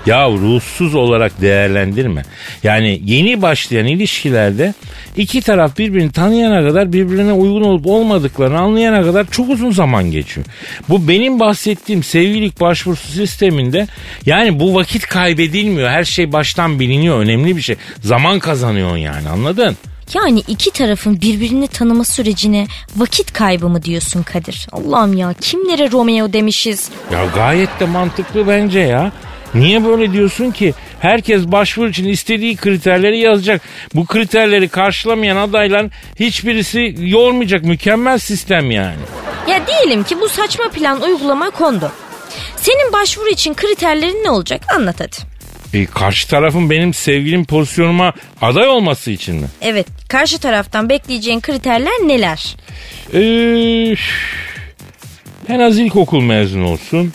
Ya 0.05 0.29
ruhsuz 0.29 0.95
olarak 0.95 1.41
değerlendirme. 1.41 2.23
Yani 2.63 3.01
yeni 3.05 3.41
başlayan 3.41 3.85
ilişkilerde 3.85 4.73
iki 5.17 5.41
taraf 5.41 5.77
birbirini 5.77 6.11
tanıyana 6.11 6.67
kadar 6.67 6.93
birbirine 6.93 7.33
uygun 7.33 7.61
olup 7.61 7.87
olmadıklarını 7.87 8.59
anlayana 8.59 9.03
kadar 9.03 9.25
çok 9.31 9.49
uzun 9.49 9.71
zaman 9.71 10.11
geçiyor. 10.11 10.45
Bu 10.89 11.07
benim 11.07 11.39
bahsettiğim 11.39 12.03
sevgililik 12.03 12.61
başvurusu 12.61 13.11
sisteminde 13.11 13.87
yani 14.25 14.59
bu 14.59 14.75
vakit 14.75 15.07
kaybedilmiyor. 15.07 15.89
Her 15.89 16.03
şey 16.03 16.33
baştan 16.33 16.79
biliniyor. 16.79 17.19
Önemli 17.19 17.57
bir 17.57 17.61
şey. 17.61 17.75
Zaman 18.01 18.39
kazanıyorsun 18.39 18.97
yani 18.97 19.29
anladın? 19.29 19.77
Yani 20.13 20.39
iki 20.47 20.71
tarafın 20.71 21.21
birbirini 21.21 21.67
tanıma 21.67 22.03
sürecine 22.03 22.67
vakit 22.97 23.33
kaybı 23.33 23.69
mı 23.69 23.83
diyorsun 23.83 24.23
Kadir? 24.23 24.67
Allah'ım 24.71 25.17
ya 25.17 25.33
kimlere 25.41 25.91
Romeo 25.91 26.33
demişiz? 26.33 26.89
Ya 27.11 27.25
gayet 27.35 27.79
de 27.79 27.85
mantıklı 27.85 28.47
bence 28.47 28.79
ya. 28.79 29.11
Niye 29.55 29.85
böyle 29.85 30.13
diyorsun 30.13 30.51
ki? 30.51 30.73
Herkes 30.99 31.45
başvuru 31.45 31.89
için 31.89 32.09
istediği 32.09 32.55
kriterleri 32.55 33.17
yazacak. 33.19 33.61
Bu 33.95 34.05
kriterleri 34.05 34.69
karşılamayan 34.69 35.37
adayların 35.37 35.91
hiçbirisi 36.19 36.95
yormayacak. 36.99 37.63
Mükemmel 37.63 38.17
sistem 38.17 38.71
yani. 38.71 39.01
Ya 39.49 39.67
diyelim 39.67 40.03
ki 40.03 40.21
bu 40.21 40.29
saçma 40.29 40.69
plan 40.69 41.01
uygulama 41.01 41.49
kondu. 41.49 41.91
Senin 42.55 42.93
başvuru 42.93 43.29
için 43.29 43.53
kriterlerin 43.53 44.23
ne 44.23 44.29
olacak? 44.29 44.61
Anlat 44.75 44.99
hadi. 44.99 45.15
E, 45.73 45.85
karşı 45.85 46.27
tarafın 46.27 46.69
benim 46.69 46.93
sevgilim 46.93 47.45
pozisyonuma 47.45 48.13
aday 48.41 48.67
olması 48.67 49.11
için 49.11 49.35
mi? 49.35 49.47
Evet, 49.61 49.87
karşı 50.09 50.39
taraftan 50.39 50.89
bekleyeceğin 50.89 51.41
kriterler 51.41 51.93
neler? 52.03 52.55
Ee, 53.13 53.95
en 55.49 55.59
az 55.59 55.79
ilkokul 55.79 56.21
mezunu 56.21 56.69
olsun. 56.69 57.13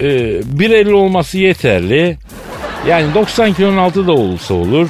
Ee, 0.00 0.04
1.50 0.04 0.92
olması 0.92 1.38
yeterli. 1.38 2.18
Yani 2.88 3.14
90 3.14 3.52
kilonun 3.52 3.76
altı 3.76 4.06
da 4.06 4.12
olursa 4.12 4.54
olur. 4.54 4.88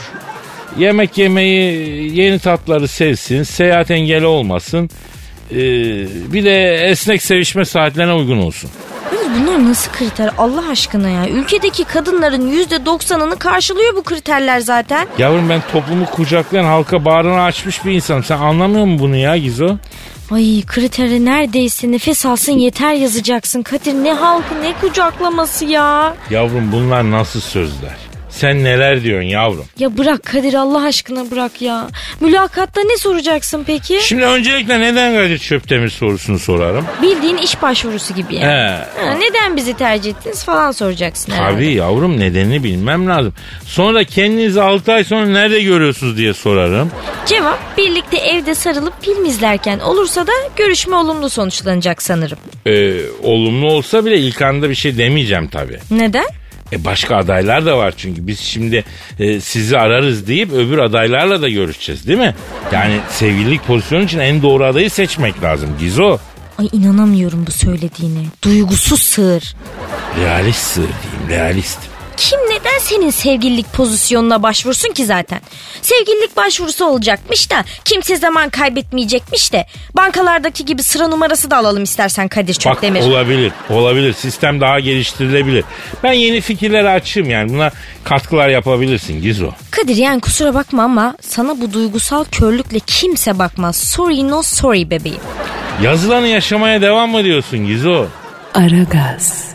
Yemek 0.78 1.18
yemeyi, 1.18 2.20
yeni 2.20 2.38
tatları 2.38 2.88
sevsin. 2.88 3.42
Seyahat 3.42 3.90
engeli 3.90 4.26
olmasın. 4.26 4.90
Ee, 5.50 5.56
bir 6.32 6.44
de 6.44 6.74
esnek 6.74 7.22
sevişme 7.22 7.64
saatlerine 7.64 8.12
uygun 8.12 8.38
olsun. 8.38 8.70
Bunlar 9.40 9.64
nasıl 9.64 9.92
kriter 9.92 10.30
Allah 10.38 10.68
aşkına 10.70 11.08
ya? 11.08 11.28
Ülkedeki 11.28 11.84
kadınların 11.84 12.46
yüzde 12.46 12.86
doksanını 12.86 13.38
karşılıyor 13.38 13.96
bu 13.96 14.02
kriterler 14.02 14.60
zaten. 14.60 15.06
Yavrum 15.18 15.48
ben 15.48 15.62
toplumu 15.72 16.06
kucaklayan 16.06 16.64
halka 16.64 17.04
bağrını 17.04 17.42
açmış 17.42 17.84
bir 17.84 17.92
insanım. 17.92 18.24
Sen 18.24 18.38
anlamıyor 18.38 18.84
musun 18.84 18.98
bunu 18.98 19.16
ya 19.16 19.36
Gizo? 19.36 19.76
Ay 20.30 20.62
kriteri 20.66 21.24
neredeyse 21.24 21.90
nefes 21.90 22.26
alsın 22.26 22.52
yeter 22.52 22.94
yazacaksın. 22.94 23.62
Kadir 23.62 23.94
ne 23.94 24.12
halkı 24.12 24.62
ne 24.62 24.72
kucaklaması 24.80 25.64
ya. 25.64 26.16
Yavrum 26.30 26.72
bunlar 26.72 27.10
nasıl 27.10 27.40
sözler? 27.40 28.09
Sen 28.30 28.64
neler 28.64 29.02
diyorsun 29.02 29.28
yavrum? 29.28 29.64
Ya 29.78 29.98
bırak 29.98 30.22
Kadir 30.24 30.54
Allah 30.54 30.84
aşkına 30.84 31.30
bırak 31.30 31.62
ya. 31.62 31.88
Mülakatta 32.20 32.80
ne 32.82 32.96
soracaksın 32.96 33.64
peki? 33.66 33.98
Şimdi 34.02 34.24
öncelikle 34.24 34.80
neden 34.80 35.14
Kadir 35.16 35.38
Çöptemir 35.38 35.88
sorusunu 35.88 36.38
sorarım. 36.38 36.84
Bildiğin 37.02 37.36
iş 37.36 37.62
başvurusu 37.62 38.14
gibi 38.14 38.34
yani. 38.34 38.44
He. 38.46 38.84
Ha, 39.06 39.14
neden 39.18 39.56
bizi 39.56 39.74
tercih 39.76 40.10
ettiniz 40.10 40.44
falan 40.44 40.72
soracaksın 40.72 41.32
herhalde. 41.32 41.54
Tabii 41.54 41.72
yavrum 41.72 42.20
nedenini 42.20 42.64
bilmem 42.64 43.08
lazım. 43.08 43.34
Sonra 43.66 44.04
kendinizi 44.04 44.62
6 44.62 44.92
ay 44.92 45.04
sonra 45.04 45.26
nerede 45.26 45.60
görüyorsunuz 45.62 46.16
diye 46.16 46.34
sorarım. 46.34 46.90
Cevap 47.26 47.78
birlikte 47.78 48.16
evde 48.16 48.54
sarılıp 48.54 49.04
film 49.04 49.24
izlerken 49.24 49.78
olursa 49.78 50.26
da 50.26 50.32
görüşme 50.56 50.96
olumlu 50.96 51.30
sonuçlanacak 51.30 52.02
sanırım. 52.02 52.38
Ee, 52.66 52.92
olumlu 53.22 53.66
olsa 53.72 54.04
bile 54.04 54.18
ilk 54.18 54.42
anda 54.42 54.70
bir 54.70 54.74
şey 54.74 54.98
demeyeceğim 54.98 55.48
tabii. 55.48 55.78
Neden? 55.90 56.26
E 56.72 56.84
başka 56.84 57.16
adaylar 57.16 57.66
da 57.66 57.78
var 57.78 57.94
çünkü 57.96 58.26
biz 58.26 58.40
şimdi 58.40 58.84
e, 59.18 59.40
sizi 59.40 59.78
ararız 59.78 60.26
deyip 60.26 60.52
öbür 60.52 60.78
adaylarla 60.78 61.42
da 61.42 61.48
görüşeceğiz 61.48 62.06
değil 62.06 62.18
mi? 62.18 62.34
Yani 62.72 63.00
sevgililik 63.10 63.66
pozisyonu 63.66 64.02
için 64.04 64.18
en 64.18 64.42
doğru 64.42 64.64
adayı 64.64 64.90
seçmek 64.90 65.42
lazım 65.42 65.70
Gizo. 65.80 66.18
Ay 66.58 66.68
inanamıyorum 66.72 67.46
bu 67.46 67.50
söylediğine. 67.50 68.20
Duygusuz 68.44 69.02
sığır. 69.02 69.54
Realist 70.20 70.60
sığır 70.60 70.88
diyeyim 71.02 71.28
realist. 71.28 71.78
Kim 72.20 72.40
neden 72.40 72.78
senin 72.78 73.10
sevgililik 73.10 73.72
pozisyonuna 73.72 74.42
başvursun 74.42 74.92
ki 74.92 75.06
zaten? 75.06 75.40
Sevgililik 75.82 76.36
başvurusu 76.36 76.84
olacakmış 76.84 77.50
da 77.50 77.64
kimse 77.84 78.16
zaman 78.16 78.50
kaybetmeyecekmiş 78.50 79.52
de 79.52 79.66
bankalardaki 79.96 80.64
gibi 80.64 80.82
sıra 80.82 81.08
numarası 81.08 81.50
da 81.50 81.56
alalım 81.56 81.82
istersen 81.82 82.28
Kadir 82.28 82.54
Bak 82.54 82.60
Çöpdemir. 82.60 83.00
olabilir 83.00 83.52
olabilir 83.70 84.12
sistem 84.12 84.60
daha 84.60 84.80
geliştirilebilir. 84.80 85.64
Ben 86.02 86.12
yeni 86.12 86.40
fikirlere 86.40 86.90
açığım 86.90 87.30
yani 87.30 87.52
buna 87.52 87.70
katkılar 88.04 88.48
yapabilirsin 88.48 89.22
Gizo. 89.22 89.50
Kadir 89.70 89.96
yani 89.96 90.20
kusura 90.20 90.54
bakma 90.54 90.82
ama 90.82 91.16
sana 91.20 91.60
bu 91.60 91.72
duygusal 91.72 92.24
körlükle 92.24 92.78
kimse 92.86 93.38
bakmaz. 93.38 93.76
Sorry 93.76 94.28
no 94.28 94.42
sorry 94.42 94.90
bebeğim. 94.90 95.20
Yazılanı 95.82 96.26
yaşamaya 96.26 96.82
devam 96.82 97.10
mı 97.10 97.24
diyorsun 97.24 97.66
Gizo? 97.66 98.06
Aragaz. 98.54 99.50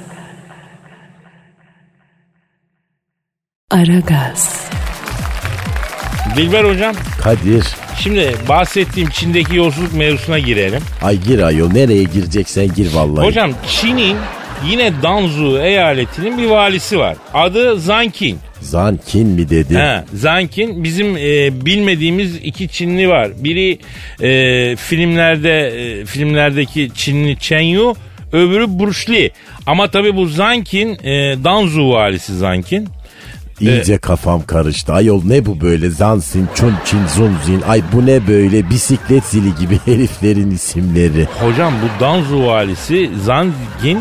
Aragaz. 3.75 4.69
Dilber 6.35 6.63
hocam 6.63 6.95
Kadir. 7.21 7.63
şimdi 7.99 8.35
bahsettiğim 8.49 9.09
Çin'deki 9.09 9.55
yolsuzluk 9.55 9.93
mevzusuna 9.93 10.39
girelim. 10.39 10.81
Ay 11.01 11.19
gir 11.21 11.39
ayol 11.39 11.71
nereye 11.71 12.03
gireceksen 12.03 12.67
gir 12.75 12.93
vallahi. 12.93 13.25
Hocam 13.25 13.51
Çin'in 13.67 14.17
yine 14.69 14.91
Danzu 15.03 15.57
eyaletinin 15.59 16.37
bir 16.37 16.45
valisi 16.45 16.99
var. 16.99 17.17
Adı 17.33 17.79
Zankin. 17.79 18.39
Zankin 18.61 19.27
mi 19.27 19.49
dedi? 19.49 19.77
He, 19.77 20.03
Zankin 20.13 20.83
bizim 20.83 21.17
e, 21.17 21.65
bilmediğimiz 21.65 22.35
iki 22.35 22.67
Çinli 22.67 23.09
var. 23.09 23.29
Biri 23.37 23.79
e, 24.21 24.75
filmlerde 24.75 25.67
e, 25.67 26.05
filmlerdeki 26.05 26.91
Çinli 26.95 27.39
Chen 27.39 27.59
Yu, 27.59 27.95
öbürü 28.31 28.79
Bruce 28.79 29.13
Lee. 29.13 29.31
Ama 29.65 29.87
tabii 29.91 30.15
bu 30.15 30.25
Zankin 30.25 30.89
e, 31.03 31.43
Danzu 31.43 31.89
valisi 31.89 32.37
Zankin. 32.37 32.87
İyice 33.59 33.97
kafam 33.97 34.45
karıştı. 34.45 34.93
Ayol 34.93 35.21
ne 35.25 35.45
bu 35.45 35.61
böyle? 35.61 35.89
Zansin, 35.89 36.47
Çunçin, 36.55 37.07
Zunzin. 37.07 37.61
Ay 37.61 37.81
bu 37.93 38.05
ne 38.05 38.27
böyle? 38.27 38.69
Bisiklet 38.69 39.23
zili 39.23 39.55
gibi 39.55 39.79
heriflerin 39.85 40.51
isimleri. 40.51 41.27
Hocam 41.39 41.73
bu 41.83 41.99
Danzu 42.03 42.45
valisi 42.45 43.09
Zankin 43.23 43.99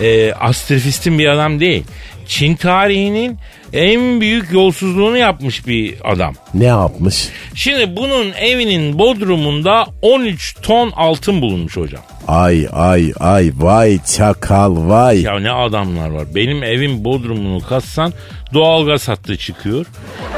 e, 0.00 0.32
astrofistin 0.32 1.18
bir 1.18 1.26
adam 1.26 1.60
değil. 1.60 1.84
Çin 2.26 2.54
tarihinin 2.56 3.38
en 3.72 4.20
büyük 4.20 4.52
yolsuzluğunu 4.52 5.16
yapmış 5.16 5.66
bir 5.66 5.94
adam. 6.04 6.34
Ne 6.54 6.64
yapmış? 6.64 7.28
Şimdi 7.54 7.96
bunun 7.96 8.32
evinin 8.32 8.98
bodrumunda 8.98 9.86
13 10.02 10.56
ton 10.62 10.90
altın 10.96 11.40
bulunmuş 11.42 11.76
hocam. 11.76 12.02
Ay 12.28 12.68
ay 12.72 13.12
ay 13.20 13.52
vay 13.56 13.98
çakal 14.16 14.88
vay. 14.88 15.22
Ya 15.22 15.38
ne 15.38 15.50
adamlar 15.50 16.08
var. 16.08 16.24
Benim 16.34 16.62
evin 16.62 17.04
bodrumunu 17.04 17.60
katsan 17.68 18.12
doğalgaz 18.60 19.08
hattı 19.08 19.36
çıkıyor. 19.36 19.86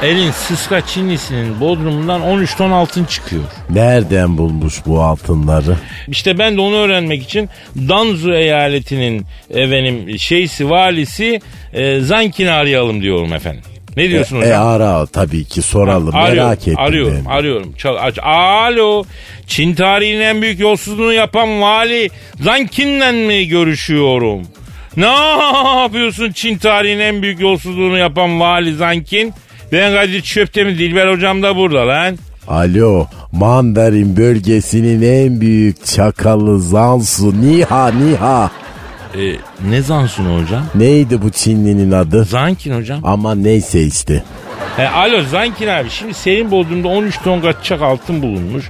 Elin 0.02 0.30
sıska 0.30 0.80
Çinlisinin 0.86 1.60
bodrumundan 1.60 2.22
13 2.22 2.56
ton 2.56 2.70
altın 2.70 3.04
çıkıyor. 3.04 3.42
Nereden 3.70 4.38
bulmuş 4.38 4.74
bu 4.86 5.00
altınları? 5.02 5.76
İşte 6.08 6.38
ben 6.38 6.56
de 6.56 6.60
onu 6.60 6.74
öğrenmek 6.76 7.22
için 7.22 7.48
Danzu 7.76 8.32
eyaletinin 8.34 9.26
efendim 9.50 10.18
şeysi 10.18 10.70
valisi 10.70 11.40
e, 11.72 12.00
Zankin'i 12.00 12.50
arayalım 12.50 13.02
diyorum 13.02 13.32
efendim. 13.32 13.62
Ne 13.96 14.10
diyorsun 14.10 14.36
E, 14.36 14.44
hocam? 14.44 14.66
ara 14.66 15.06
tabii 15.06 15.44
ki 15.44 15.62
soralım 15.62 16.16
Arıyorum, 16.16 16.36
merak 16.44 16.58
ettim. 16.60 16.78
arıyorum, 16.78 17.22
ben. 17.26 17.30
arıyorum. 17.30 17.72
Çal, 17.78 17.96
aç. 18.00 18.18
Alo, 18.22 19.04
Çin 19.46 19.74
tarihinin 19.74 20.20
en 20.20 20.42
büyük 20.42 20.60
yolsuzluğunu 20.60 21.12
yapan 21.12 21.60
vali 21.60 22.10
Zankin'le 22.40 23.12
mi 23.26 23.48
görüşüyorum? 23.48 24.42
Ne 24.96 25.06
yapıyorsun 25.82 26.32
Çin 26.32 26.58
tarihinin 26.58 27.00
en 27.00 27.22
büyük 27.22 27.40
yolsuzluğunu 27.40 27.98
yapan 27.98 28.40
vali 28.40 28.74
Zankin? 28.74 29.34
Ben 29.72 29.94
Kadir 29.94 30.22
Çöptemir 30.22 30.78
Dilber 30.78 31.12
hocam 31.12 31.42
da 31.42 31.56
burada 31.56 31.86
lan. 31.88 32.16
Alo 32.48 33.06
Mandarin 33.32 34.16
bölgesinin 34.16 35.02
en 35.02 35.40
büyük 35.40 35.86
çakalı 35.86 36.60
Zansu 36.60 37.40
Niha 37.42 37.90
Niha. 37.90 38.50
E, 39.18 39.36
ne 39.70 39.82
Zansun 39.82 40.42
hocam? 40.42 40.62
Neydi 40.74 41.22
bu 41.22 41.30
Çinlinin 41.30 41.92
adı? 41.92 42.24
Zankin 42.24 42.74
hocam. 42.76 43.00
Ama 43.04 43.34
neyse 43.34 43.82
işte. 43.82 44.22
E, 44.78 44.86
alo 44.86 45.22
Zankin 45.22 45.68
abi 45.68 45.90
şimdi 45.90 46.14
senin 46.14 46.50
Bodrum'da 46.50 46.88
13 46.88 47.22
ton 47.24 47.40
kaçacak 47.40 47.82
altın 47.82 48.22
bulunmuş. 48.22 48.64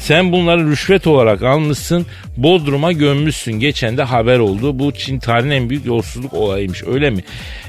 Sen 0.00 0.32
bunları 0.32 0.70
rüşvet 0.70 1.06
olarak 1.06 1.42
almışsın. 1.42 2.06
Bodrum'a 2.36 2.92
gömmüşsün. 2.92 3.52
Geçen 3.52 3.96
de 3.96 4.02
haber 4.02 4.38
oldu. 4.38 4.78
Bu 4.78 4.92
Çin 4.92 5.18
tarihinin 5.18 5.54
en 5.54 5.70
büyük 5.70 5.86
yolsuzluk 5.86 6.34
olayıymış. 6.34 6.82
Öyle 6.86 7.10
mi? 7.10 7.24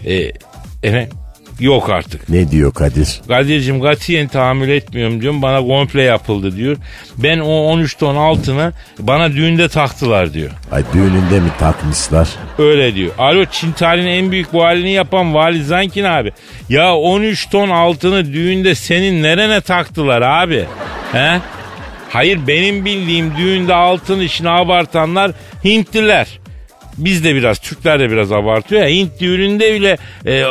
E, 0.05 0.31
evet. 0.83 1.11
Yok 1.59 1.89
artık. 1.89 2.29
Ne 2.29 2.51
diyor 2.51 2.73
Kadir? 2.73 3.21
Kadir'cim 3.27 3.81
katiyen 3.81 4.27
tahammül 4.27 4.69
etmiyorum 4.69 5.21
diyorum. 5.21 5.41
Bana 5.41 5.59
komple 5.61 6.01
yapıldı 6.01 6.55
diyor. 6.55 6.77
Ben 7.17 7.39
o 7.39 7.51
13 7.51 7.97
ton 7.97 8.15
altını 8.15 8.73
bana 8.99 9.31
düğünde 9.31 9.67
taktılar 9.69 10.33
diyor. 10.33 10.49
Ay 10.71 10.83
düğününde 10.93 11.39
mi 11.39 11.49
takmışlar? 11.59 12.29
Öyle 12.57 12.95
diyor. 12.95 13.11
Alo 13.17 13.45
Çin 13.51 13.71
tarihinin 13.71 14.11
en 14.11 14.31
büyük 14.31 14.53
valini 14.53 14.91
yapan 14.91 15.33
Vali 15.33 15.63
Zankin 15.63 16.03
abi. 16.03 16.31
Ya 16.69 16.95
13 16.95 17.49
ton 17.49 17.69
altını 17.69 18.33
düğünde 18.33 18.75
senin 18.75 19.23
nerene 19.23 19.61
taktılar 19.61 20.21
abi? 20.21 20.65
He? 21.11 21.39
Hayır 22.13 22.39
benim 22.47 22.85
bildiğim 22.85 23.37
düğünde 23.37 23.73
altın 23.73 24.19
işini 24.19 24.49
abartanlar 24.49 25.31
Hintliler. 25.63 26.39
Biz 26.97 27.23
de 27.23 27.35
biraz 27.35 27.59
Türkler 27.59 27.99
de 27.99 28.11
biraz 28.11 28.31
abartıyor 28.31 28.81
ya. 28.81 28.87
Hint 28.89 29.19
düğününde 29.19 29.73
bile 29.73 29.97
e, 30.25 30.43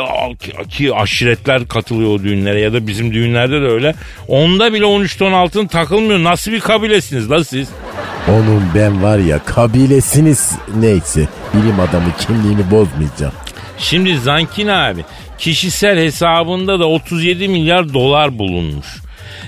ki 0.69 0.93
aşiretler 0.93 1.67
katılıyor 1.67 2.09
o 2.09 2.23
düğünlere 2.23 2.59
ya 2.59 2.73
da 2.73 2.87
bizim 2.87 3.13
düğünlerde 3.13 3.61
de 3.61 3.65
öyle. 3.65 3.95
Onda 4.27 4.73
bile 4.73 4.85
13 4.85 5.17
ton 5.17 5.31
altın 5.31 5.67
takılmıyor. 5.67 6.23
Nasıl 6.23 6.51
bir 6.51 6.59
kabilesiniz 6.59 7.31
la 7.31 7.43
siz? 7.43 7.69
Onun 8.27 8.63
ben 8.75 9.03
var 9.03 9.17
ya 9.17 9.39
kabilesiniz 9.45 10.51
neyse 10.75 11.27
bilim 11.53 11.79
adamı 11.79 12.11
kimliğini 12.19 12.71
bozmayacağım. 12.71 13.33
Şimdi 13.77 14.17
Zankin 14.17 14.67
abi 14.67 15.05
kişisel 15.37 15.97
hesabında 15.97 16.79
da 16.79 16.87
37 16.87 17.47
milyar 17.47 17.93
dolar 17.93 18.39
bulunmuş. 18.39 18.87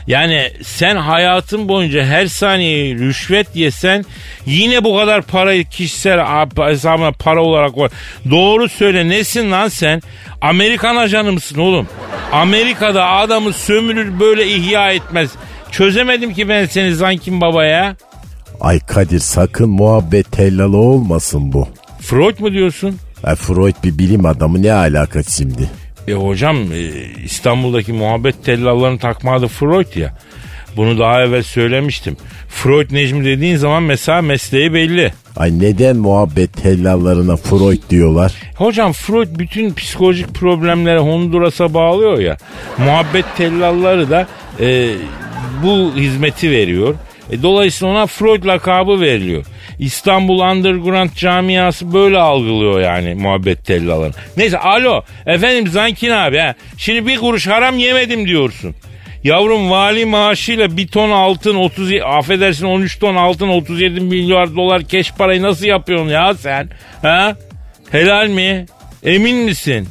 Yani 0.08 0.52
sen 0.64 0.96
hayatın 0.96 1.68
boyunca 1.68 2.06
her 2.06 2.26
saniye 2.26 2.96
rüşvet 2.96 3.56
yesen 3.56 4.06
yine 4.46 4.84
bu 4.84 4.98
kadar 4.98 5.22
parayı 5.22 5.66
kişisel 5.66 6.20
hesabına 6.58 7.12
para 7.12 7.42
olarak 7.44 7.78
var. 7.78 7.92
Doğru 8.30 8.70
söyle 8.70 9.10
nesin 9.10 9.52
lan 9.52 9.68
sen? 9.68 10.02
Amerikan 10.42 10.96
ajanı 10.96 11.32
mısın 11.32 11.58
oğlum? 11.60 11.88
Amerika'da 12.32 13.08
adamı 13.10 13.54
sömürür 13.54 14.20
böyle 14.20 14.48
ihya 14.48 14.92
etmez. 14.92 15.30
Çözemedim 15.72 16.34
ki 16.34 16.50
ben 16.50 16.66
seni 16.66 16.96
Zankin 16.96 17.42
baba 17.42 17.66
ya. 17.66 17.96
Ay 18.62 18.80
Kadir 18.80 19.20
sakın 19.20 19.70
muhabbet 19.70 20.32
tellalı 20.32 20.78
olmasın 20.78 21.54
bu. 21.54 21.68
Freud 22.02 22.40
mu 22.40 22.52
diyorsun? 22.52 22.98
Ay 23.24 23.36
Freud 23.36 23.76
bir 23.84 23.98
bilim 23.98 24.26
adamı 24.26 24.62
ne 24.64 24.74
alaka 24.74 25.24
şimdi? 25.24 25.70
E 26.08 26.14
hocam 26.14 26.58
e, 26.58 26.80
İstanbul'daki 27.26 27.94
muhabbet 27.94 28.46
tellallarını 28.46 29.00
takma 29.00 29.34
adı 29.34 29.48
Freud 29.48 29.96
ya. 29.96 30.14
Bunu 30.78 31.00
daha 31.00 31.24
evvel 31.24 31.44
söylemiştim. 31.44 32.18
Freud 32.50 32.92
Necmi 32.92 33.26
dediğin 33.26 33.56
zaman 33.56 33.84
mesela 33.84 34.22
mesleği 34.22 34.74
belli. 34.74 35.14
Ay 35.38 35.60
neden 35.60 35.96
muhabbet 35.96 36.54
tellallarına 36.54 37.36
Freud 37.36 37.82
diyorlar? 37.90 38.34
Hocam 38.56 38.92
Freud 38.92 39.40
bütün 39.40 39.74
psikolojik 39.74 40.34
problemleri 40.34 41.00
Honduras'a 41.00 41.74
bağlıyor 41.74 42.20
ya. 42.20 42.38
Muhabbet 42.78 43.26
tellalları 43.38 44.10
da 44.10 44.28
e, 44.60 44.90
bu 45.64 45.92
hizmeti 45.96 46.52
veriyor. 46.52 46.96
E, 47.32 47.42
dolayısıyla 47.42 47.94
ona 47.94 48.06
Freud 48.06 48.46
lakabı 48.46 49.02
veriliyor. 49.02 49.46
İstanbul 49.80 50.40
Underground 50.40 51.10
camiası 51.16 51.94
böyle 51.94 52.18
algılıyor 52.18 52.82
yani 52.82 53.16
muhabbet 53.16 53.66
tellalarını. 53.66 54.14
Neyse 54.38 54.58
alo 54.60 55.04
efendim 55.26 55.68
Zankin 55.68 56.10
abi 56.10 56.38
ha. 56.38 56.54
Şimdi 56.78 57.08
bir 57.08 57.18
kuruş 57.18 57.48
haram 57.48 57.78
yemedim 57.78 58.28
diyorsun. 58.28 58.76
Yavrum 59.24 59.72
vali 59.72 60.06
maaşıyla 60.06 60.78
bir 60.78 60.88
ton 60.88 61.12
altın 61.12 61.56
30 61.56 61.92
affedersin 62.06 62.66
13 62.66 63.00
ton 63.00 63.16
altın 63.16 63.48
37 63.48 64.00
milyar 64.00 64.56
dolar 64.56 64.84
keş 64.84 65.12
parayı 65.12 65.42
nasıl 65.42 65.66
yapıyorsun 65.66 66.10
ya 66.10 66.34
sen? 66.34 66.70
Ha? 67.02 67.36
Helal 67.92 68.28
mi? 68.28 68.66
Emin 69.04 69.36
misin? 69.36 69.88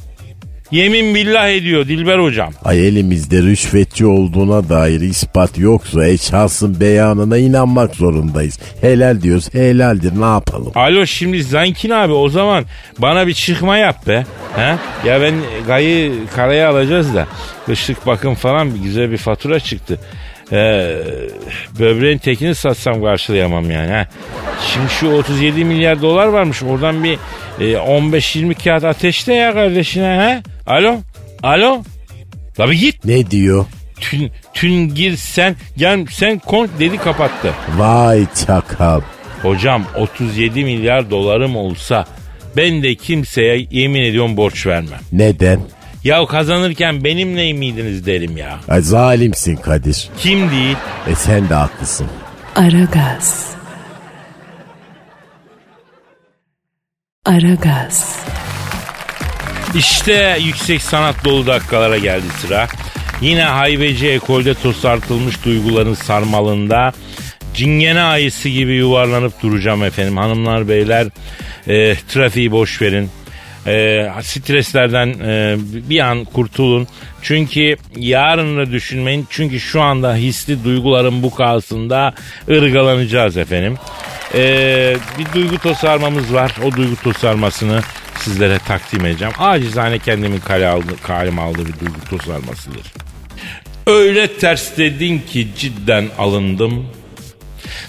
Yemin 0.72 1.14
billah 1.14 1.48
ediyor 1.48 1.88
Dilber 1.88 2.18
hocam. 2.18 2.52
Ay 2.64 2.88
elimizde 2.88 3.42
rüşvetçi 3.42 4.06
olduğuna 4.06 4.68
dair 4.68 5.00
ispat 5.00 5.58
yoksa 5.58 6.06
eşhasın 6.06 6.80
beyanına 6.80 7.38
inanmak 7.38 7.94
zorundayız. 7.94 8.58
Helal 8.80 9.22
diyoruz 9.22 9.54
helaldir 9.54 10.20
ne 10.20 10.24
yapalım? 10.24 10.72
Alo 10.74 11.06
şimdi 11.06 11.42
Zankin 11.42 11.90
abi 11.90 12.12
o 12.12 12.28
zaman 12.28 12.64
bana 12.98 13.26
bir 13.26 13.34
çıkma 13.34 13.76
yap 13.76 14.06
be. 14.06 14.26
He? 14.56 14.76
Ya 15.08 15.20
ben 15.22 15.34
gayı 15.66 16.12
karaya 16.36 16.70
alacağız 16.70 17.14
da 17.14 17.26
kışlık 17.66 18.06
bakım 18.06 18.34
falan 18.34 18.74
bir 18.74 18.80
güzel 18.80 19.10
bir 19.10 19.18
fatura 19.18 19.60
çıktı. 19.60 20.00
Ee, 20.52 20.96
böbreğin 21.78 22.18
tekini 22.18 22.54
satsam 22.54 23.02
karşılayamam 23.02 23.70
yani. 23.70 23.90
Ha. 23.92 24.06
Şimdi 24.72 24.88
şu 24.90 25.08
37 25.12 25.64
milyar 25.64 26.02
dolar 26.02 26.26
varmış 26.26 26.62
oradan 26.62 27.04
bir 27.04 27.18
e, 27.60 27.64
15-20 27.72 28.64
kağıt 28.64 28.84
ateşte 28.84 29.34
ya 29.34 29.52
kardeşine. 29.54 30.06
Ha? 30.06 30.42
Alo? 30.74 30.96
Alo? 31.42 31.82
Tabii 32.56 32.78
git. 32.78 33.04
Ne 33.04 33.30
diyor? 33.30 33.66
Tün, 34.00 34.30
tün 34.54 34.94
gir 34.94 35.16
sen 35.16 35.56
gel 35.76 36.06
sen 36.10 36.38
kon 36.38 36.68
dedi 36.78 36.96
kapattı. 36.96 37.52
Vay 37.76 38.26
çakal. 38.46 39.00
Hocam 39.42 39.84
37 39.96 40.64
milyar 40.64 41.10
dolarım 41.10 41.56
olsa 41.56 42.06
ben 42.56 42.82
de 42.82 42.94
kimseye 42.94 43.66
yemin 43.70 44.02
ediyorum 44.02 44.36
borç 44.36 44.66
vermem. 44.66 45.00
Neden? 45.12 45.60
Ya 46.04 46.26
kazanırken 46.26 47.04
benimle 47.04 47.52
miydiniz 47.52 48.06
derim 48.06 48.36
ya. 48.36 48.60
Ay 48.68 48.80
zalimsin 48.80 49.56
Kadir. 49.56 50.08
Kim 50.18 50.50
değil? 50.50 50.76
E 51.08 51.14
sen 51.14 51.48
de 51.48 51.54
haklısın. 51.54 52.06
Aragaz. 52.56 53.50
Aragaz. 57.26 58.18
İşte 59.74 60.38
yüksek 60.44 60.82
sanat 60.82 61.24
dolu 61.24 61.46
dakikalara 61.46 61.98
geldi 61.98 62.26
sıra. 62.40 62.68
Yine 63.20 63.42
haybeci 63.42 64.08
ekolde 64.08 64.54
tosartılmış 64.54 65.44
duyguların 65.44 65.94
sarmalında 65.94 66.92
cingene 67.54 68.02
ayısı 68.02 68.48
gibi 68.48 68.72
yuvarlanıp 68.74 69.42
duracağım 69.42 69.84
efendim. 69.84 70.16
Hanımlar 70.16 70.68
beyler 70.68 71.06
e, 71.66 71.94
trafiği 72.08 72.52
boş 72.52 72.82
verin. 72.82 73.10
E, 73.66 74.08
streslerden 74.22 75.08
e, 75.08 75.56
bir 75.90 76.00
an 76.00 76.24
kurtulun. 76.24 76.88
Çünkü 77.22 77.76
yarını 77.96 78.72
düşünmeyin. 78.72 79.26
Çünkü 79.30 79.60
şu 79.60 79.82
anda 79.82 80.14
hisli 80.14 80.64
duyguların 80.64 81.22
bu 81.22 81.34
kalsında 81.34 82.14
ırgalanacağız 82.50 83.36
efendim. 83.36 83.76
E, 84.34 84.96
bir 85.18 85.32
duygu 85.34 85.58
tosarmamız 85.58 86.34
var. 86.34 86.52
O 86.66 86.76
duygu 86.76 86.96
tosarmasını 86.96 87.80
sizlere 88.18 88.58
takdim 88.58 89.06
edeceğim. 89.06 89.34
Acizane 89.38 89.98
kendimin 89.98 90.38
kale 90.38 90.66
aldı, 90.66 90.92
kaleme 91.02 91.42
aldığı 91.42 91.66
bir 91.66 91.80
duygu 91.80 92.00
tosarmasıdır. 92.10 92.92
Öyle 93.86 94.38
ters 94.38 94.76
dedin 94.76 95.18
ki 95.18 95.48
cidden 95.58 96.08
alındım. 96.18 96.86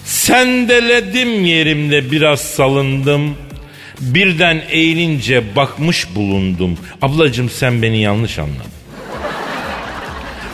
Sendeledim 0.06 1.46
yerimde 1.46 2.12
biraz 2.12 2.42
salındım. 2.42 3.36
Birden 4.00 4.62
eğilince 4.70 5.56
bakmış 5.56 6.16
bulundum. 6.16 6.78
Ablacım 7.02 7.50
sen 7.50 7.82
beni 7.82 8.02
yanlış 8.02 8.40
anladın. 8.40 8.72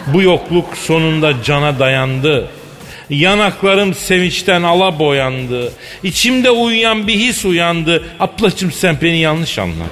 Bu 0.08 0.22
yokluk 0.22 0.78
sonunda 0.78 1.44
cana 1.44 1.80
dayandı. 1.80 2.50
Yanaklarım 3.10 3.94
sevinçten 3.94 4.64
ala 4.64 5.00
boyandı. 5.00 5.74
İçimde 6.04 6.52
uyuyan 6.52 7.08
bir 7.08 7.14
his 7.16 7.46
uyandı. 7.46 8.04
Ablacım 8.20 8.72
sen 8.72 8.98
beni 9.02 9.18
yanlış 9.18 9.60
anladın. 9.60 9.86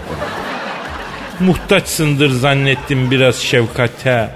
Muhtaçsındır 1.40 2.30
zannettim 2.30 3.12
biraz 3.12 3.36
şefkate. 3.36 4.30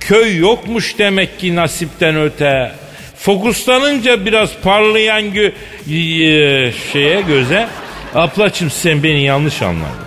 Köy 0.00 0.36
yokmuş 0.38 0.98
demek 0.98 1.40
ki 1.40 1.56
nasipten 1.56 2.16
öte. 2.16 2.72
Fokuslanınca 3.18 4.26
biraz 4.26 4.50
parlayan 4.62 5.32
gö 5.32 5.50
y- 5.86 6.72
şeye 6.92 7.20
göze. 7.20 7.68
Ablacım 8.16 8.70
sen 8.70 9.02
beni 9.02 9.22
yanlış 9.22 9.62
anladın. 9.62 10.06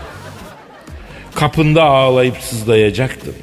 Kapında 1.35 1.83
ağlayıp 1.83 2.37
sızlayacaktım. 2.37 3.35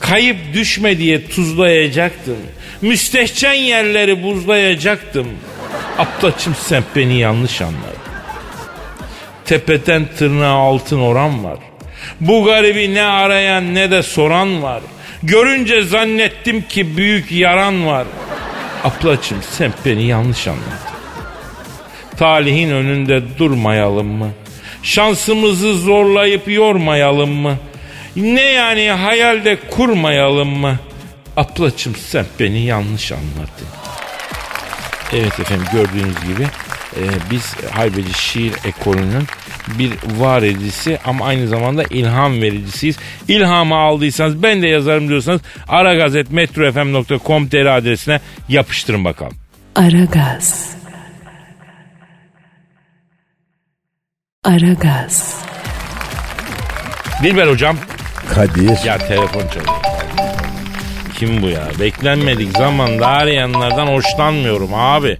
Kayıp 0.00 0.36
düşme 0.54 0.98
diye 0.98 1.28
tuzlayacaktım. 1.28 2.36
Müstehcen 2.80 3.52
yerleri 3.52 4.22
buzlayacaktım. 4.22 5.26
Ablacım 5.98 6.54
sen 6.54 6.84
beni 6.96 7.18
yanlış 7.18 7.62
anladın. 7.62 8.02
Tepeden 9.44 10.08
tırnağa 10.18 10.52
altın 10.52 11.00
oran 11.00 11.44
var. 11.44 11.58
Bu 12.20 12.44
garibi 12.44 12.94
ne 12.94 13.02
arayan 13.02 13.74
ne 13.74 13.90
de 13.90 14.02
soran 14.02 14.62
var. 14.62 14.82
Görünce 15.22 15.82
zannettim 15.82 16.62
ki 16.62 16.96
büyük 16.96 17.32
yaran 17.32 17.86
var. 17.86 18.06
Ablacım 18.84 19.38
sen 19.50 19.72
beni 19.84 20.02
yanlış 20.02 20.48
anladın. 20.48 20.91
Talihin 22.22 22.70
önünde 22.70 23.22
durmayalım 23.38 24.06
mı? 24.06 24.30
Şansımızı 24.82 25.78
zorlayıp 25.78 26.48
yormayalım 26.48 27.30
mı? 27.30 27.56
Ne 28.16 28.42
yani 28.42 28.90
hayalde 28.90 29.58
kurmayalım 29.70 30.48
mı? 30.48 30.78
Ablacım 31.36 31.96
sen 31.96 32.26
beni 32.40 32.60
yanlış 32.60 33.12
anladın. 33.12 33.66
Evet 35.12 35.40
efendim 35.40 35.66
gördüğünüz 35.72 36.14
gibi 36.14 36.42
e, 36.96 37.02
biz 37.30 37.54
haybeci 37.70 38.14
şiir 38.14 38.52
ekolünün 38.64 39.26
bir 39.78 39.92
var 40.18 40.42
edicisi 40.42 40.98
ama 41.04 41.24
aynı 41.24 41.48
zamanda 41.48 41.82
ilham 41.82 42.42
vericisiyiz. 42.42 42.98
İlhamı 43.28 43.76
aldıysanız 43.76 44.42
ben 44.42 44.62
de 44.62 44.66
yazarım 44.66 45.08
diyorsanız 45.08 45.40
aragazetmetrofm.com.tr 45.68 47.66
adresine 47.66 48.20
yapıştırın 48.48 49.04
bakalım. 49.04 49.34
Aragaz. 49.74 50.81
Aragaz. 54.44 55.44
Dilber 57.22 57.46
hocam 57.46 57.76
Kadir. 58.34 58.84
ya 58.86 58.98
telefon 58.98 59.40
çalıyor. 59.48 59.74
Kim 61.18 61.42
bu 61.42 61.48
ya? 61.48 61.62
Beklenmedik 61.80 62.56
zamanda 62.58 63.06
arayanlardan 63.06 63.86
hoşlanmıyorum 63.86 64.74
abi. 64.74 65.18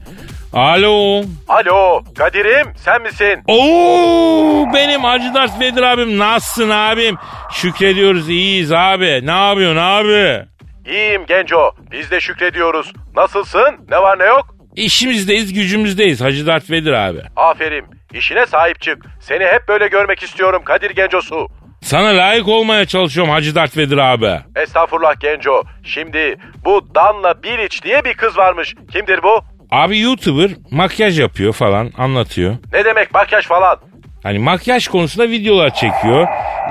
Alo. 0.52 1.22
Alo 1.48 2.02
Kadir'im 2.18 2.66
sen 2.76 3.02
misin? 3.02 3.42
Oo 3.48 4.66
benim 4.74 5.04
Hacı 5.04 5.34
Dert 5.34 5.60
Vedir 5.60 5.82
abim 5.82 6.18
nasılsın 6.18 6.70
abim? 6.70 7.16
Şükrediyoruz 7.52 8.28
iyiyiz 8.28 8.72
abi. 8.72 9.20
Ne 9.26 9.48
yapıyorsun 9.48 9.80
abi? 9.80 10.44
İyiyim 10.86 11.26
Genco 11.26 11.70
biz 11.92 12.10
de 12.10 12.20
şükrediyoruz. 12.20 12.92
Nasılsın 13.16 13.86
ne 13.90 13.96
var 13.98 14.18
ne 14.18 14.24
yok? 14.24 14.54
İşimizdeyiz 14.76 15.52
gücümüzdeyiz 15.52 16.20
Hacı 16.20 16.46
Dert 16.46 16.70
Vedir 16.70 16.92
abi. 16.92 17.20
Aferin 17.36 17.84
işine 18.14 18.46
sahip 18.46 18.80
çık. 18.80 18.98
Seni 19.20 19.44
hep 19.44 19.68
böyle 19.68 19.88
görmek 19.88 20.22
istiyorum 20.22 20.62
Kadir 20.64 20.90
Gencosu. 20.90 21.48
Sana 21.82 22.08
layık 22.08 22.48
olmaya 22.48 22.86
çalışıyorum 22.86 23.32
Hacı 23.32 23.54
Dert 23.54 23.76
Vedir 23.76 23.98
abi. 23.98 24.40
Estağfurullah 24.56 25.20
Genco. 25.20 25.62
Şimdi 25.84 26.36
bu 26.64 26.94
Danla 26.94 27.42
Bilic 27.42 27.82
diye 27.82 28.04
bir 28.04 28.14
kız 28.14 28.38
varmış. 28.38 28.74
Kimdir 28.92 29.22
bu? 29.22 29.40
Abi 29.70 29.98
YouTuber 30.00 30.50
makyaj 30.70 31.20
yapıyor 31.20 31.52
falan 31.52 31.90
anlatıyor. 31.98 32.56
Ne 32.72 32.84
demek 32.84 33.14
makyaj 33.14 33.46
falan? 33.46 33.76
Hani 34.22 34.38
makyaj 34.38 34.88
konusunda 34.88 35.28
videolar 35.28 35.74
çekiyor. 35.74 36.28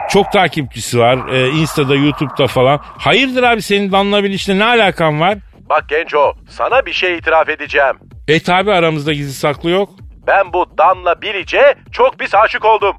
Çok 0.10 0.32
takipçisi 0.32 1.00
var. 1.00 1.30
Ee, 1.34 1.50
Insta'da, 1.50 1.96
YouTube'da 1.96 2.48
falan. 2.48 2.80
Hayırdır 2.84 3.44
abi 3.44 3.62
senin 3.62 3.92
Danla 3.92 4.24
Bilic'le 4.24 4.50
ne 4.50 4.64
alakan 4.66 5.20
var? 5.22 5.38
Bak 5.70 5.90
Genco 5.90 6.34
sana 6.50 6.86
bir 6.86 6.94
şey 6.94 7.18
itiraf 7.18 7.50
edeceğim. 7.50 7.96
E 8.28 8.40
tabi 8.40 8.72
aramızda 8.72 9.14
gizli 9.14 9.34
saklı 9.34 9.70
yok. 9.70 9.90
Ben 10.28 10.54
bu 10.54 10.66
Danla 10.78 11.22
Bilic'e 11.22 11.76
çok 11.92 12.20
pis 12.20 12.36
aşık 12.36 12.66
oldum. 12.66 12.96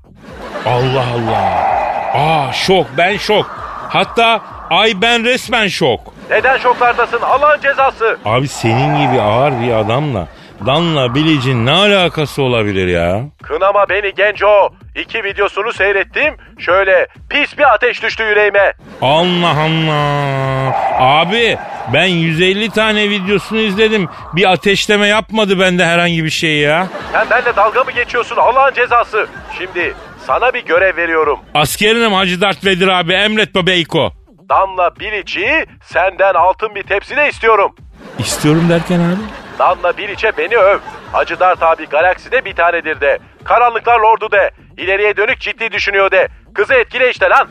Allah 0.66 1.04
Allah. 1.14 1.72
Aa 2.14 2.52
şok 2.52 2.86
ben 2.98 3.16
şok. 3.16 3.46
Hatta 3.88 4.40
ay 4.70 4.92
ben 5.02 5.24
resmen 5.24 5.68
şok. 5.68 6.00
Neden 6.30 6.58
şoklardasın 6.58 7.20
Allah'ın 7.22 7.60
cezası? 7.60 8.18
Abi 8.24 8.48
senin 8.48 9.06
gibi 9.06 9.20
ağır 9.20 9.52
bir 9.60 9.72
adamla 9.72 10.26
Danla 10.66 11.14
Bilic'in 11.14 11.66
ne 11.66 11.70
alakası 11.72 12.42
olabilir 12.42 12.86
ya? 12.88 13.20
Kınama 13.42 13.88
beni 13.88 14.14
Genco. 14.14 14.68
iki 14.96 15.24
videosunu 15.24 15.72
seyrettim. 15.72 16.36
Şöyle 16.58 17.06
pis 17.30 17.58
bir 17.58 17.74
ateş 17.74 18.02
düştü 18.02 18.22
yüreğime. 18.22 18.72
Allah 19.02 19.54
Allah. 19.60 20.74
Abi 20.98 21.58
ben 21.92 22.06
150 22.06 22.70
tane 22.70 23.10
videosunu 23.10 23.58
izledim. 23.60 24.08
Bir 24.32 24.52
ateşleme 24.52 25.06
yapmadı 25.06 25.60
bende 25.60 25.84
herhangi 25.86 26.24
bir 26.24 26.30
şey 26.30 26.58
ya. 26.58 26.86
Sen 27.12 27.30
benimle 27.30 27.56
dalga 27.56 27.84
mı 27.84 27.90
geçiyorsun 27.92 28.36
Allah'ın 28.36 28.74
cezası? 28.74 29.26
Şimdi 29.58 29.94
sana 30.26 30.54
bir 30.54 30.64
görev 30.64 30.96
veriyorum. 30.96 31.40
Askerinim 31.54 32.12
Hacı 32.12 32.40
Dert 32.40 32.64
Vedir 32.64 32.88
abi 32.88 33.12
emret 33.12 33.54
Beyko. 33.54 34.12
Damla 34.48 34.96
Bilic'i 35.00 35.66
senden 35.84 36.34
altın 36.34 36.74
bir 36.74 36.82
tepside 36.82 37.28
istiyorum. 37.28 37.74
İstiyorum 38.18 38.68
derken 38.68 39.00
abi. 39.00 39.16
Danla 39.58 39.96
Bilic'e 39.96 40.32
beni 40.38 40.56
öv. 40.56 40.78
Hacı 41.12 41.40
Dert 41.40 41.62
abi 41.62 41.86
galakside 41.86 42.44
bir 42.44 42.54
tanedir 42.54 43.00
de. 43.00 43.18
Karanlıklar 43.44 44.00
lordu 44.00 44.32
de. 44.32 44.50
İleriye 44.76 45.16
dönük 45.16 45.40
ciddi 45.40 45.72
düşünüyor 45.72 46.10
de. 46.10 46.28
Kızı 46.54 46.74
etkile 46.74 47.10
işte 47.10 47.28
lan. 47.28 47.48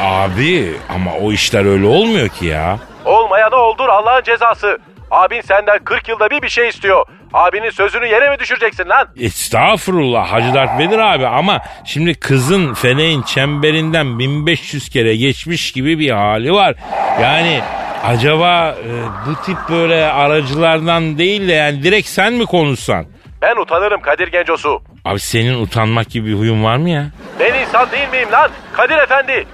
Abi 0.00 0.74
ama 0.94 1.10
o 1.22 1.32
işler 1.32 1.64
öyle 1.64 1.86
olmuyor 1.86 2.28
ki 2.28 2.46
ya. 2.46 2.78
Olmayana 3.04 3.56
oldur 3.56 3.88
Allah'ın 3.88 4.22
cezası. 4.22 4.78
Abin 5.10 5.40
senden 5.40 5.78
40 5.84 6.08
yılda 6.08 6.30
bir 6.30 6.42
bir 6.42 6.48
şey 6.48 6.68
istiyor. 6.68 7.04
Abinin 7.32 7.70
sözünü 7.70 8.06
yere 8.06 8.30
mi 8.30 8.38
düşüreceksin 8.38 8.88
lan? 8.88 9.08
Estağfurullah 9.20 10.32
Hacı 10.32 10.54
Dert 10.54 10.78
Vedir 10.78 10.98
abi 10.98 11.26
ama 11.26 11.60
şimdi 11.84 12.14
kızın 12.14 12.74
feleğin 12.74 13.22
çemberinden 13.22 14.18
1500 14.18 14.88
kere 14.88 15.16
geçmiş 15.16 15.72
gibi 15.72 15.98
bir 15.98 16.10
hali 16.10 16.52
var. 16.52 16.74
Yani 17.22 17.60
acaba 18.04 18.68
e, 18.70 18.90
bu 19.26 19.42
tip 19.44 19.56
böyle 19.70 20.04
aracılardan 20.06 21.18
değil 21.18 21.48
de 21.48 21.52
yani 21.52 21.82
direkt 21.82 22.08
sen 22.08 22.32
mi 22.32 22.46
konuşsan? 22.46 23.06
Ben 23.42 23.56
utanırım 23.56 24.00
Kadir 24.00 24.28
Gencosu. 24.28 24.82
Abi 25.04 25.20
senin 25.20 25.62
utanmak 25.62 26.10
gibi 26.10 26.28
bir 26.28 26.34
huyun 26.34 26.64
var 26.64 26.76
mı 26.76 26.90
ya? 26.90 27.06
Ben 27.40 27.54
insan 27.54 27.90
değil 27.90 28.08
miyim 28.08 28.32
lan? 28.32 28.50
Kadir 28.72 28.98
Efendi. 28.98 29.46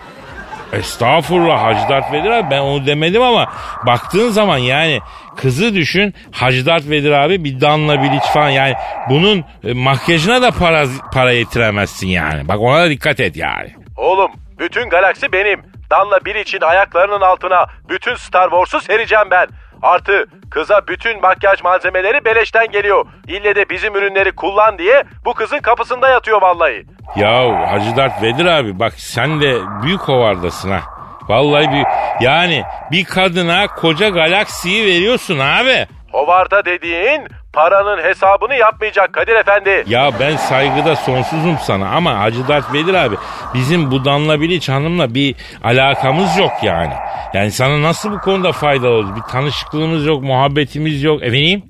Estağfurullah 0.73 1.65
Hacı 1.65 1.89
Dert 1.89 2.13
Vedir 2.13 2.31
abi 2.31 2.51
ben 2.51 2.61
onu 2.61 2.87
demedim 2.87 3.23
ama 3.23 3.53
baktığın 3.87 4.29
zaman 4.29 4.59
yani 4.59 5.01
kızı 5.37 5.75
düşün 5.75 6.15
Hacı 6.33 6.67
Dert 6.67 6.91
Vedir 6.91 7.13
abi 7.13 7.45
bir 7.45 7.61
Danla 7.61 8.03
Bilic 8.03 8.27
falan 8.35 8.49
yani 8.51 8.75
bunun 9.11 9.45
e, 9.65 9.73
makyajına 9.73 10.43
da 10.43 10.51
para, 10.51 10.85
para 11.15 11.33
yetiremezsin 11.33 12.09
yani. 12.09 12.49
Bak 12.49 12.61
ona 12.61 12.81
da 12.81 12.91
dikkat 12.91 13.21
et 13.21 13.37
yani. 13.37 13.75
Oğlum 13.97 14.31
bütün 14.59 14.89
galaksi 14.89 15.33
benim. 15.33 15.63
Danla 15.91 16.19
Bilic'in 16.25 16.61
ayaklarının 16.61 17.21
altına 17.21 17.67
bütün 17.89 18.15
Star 18.15 18.51
Wars'u 18.51 18.81
sereceğim 18.81 19.25
ben. 19.31 19.47
Artı 19.83 20.27
kıza 20.51 20.81
bütün 20.89 21.21
makyaj 21.21 21.63
malzemeleri 21.63 22.25
beleşten 22.25 22.67
geliyor. 22.67 23.07
İlle 23.29 23.55
de 23.55 23.71
bizim 23.71 23.95
ürünleri 23.95 24.33
kullan 24.33 24.79
diye 24.79 25.05
bu 25.25 25.35
kızın 25.35 25.59
kapısında 25.59 26.09
yatıyor 26.09 26.43
vallahi. 26.43 26.87
Ya 27.17 27.71
Hacı 27.73 27.97
Dert 27.97 28.23
Vedir 28.23 28.45
abi 28.45 28.79
bak 28.79 28.93
sen 28.97 29.41
de 29.41 29.59
büyük 29.83 30.01
hovardasın 30.01 30.71
ha. 30.71 30.81
Vallahi 31.29 31.71
bir 31.71 31.85
yani 32.25 32.63
bir 32.91 33.05
kadına 33.05 33.67
koca 33.67 34.09
galaksiyi 34.09 34.87
veriyorsun 34.87 35.39
abi. 35.39 35.87
Hovarda 36.13 36.65
dediğin 36.65 37.23
paranın 37.53 38.03
hesabını 38.03 38.55
yapmayacak 38.55 39.13
Kadir 39.13 39.35
Efendi. 39.35 39.85
Ya 39.87 40.11
ben 40.21 40.37
saygıda 40.37 40.97
sonsuzum 40.97 41.59
sana 41.59 41.89
ama 41.89 42.19
Hacı 42.19 42.49
Dert 42.49 42.75
Vedir 42.75 42.95
abi 42.95 43.17
bizim 43.55 43.91
bu 43.91 44.05
Danla 44.05 44.41
Bilic 44.41 44.73
hanımla 44.73 45.15
bir 45.15 45.35
alakamız 45.65 46.39
yok 46.39 46.53
yani. 46.63 46.93
Yani 47.35 47.51
sana 47.51 47.83
nasıl 47.83 48.13
bu 48.13 48.19
konuda 48.19 48.53
faydalı 48.53 48.91
olur? 48.91 49.17
Bir 49.17 49.23
tanışıklığımız 49.23 50.07
yok, 50.07 50.23
muhabbetimiz 50.23 51.03
yok. 51.03 51.23
Efendim? 51.23 51.63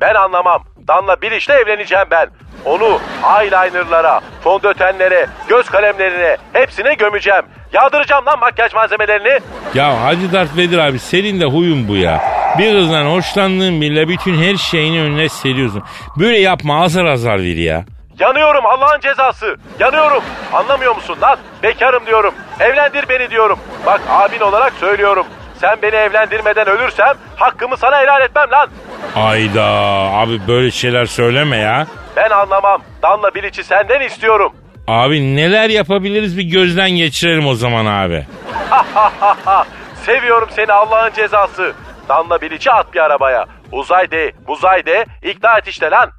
Ben 0.00 0.14
anlamam. 0.14 0.62
Danla 0.88 1.22
Bilic'le 1.22 1.50
evleneceğim 1.50 2.06
ben. 2.10 2.26
Onu 2.64 3.00
eyelinerlara, 3.40 4.20
fondötenlere, 4.44 5.26
göz 5.48 5.66
kalemlerine 5.70 6.36
hepsine 6.52 6.94
gömeceğim. 6.94 7.42
Yağdıracağım 7.72 8.26
lan 8.26 8.38
makyaj 8.38 8.74
malzemelerini. 8.74 9.40
Ya 9.74 10.02
Hacı 10.02 10.32
Dert 10.32 10.56
Vedir 10.56 10.78
abi 10.78 10.98
senin 10.98 11.40
de 11.40 11.44
huyun 11.44 11.88
bu 11.88 11.96
ya. 11.96 12.20
Bir 12.58 12.72
kızdan 12.72 13.04
hoşlandığın 13.06 13.80
bile 13.80 14.08
bütün 14.08 14.34
her 14.42 14.56
şeyini 14.56 15.00
önüne 15.00 15.28
seriyorsun. 15.28 15.82
Böyle 16.18 16.38
yapma 16.38 16.84
azar 16.84 17.04
azar 17.04 17.38
ver 17.38 17.56
ya. 17.56 17.84
Yanıyorum 18.18 18.66
Allah'ın 18.66 19.00
cezası. 19.00 19.56
Yanıyorum. 19.78 20.22
Anlamıyor 20.52 20.94
musun 20.96 21.16
lan? 21.22 21.38
Bekarım 21.62 22.06
diyorum. 22.06 22.34
Evlendir 22.60 23.08
beni 23.08 23.30
diyorum. 23.30 23.58
Bak 23.86 24.00
abin 24.10 24.40
olarak 24.40 24.72
söylüyorum. 24.72 25.26
Sen 25.60 25.82
beni 25.82 25.94
evlendirmeden 25.94 26.68
ölürsem 26.68 27.14
hakkımı 27.36 27.76
sana 27.76 28.00
helal 28.00 28.22
etmem 28.22 28.50
lan. 28.50 28.68
Ayda 29.16 29.64
abi 30.12 30.40
böyle 30.48 30.70
şeyler 30.70 31.06
söyleme 31.06 31.56
ya. 31.56 31.86
Ben 32.16 32.30
anlamam. 32.30 32.82
Danla 33.02 33.34
Bilic'i 33.34 33.64
senden 33.64 34.00
istiyorum. 34.00 34.52
Abi 34.88 35.36
neler 35.36 35.68
yapabiliriz 35.70 36.38
bir 36.38 36.42
gözden 36.42 36.90
geçirelim 36.90 37.46
o 37.46 37.54
zaman 37.54 37.86
abi. 37.86 38.26
Seviyorum 40.06 40.48
seni 40.56 40.72
Allah'ın 40.72 41.12
cezası. 41.12 41.72
Danla 42.08 42.40
Bilic'i 42.40 42.70
at 42.72 42.94
bir 42.94 43.00
arabaya. 43.00 43.46
Uzay 43.72 44.10
de, 44.10 44.32
muzay 44.48 44.86
de, 44.86 45.06
ikna 45.22 45.58
et 45.58 45.68
işte 45.68 45.90
lan. 45.90 46.10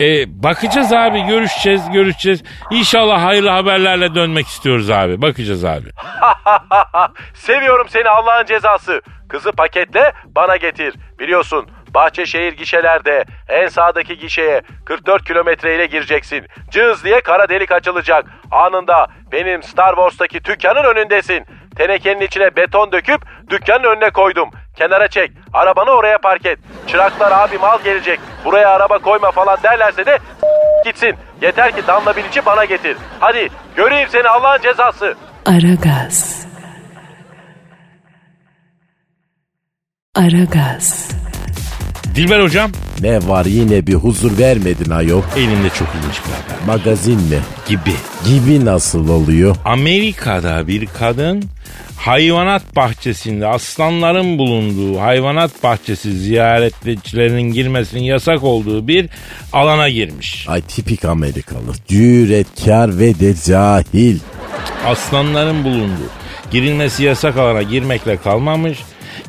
E, 0.00 0.42
bakacağız 0.42 0.92
abi 0.92 1.22
görüşeceğiz 1.22 1.90
görüşeceğiz. 1.90 2.42
İnşallah 2.70 3.24
hayırlı 3.24 3.50
haberlerle 3.50 4.14
dönmek 4.14 4.46
istiyoruz 4.46 4.90
abi. 4.90 5.22
Bakacağız 5.22 5.64
abi. 5.64 5.88
Seviyorum 7.34 7.86
seni 7.88 8.08
Allah'ın 8.08 8.46
cezası. 8.46 9.02
Kızı 9.28 9.52
paketle 9.52 10.12
bana 10.26 10.56
getir. 10.56 10.94
Biliyorsun 11.18 11.66
Bahçeşehir 11.94 12.52
gişelerde 12.52 13.24
en 13.48 13.66
sağdaki 13.66 14.18
gişeye 14.18 14.62
44 14.86 15.24
kilometre 15.24 15.74
ile 15.76 15.86
gireceksin. 15.86 16.46
Cız 16.70 17.04
diye 17.04 17.20
kara 17.20 17.48
delik 17.48 17.72
açılacak. 17.72 18.24
Anında 18.50 19.06
benim 19.32 19.62
Star 19.62 19.94
Wars'taki 19.94 20.44
dükkanın 20.44 20.84
önündesin. 20.84 21.44
Tenekenin 21.76 22.20
içine 22.20 22.56
beton 22.56 22.92
döküp 22.92 23.20
dükkanın 23.50 23.84
önüne 23.84 24.10
koydum. 24.10 24.50
Kenara 24.78 25.08
çek. 25.08 25.30
Arabanı 25.52 25.90
oraya 25.90 26.18
park 26.18 26.46
et. 26.46 26.58
Çıraklar 26.86 27.32
abi 27.32 27.58
mal 27.58 27.82
gelecek. 27.84 28.20
Buraya 28.44 28.68
araba 28.68 28.98
koyma 28.98 29.30
falan 29.30 29.58
derlerse 29.62 30.06
de 30.06 30.18
gitsin. 30.84 31.14
Yeter 31.42 31.76
ki 31.76 31.82
damla 31.86 32.16
bilici 32.16 32.46
bana 32.46 32.64
getir. 32.64 32.96
Hadi 33.20 33.48
göreyim 33.76 34.08
seni 34.12 34.28
Allah'ın 34.28 34.62
cezası. 34.62 35.14
Aragaz. 35.46 36.46
Aragaz. 40.14 41.08
Dilber 42.14 42.40
hocam 42.40 42.70
Ne 43.00 43.28
var 43.28 43.44
yine 43.44 43.86
bir 43.86 43.94
huzur 43.94 44.38
vermedin 44.38 44.90
ayol. 44.90 45.22
elimde 45.36 45.70
çok 45.70 45.88
ilginç 45.88 46.20
bir 46.26 46.32
haber. 46.32 46.66
Magazin 46.66 47.20
mi? 47.22 47.38
Gibi. 47.66 47.94
Gibi 48.24 48.64
nasıl 48.64 49.08
oluyor? 49.08 49.56
Amerika'da 49.64 50.66
bir 50.66 50.86
kadın 50.98 51.44
hayvanat 52.08 52.76
bahçesinde 52.76 53.46
aslanların 53.46 54.38
bulunduğu 54.38 55.00
hayvanat 55.00 55.62
bahçesi 55.62 56.12
ziyaretçilerinin 56.12 57.52
girmesinin 57.52 58.02
yasak 58.02 58.42
olduğu 58.42 58.88
bir 58.88 59.08
alana 59.52 59.88
girmiş. 59.88 60.48
Ay 60.48 60.62
tipik 60.62 61.04
Amerikalı. 61.04 61.74
Cüretkar 61.88 62.98
ve 62.98 63.20
de 63.20 63.34
cahil. 63.46 64.18
Aslanların 64.86 65.64
bulunduğu 65.64 66.10
girilmesi 66.50 67.04
yasak 67.04 67.36
alana 67.36 67.62
girmekle 67.62 68.16
kalmamış. 68.16 68.78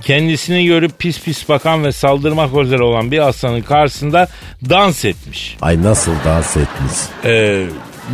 Kendisini 0.01 0.65
görüp 0.65 0.99
pis 0.99 1.23
pis 1.23 1.49
bakan 1.49 1.84
ve 1.84 1.91
saldırmak 1.91 2.57
üzere 2.57 2.84
olan 2.84 3.11
bir 3.11 3.27
aslanın 3.27 3.61
karşısında 3.61 4.27
dans 4.69 5.05
etmiş. 5.05 5.57
Ay 5.61 5.84
nasıl 5.84 6.11
dans 6.25 6.57
etmiş. 6.57 6.93
Ee, 7.25 7.65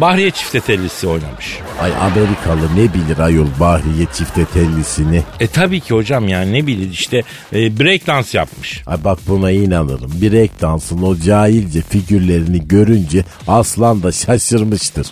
Bahriye 0.01 0.31
çiftetellisi 0.31 1.07
oynamış. 1.07 1.59
Ay 1.81 1.91
Amerikalı 2.01 2.75
ne 2.75 2.93
bilir 2.93 3.17
ayol 3.17 3.47
Bahriye 3.59 4.05
çifte 4.13 4.45
tellisini. 4.45 5.23
E 5.39 5.47
tabii 5.47 5.79
ki 5.79 5.93
hocam 5.93 6.27
yani 6.27 6.53
ne 6.53 6.67
bilir 6.67 6.91
işte 6.91 7.23
e, 7.53 7.79
break 7.79 8.07
dans 8.07 8.33
yapmış. 8.33 8.83
Ay 8.85 9.03
bak 9.03 9.19
buna 9.27 9.51
inanırım. 9.51 10.11
Break 10.21 10.61
dansın 10.61 11.01
o 11.01 11.17
cahilce 11.17 11.81
figürlerini 11.81 12.67
görünce 12.67 13.23
aslan 13.47 14.03
da 14.03 14.11
şaşırmıştır. 14.11 15.07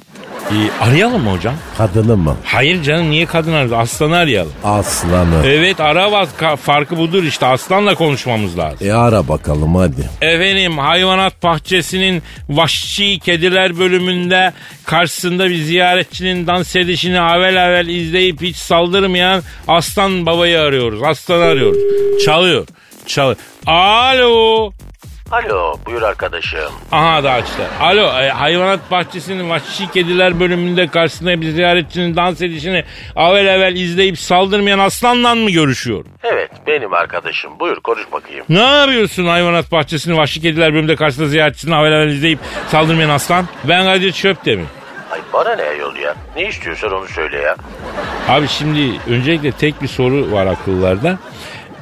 E, 0.51 0.84
arayalım 0.84 1.21
mı 1.23 1.31
hocam? 1.31 1.53
Kadını 1.77 2.17
mı? 2.17 2.36
Hayır 2.45 2.84
canım 2.84 3.09
niye 3.11 3.25
kadın 3.25 3.51
arıyoruz? 3.53 3.73
Aslanı 3.73 4.15
arayalım. 4.17 4.51
Aslanı. 4.63 5.41
Evet 5.45 5.79
ara 5.79 6.11
bak 6.11 6.29
ka- 6.41 6.57
farkı 6.57 6.97
budur 6.97 7.23
işte 7.23 7.45
aslanla 7.45 7.95
konuşmamız 7.95 8.57
lazım. 8.57 8.88
E 8.88 8.91
ara 8.93 9.27
bakalım 9.27 9.75
hadi. 9.75 10.09
Efendim 10.21 10.77
hayvanat 10.77 11.43
bahçesinin 11.43 12.23
vahşi 12.49 13.19
kediler 13.19 13.79
bölümünde 13.79 14.53
karşısında 14.86 15.49
bir 15.49 15.57
ziyaretçinin 15.57 16.47
dans 16.47 16.75
edişini 16.75 17.19
avel 17.21 17.65
avel 17.67 17.88
izleyip 17.88 18.41
hiç 18.41 18.55
saldırmayan 18.57 19.41
aslan 19.67 20.25
babayı 20.25 20.59
arıyoruz. 20.59 21.03
Aslanı 21.03 21.43
arıyoruz. 21.43 21.77
Çalıyor. 22.25 22.67
Çalıyor. 23.07 23.36
Alo. 23.67 24.71
Alo 25.34 25.75
buyur 25.86 26.01
arkadaşım. 26.01 26.71
Aha 26.91 27.23
da 27.23 27.31
açtı. 27.31 27.63
Alo 27.81 28.21
e, 28.21 28.29
hayvanat 28.29 28.91
bahçesinin 28.91 29.49
vahşi 29.49 29.91
kediler 29.91 30.39
bölümünde 30.39 30.88
karşısında 30.88 31.41
bir 31.41 31.49
ziyaretçinin 31.49 32.15
dans 32.15 32.41
edişini 32.41 32.84
avel 33.15 33.55
avel 33.55 33.75
izleyip 33.75 34.19
saldırmayan 34.19 34.79
aslanla 34.79 35.36
mı 35.36 35.51
görüşüyor? 35.51 36.05
Evet 36.23 36.51
benim 36.67 36.93
arkadaşım 36.93 37.59
buyur 37.59 37.79
konuş 37.79 38.11
bakayım. 38.11 38.45
Ne 38.49 38.61
yapıyorsun 38.61 39.25
hayvanat 39.25 39.71
bahçesinin 39.71 40.17
vahşi 40.17 40.41
kediler 40.41 40.73
bölümünde 40.73 40.95
karşısında 40.95 41.27
ziyaretçisini 41.27 41.75
avel 41.75 41.93
avel 41.95 42.07
izleyip 42.09 42.39
saldırmayan 42.67 43.09
aslan? 43.09 43.45
Ben 43.63 43.84
Kadir 43.84 44.11
Çöptemir. 44.11 44.65
Ay 45.11 45.19
Bana 45.34 45.55
ne 45.55 45.73
yol 45.79 45.95
ya? 45.95 46.15
Ne 46.36 46.47
istiyorsan 46.47 46.93
onu 46.93 47.07
söyle 47.07 47.38
ya. 47.38 47.55
Abi 48.29 48.47
şimdi 48.47 48.99
öncelikle 49.09 49.51
tek 49.51 49.81
bir 49.81 49.88
soru 49.88 50.31
var 50.31 50.45
akıllarda. 50.45 51.17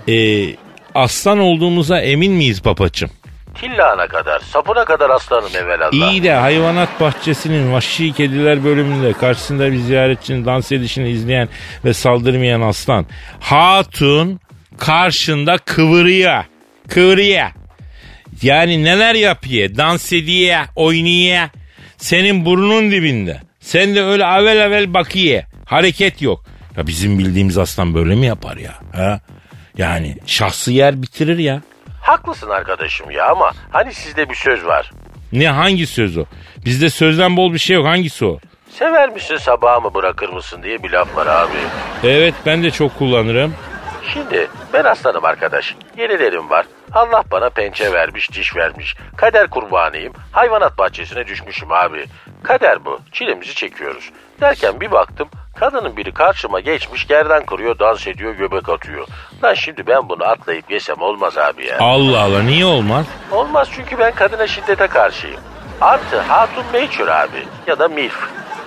Ee, 0.09 0.55
aslan 0.95 1.39
olduğumuza 1.39 1.99
emin 2.01 2.33
miyiz 2.33 2.61
papaçım? 2.61 3.09
Tillağına 3.55 4.07
kadar, 4.07 4.39
sapına 4.39 4.85
kadar 4.85 5.09
aslanım 5.09 5.49
evvelallah. 5.55 6.11
İyi 6.11 6.23
de 6.23 6.33
hayvanat 6.33 7.01
bahçesinin 7.01 7.73
vahşi 7.73 8.13
kediler 8.13 8.63
bölümünde 8.63 9.13
karşısında 9.13 9.71
bir 9.71 9.77
ziyaretçinin 9.77 10.45
dans 10.45 10.71
edişini 10.71 11.09
izleyen 11.09 11.49
ve 11.85 11.93
saldırmayan 11.93 12.61
aslan. 12.61 13.05
Hatun 13.39 14.39
karşında 14.77 15.57
kıvırıyor. 15.57 16.43
Kıvırıyor. 16.89 17.47
Yani 18.41 18.83
neler 18.83 19.15
yapıyor? 19.15 19.77
Dans 19.77 20.13
ediyor, 20.13 20.59
oynuyor. 20.75 21.49
Senin 21.97 22.45
burnun 22.45 22.91
dibinde. 22.91 23.41
Sen 23.59 23.95
de 23.95 24.03
öyle 24.03 24.25
avel 24.25 24.65
avel 24.65 24.93
bakıyor. 24.93 25.43
Hareket 25.65 26.21
yok. 26.21 26.45
Ya 26.77 26.87
bizim 26.87 27.19
bildiğimiz 27.19 27.57
aslan 27.57 27.93
böyle 27.93 28.15
mi 28.15 28.25
yapar 28.25 28.57
ya? 28.57 28.73
Ha? 28.95 29.19
Yani 29.77 30.17
şahsı 30.25 30.71
yer 30.71 31.01
bitirir 31.01 31.37
ya. 31.37 31.61
Haklısın 32.01 32.49
arkadaşım 32.49 33.11
ya 33.11 33.29
ama 33.29 33.51
hani 33.71 33.93
sizde 33.93 34.29
bir 34.29 34.35
söz 34.35 34.65
var. 34.65 34.91
Ne 35.31 35.49
hangi 35.49 35.87
söz 35.87 36.17
o? 36.17 36.25
Bizde 36.65 36.89
sözden 36.89 37.37
bol 37.37 37.53
bir 37.53 37.59
şey 37.59 37.75
yok. 37.75 37.85
Hangisi 37.85 38.25
o? 38.25 38.39
Sever 38.69 39.09
misin 39.09 39.37
sabaha 39.37 39.79
mı 39.79 39.93
bırakır 39.93 40.29
mısın 40.29 40.63
diye 40.63 40.83
bir 40.83 40.89
laf 40.89 41.15
var 41.15 41.27
abi. 41.27 41.57
Evet 42.03 42.33
ben 42.45 42.63
de 42.63 42.71
çok 42.71 42.97
kullanırım. 42.97 43.55
Şimdi 44.13 44.47
ben 44.73 44.83
aslanım 44.83 45.25
arkadaş. 45.25 45.75
Yenilerim 45.97 46.49
var. 46.49 46.65
Allah 46.93 47.23
bana 47.31 47.49
pençe 47.49 47.91
vermiş, 47.93 48.31
diş 48.31 48.55
vermiş. 48.55 48.95
Kader 49.17 49.47
kurbanıyım. 49.49 50.13
Hayvanat 50.31 50.77
bahçesine 50.77 51.27
düşmüşüm 51.27 51.71
abi. 51.71 52.05
Kader 52.43 52.85
bu. 52.85 52.99
Çilemizi 53.11 53.55
çekiyoruz. 53.55 54.09
Derken 54.41 54.81
bir 54.81 54.91
baktım 54.91 55.29
kadının 55.55 55.97
biri 55.97 56.11
karşıma 56.11 56.59
geçmiş 56.59 57.07
gerdan 57.07 57.45
kırıyor, 57.45 57.79
dans 57.79 58.07
ediyor, 58.07 58.33
göbek 58.33 58.69
atıyor. 58.69 59.07
Lan 59.43 59.53
şimdi 59.53 59.87
ben 59.87 60.09
bunu 60.09 60.23
atlayıp 60.23 60.71
yesem 60.71 61.01
olmaz 61.01 61.37
abi 61.37 61.65
ya. 61.65 61.77
Allah 61.79 62.21
Allah 62.21 62.43
niye 62.43 62.65
olmaz? 62.65 63.05
Olmaz 63.31 63.67
çünkü 63.75 63.99
ben 63.99 64.15
kadına 64.15 64.47
şiddete 64.47 64.87
karşıyım. 64.87 65.39
Artı 65.81 66.19
hatun 66.19 66.63
mature 66.73 67.11
abi 67.13 67.43
ya 67.67 67.79
da 67.79 67.87
milf. 67.87 68.17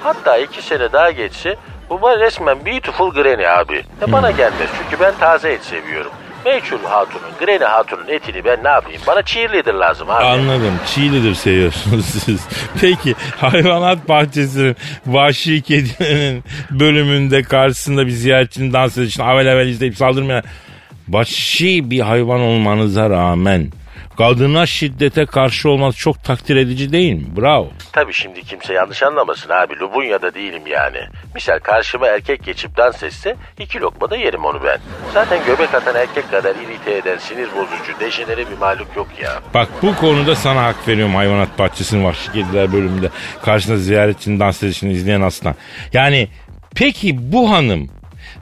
Hatta 0.03 0.37
iki 0.37 0.63
sene 0.63 0.93
daha 0.93 1.11
geçse 1.11 1.57
bu 1.91 2.03
bana 2.03 2.19
resmen 2.21 2.67
beautiful 2.67 3.11
granny 3.11 3.49
abi. 3.49 3.83
E 4.09 4.13
bana 4.13 4.31
gelmez 4.31 4.69
çünkü 4.83 5.03
ben 5.05 5.15
taze 5.21 5.53
et 5.53 5.65
seviyorum. 5.65 6.13
Mature 6.45 6.87
hatunun, 6.89 7.31
granny 7.41 7.65
hatunun 7.65 8.09
etini 8.09 8.45
ben 8.45 8.65
ne 8.65 8.69
yapayım? 8.69 9.03
Bana 9.07 9.23
cheerleader 9.23 9.75
lazım 9.75 10.11
abi. 10.11 10.25
Anladım. 10.25 10.75
Cheerleader 10.95 11.35
seviyorsunuz 11.35 12.05
siz. 12.05 12.47
Peki 12.81 13.15
hayvanat 13.41 14.09
bahçesinin 14.09 14.77
vahşi 15.07 15.63
kedilerin 15.63 16.45
bölümünde 16.71 17.43
karşısında 17.43 18.07
bir 18.07 18.11
ziyaretçinin 18.11 18.73
dans 18.73 18.99
edişini 18.99 19.25
avel 19.25 19.53
avel 19.53 19.69
izleyip 19.69 19.97
saldırmayan 19.97 20.45
vahşi 21.09 21.91
bir 21.91 22.01
hayvan 22.01 22.41
olmanıza 22.41 23.11
rağmen 23.11 23.73
kadına 24.17 24.67
şiddete 24.67 25.27
karşı 25.27 25.69
olması 25.71 25.99
çok 25.99 26.25
takdir 26.25 26.57
edici 26.57 26.93
değil 26.93 27.15
mi? 27.15 27.37
Bravo. 27.37 27.69
Tabii 27.93 28.13
şimdi 28.13 28.43
kimse 28.43 28.75
yanlış 28.75 29.03
anlamasın 29.03 29.51
abi. 29.51 29.79
Lubunya'da 29.81 30.35
değilim 30.35 30.63
yani. 30.67 30.99
Misal 31.35 31.59
karşıma 31.59 32.07
erkek 32.07 32.45
geçip 32.45 32.77
dans 32.77 33.03
etse 33.03 33.37
iki 33.59 33.81
lokma 33.81 34.11
da 34.11 34.17
yerim 34.17 34.45
onu 34.45 34.65
ben. 34.65 34.79
Zaten 35.15 35.39
göbek 35.47 35.75
atan 35.75 35.97
erkek 35.97 36.31
kadar 36.31 36.57
irite 36.57 36.97
eden, 36.97 37.19
sinir 37.19 37.49
bozucu, 37.57 38.01
dejenere 38.01 38.51
bir 38.51 38.59
mahluk 38.59 38.97
yok 38.97 39.09
ya. 39.23 39.41
Bak 39.55 39.69
bu 39.83 39.97
konuda 39.97 40.37
sana 40.37 40.65
hak 40.65 40.89
veriyorum 40.89 41.15
hayvanat 41.15 41.59
bahçesinin 41.59 42.05
vahşi 42.05 42.33
kediler 42.33 42.73
bölümünde 42.73 43.11
karşında 43.43 43.77
ziyaretçinin 43.77 44.41
dans 44.41 44.63
edişini 44.63 44.93
izleyen 44.93 45.21
aslan. 45.21 45.55
Yani 45.93 46.29
peki 46.75 47.33
bu 47.33 47.51
hanım 47.51 47.91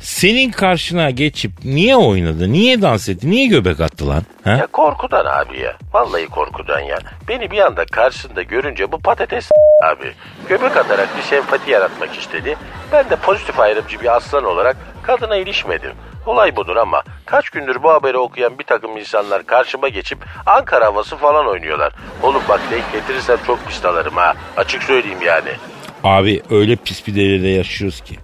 senin 0.00 0.50
karşına 0.50 1.10
geçip 1.10 1.52
niye 1.64 1.96
oynadı? 1.96 2.52
Niye 2.52 2.82
dans 2.82 3.08
etti? 3.08 3.30
Niye 3.30 3.46
göbek 3.46 3.80
attı 3.80 4.08
lan? 4.08 4.22
Ha? 4.44 4.50
Ya 4.50 4.66
korkudan 4.66 5.24
abi 5.26 5.60
ya. 5.60 5.76
Vallahi 5.92 6.26
korkudan 6.26 6.80
ya. 6.80 6.98
Beni 7.28 7.50
bir 7.50 7.58
anda 7.58 7.84
karşısında 7.84 8.42
görünce 8.42 8.92
bu 8.92 8.98
patates 8.98 9.50
abi. 9.84 10.12
Göbek 10.48 10.76
atarak 10.76 11.16
bir 11.16 11.22
sempati 11.22 11.70
yaratmak 11.70 12.18
istedi. 12.18 12.56
Ben 12.92 13.10
de 13.10 13.16
pozitif 13.16 13.60
ayrımcı 13.60 14.00
bir 14.00 14.16
aslan 14.16 14.44
olarak 14.44 14.76
kadına 15.02 15.36
ilişmedim. 15.36 15.92
Olay 16.26 16.56
budur 16.56 16.76
ama 16.76 17.02
kaç 17.26 17.50
gündür 17.50 17.82
bu 17.82 17.90
haberi 17.90 18.18
okuyan 18.18 18.58
bir 18.58 18.64
takım 18.64 18.96
insanlar 18.96 19.46
karşıma 19.46 19.88
geçip 19.88 20.18
Ankara 20.46 20.86
havası 20.86 21.16
falan 21.16 21.46
oynuyorlar. 21.46 21.92
Oğlum 22.22 22.42
bak 22.48 22.60
denk 22.70 22.92
getirirsem 22.92 23.38
çok 23.46 23.66
pis 23.66 23.82
dalarım 23.82 24.14
ha. 24.16 24.34
Açık 24.56 24.82
söyleyeyim 24.82 25.22
yani. 25.22 25.50
Abi 26.04 26.42
öyle 26.50 26.76
pis 26.76 27.06
bir 27.06 27.14
devirde 27.14 27.48
yaşıyoruz 27.48 28.00
ki. 28.00 28.14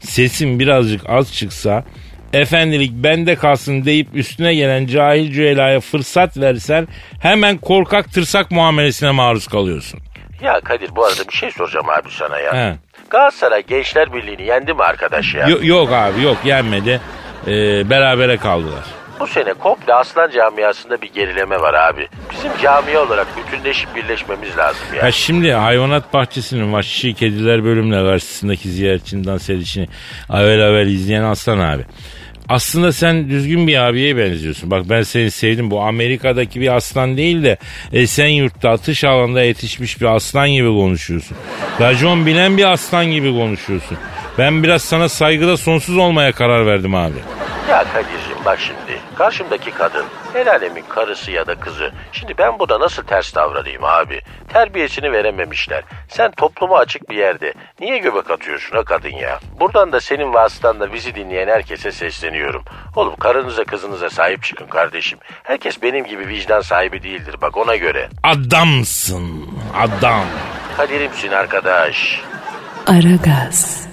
Sesin 0.00 0.58
birazcık 0.58 1.00
az 1.10 1.34
çıksa 1.34 1.84
efendilik 2.32 2.92
bende 2.92 3.34
kalsın 3.36 3.84
deyip 3.84 4.08
üstüne 4.14 4.54
gelen 4.54 4.86
cahil 4.86 5.32
cüelaya 5.32 5.80
fırsat 5.80 6.36
versen 6.36 6.88
hemen 7.22 7.58
korkak 7.58 8.12
tırsak 8.12 8.50
muamelesine 8.50 9.10
maruz 9.10 9.46
kalıyorsun. 9.46 10.00
Ya 10.42 10.60
Kadir 10.60 10.96
bu 10.96 11.04
arada 11.04 11.28
bir 11.28 11.32
şey 11.36 11.50
soracağım 11.50 11.88
abi 11.88 12.08
sana 12.10 12.38
ya. 12.38 12.54
He. 12.54 12.76
Galatasaray 13.10 13.62
Gençler 13.66 14.12
Birliği'ni 14.12 14.42
yendi 14.46 14.74
mi 14.74 14.82
arkadaş 14.82 15.34
ya? 15.34 15.48
Yo- 15.48 15.58
yok 15.62 15.92
abi 15.92 16.22
yok 16.22 16.36
yenmedi. 16.44 17.00
Ee, 17.46 17.90
berabere 17.90 18.36
kaldılar. 18.36 18.84
Bu 19.20 19.26
sene 19.26 19.52
komple 19.54 19.94
aslan 19.94 20.30
camiasında 20.30 21.02
bir 21.02 21.12
gerileme 21.12 21.60
var 21.60 21.74
abi. 21.74 22.08
Bizim 22.30 22.52
camia 22.62 23.00
olarak 23.00 23.26
bütünleşip 23.36 23.96
birleşmemiz 23.96 24.56
lazım 24.58 24.82
ya. 24.96 25.02
Ha 25.02 25.12
şimdi 25.12 25.52
hayvanat 25.52 26.14
bahçesinin 26.14 26.72
vahşi 26.72 27.14
kediler 27.14 27.64
bölümüne 27.64 28.10
karşısındaki 28.10 28.68
ziyaretçinin 28.68 29.24
dans 29.24 29.50
edişini 29.50 29.88
avel 30.28 30.68
avel 30.68 30.86
izleyen 30.86 31.22
aslan 31.22 31.58
abi. 31.58 31.82
Aslında 32.48 32.92
sen 32.92 33.28
düzgün 33.28 33.66
bir 33.66 33.76
abiye 33.88 34.16
benziyorsun. 34.16 34.70
Bak 34.70 34.82
ben 34.90 35.02
seni 35.02 35.30
sevdim. 35.30 35.70
Bu 35.70 35.82
Amerika'daki 35.82 36.60
bir 36.60 36.76
aslan 36.76 37.16
değil 37.16 37.42
de 37.42 37.56
Esenyurt'ta 37.92 38.70
atış 38.70 39.04
alanında 39.04 39.42
yetişmiş 39.42 40.00
bir 40.00 40.06
aslan 40.06 40.50
gibi 40.50 40.68
konuşuyorsun. 40.68 41.36
Racon 41.80 42.26
bilen 42.26 42.56
bir 42.56 42.72
aslan 42.72 43.06
gibi 43.06 43.30
konuşuyorsun. 43.30 43.98
Ben 44.38 44.62
biraz 44.62 44.82
sana 44.82 45.08
saygıda 45.08 45.56
sonsuz 45.56 45.96
olmaya 45.96 46.32
karar 46.32 46.66
verdim 46.66 46.94
abi. 46.94 47.18
Ya 47.70 47.84
Kadir'cim 47.92 48.29
bak 48.44 48.60
şimdi 48.60 49.00
karşımdaki 49.18 49.70
kadın 49.70 50.04
el 50.34 50.50
alemin 50.50 50.84
karısı 50.88 51.30
ya 51.30 51.46
da 51.46 51.54
kızı. 51.54 51.92
Şimdi 52.12 52.38
ben 52.38 52.58
buna 52.58 52.80
nasıl 52.80 53.02
ters 53.02 53.34
davranayım 53.34 53.84
abi? 53.84 54.20
Terbiyesini 54.48 55.12
verememişler. 55.12 55.84
Sen 56.08 56.30
topluma 56.30 56.78
açık 56.78 57.10
bir 57.10 57.16
yerde 57.16 57.54
niye 57.80 57.98
göbek 57.98 58.30
atıyorsun 58.30 58.76
ha 58.76 58.84
kadın 58.84 59.08
ya? 59.16 59.38
Buradan 59.60 59.92
da 59.92 60.00
senin 60.00 60.34
vasıtanla 60.34 60.92
bizi 60.92 61.14
dinleyen 61.14 61.48
herkese 61.48 61.92
sesleniyorum. 61.92 62.64
Oğlum 62.96 63.16
karınıza 63.16 63.64
kızınıza 63.64 64.10
sahip 64.10 64.42
çıkın 64.42 64.66
kardeşim. 64.66 65.18
Herkes 65.42 65.82
benim 65.82 66.06
gibi 66.06 66.28
vicdan 66.28 66.60
sahibi 66.60 67.02
değildir 67.02 67.36
bak 67.42 67.56
ona 67.56 67.76
göre. 67.76 68.08
Adamsın. 68.22 69.48
Adam. 69.76 70.24
Kadir'imsin 70.76 71.30
arkadaş. 71.30 72.20
Aragaz. 72.86 73.89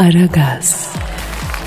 Aragaz. 0.00 0.92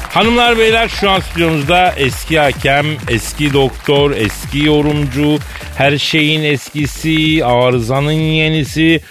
Hanımlar 0.09 0.57
beyler 0.57 0.87
şu 0.87 1.09
an 1.09 1.19
stüdyomuzda 1.19 1.91
eski 1.91 2.39
hakem, 2.39 2.85
eski 3.09 3.53
doktor, 3.53 4.11
eski 4.11 4.59
yorumcu, 4.59 5.37
her 5.77 5.97
şeyin 5.97 6.43
eskisi, 6.43 7.45
arızanın 7.45 8.11
yenisi 8.11 9.01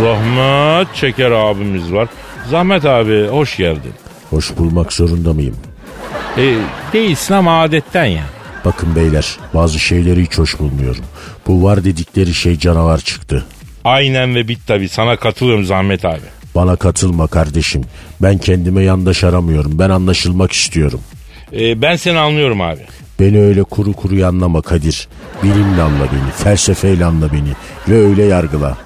Zahmet 0.00 0.94
Çeker 0.94 1.30
abimiz 1.30 1.92
var. 1.92 2.08
Zahmet 2.50 2.84
abi 2.84 3.26
hoş 3.26 3.56
geldin. 3.56 3.92
Hoş 4.30 4.56
bulmak 4.56 4.92
zorunda 4.92 5.32
mıyım? 5.32 5.56
E, 6.38 6.54
değilsin 6.92 7.34
ama 7.34 7.62
adetten 7.62 8.04
ya. 8.04 8.24
Bakın 8.64 8.96
beyler 8.96 9.36
bazı 9.54 9.78
şeyleri 9.78 10.22
hiç 10.22 10.38
hoş 10.38 10.58
bulmuyorum. 10.58 11.04
Bu 11.46 11.64
var 11.64 11.84
dedikleri 11.84 12.34
şey 12.34 12.58
canavar 12.58 12.98
çıktı. 12.98 13.44
Aynen 13.84 14.34
ve 14.34 14.48
bit 14.48 14.66
tabi 14.66 14.88
sana 14.88 15.16
katılıyorum 15.16 15.64
Zahmet 15.64 16.04
abi. 16.04 16.43
Bana 16.54 16.76
katılma 16.76 17.26
kardeşim. 17.26 17.82
Ben 18.22 18.38
kendime 18.38 18.82
yandaş 18.82 19.24
aramıyorum. 19.24 19.78
Ben 19.78 19.90
anlaşılmak 19.90 20.52
istiyorum. 20.52 21.00
E, 21.52 21.82
ben 21.82 21.96
seni 21.96 22.18
anlıyorum 22.18 22.60
abi. 22.60 22.80
Beni 23.20 23.40
öyle 23.40 23.62
kuru 23.62 23.92
kuru 23.92 24.26
anlama 24.26 24.62
Kadir. 24.62 25.08
Bilimle 25.42 25.82
anla 25.82 26.04
beni, 26.04 26.30
felsefeyle 26.44 27.04
anla 27.04 27.32
beni 27.32 27.50
ve 27.88 28.06
öyle 28.06 28.22
yargıla. 28.24 28.78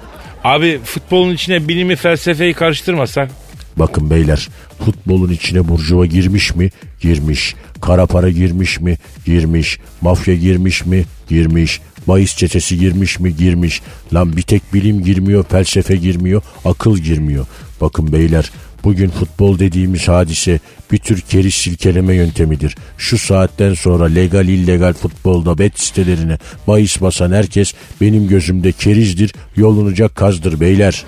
Abi 0.43 0.79
futbolun 0.83 1.33
içine 1.33 1.67
bilimi 1.67 1.95
felsefeyi 1.95 2.53
karıştırmasak. 2.53 3.31
Bakın 3.77 4.09
beyler 4.09 4.49
futbolun 4.85 5.29
içine 5.31 5.67
burjuva 5.67 6.05
girmiş 6.05 6.55
mi? 6.55 6.69
Girmiş. 7.01 7.55
Kara 7.81 8.05
para 8.05 8.29
girmiş 8.29 8.79
mi? 8.79 8.97
Girmiş. 9.25 9.79
Mafya 10.01 10.35
girmiş 10.35 10.85
mi? 10.85 11.05
Girmiş. 11.29 11.81
Mayıs 12.09 12.35
çetesi 12.35 12.77
girmiş 12.77 13.19
mi? 13.19 13.35
Girmiş. 13.35 13.81
Lan 14.13 14.37
bir 14.37 14.41
tek 14.41 14.73
bilim 14.73 15.03
girmiyor, 15.03 15.43
felsefe 15.43 15.95
girmiyor, 15.95 16.41
akıl 16.65 16.97
girmiyor. 16.97 17.45
Bakın 17.81 18.11
beyler 18.11 18.51
Bugün 18.83 19.09
futbol 19.09 19.59
dediğimiz 19.59 20.07
hadise 20.07 20.59
bir 20.91 20.97
tür 20.97 21.21
keriz 21.21 21.53
silkeleme 21.53 22.15
yöntemidir. 22.15 22.75
Şu 22.97 23.17
saatten 23.17 23.73
sonra 23.73 24.05
legal 24.05 24.47
illegal 24.47 24.93
futbolda 24.93 25.57
bet 25.57 25.79
sitelerine 25.79 26.37
bahis 26.67 27.01
basan 27.01 27.31
herkes 27.31 27.73
benim 28.01 28.27
gözümde 28.27 28.71
kerizdir, 28.71 29.33
yolunacak 29.55 30.15
kazdır 30.15 30.59
beyler. 30.59 31.03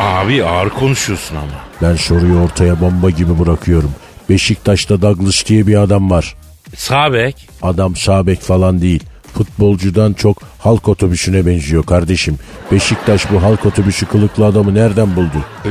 Abi 0.00 0.44
ağır 0.44 0.68
konuşuyorsun 0.68 1.36
ama. 1.36 1.64
Ben 1.82 1.96
soruyu 1.96 2.38
ortaya 2.38 2.80
bomba 2.80 3.10
gibi 3.10 3.38
bırakıyorum. 3.38 3.92
Beşiktaş'ta 4.28 5.02
Douglas 5.02 5.46
diye 5.46 5.66
bir 5.66 5.82
adam 5.82 6.10
var. 6.10 6.34
Sağ 6.76 7.12
bek. 7.12 7.48
Adam 7.62 7.96
sağ 7.96 8.26
bek 8.26 8.40
falan 8.40 8.80
değil. 8.80 9.02
Futbolcudan 9.34 10.12
çok 10.12 10.38
halk 10.58 10.88
otobüsüne 10.88 11.46
benziyor 11.46 11.84
kardeşim. 11.84 12.36
Beşiktaş 12.72 13.32
bu 13.32 13.42
halk 13.42 13.66
otobüsü 13.66 14.06
kılıklı 14.06 14.46
adamı 14.46 14.74
nereden 14.74 15.16
buldu? 15.16 15.44
Ee, 15.64 15.68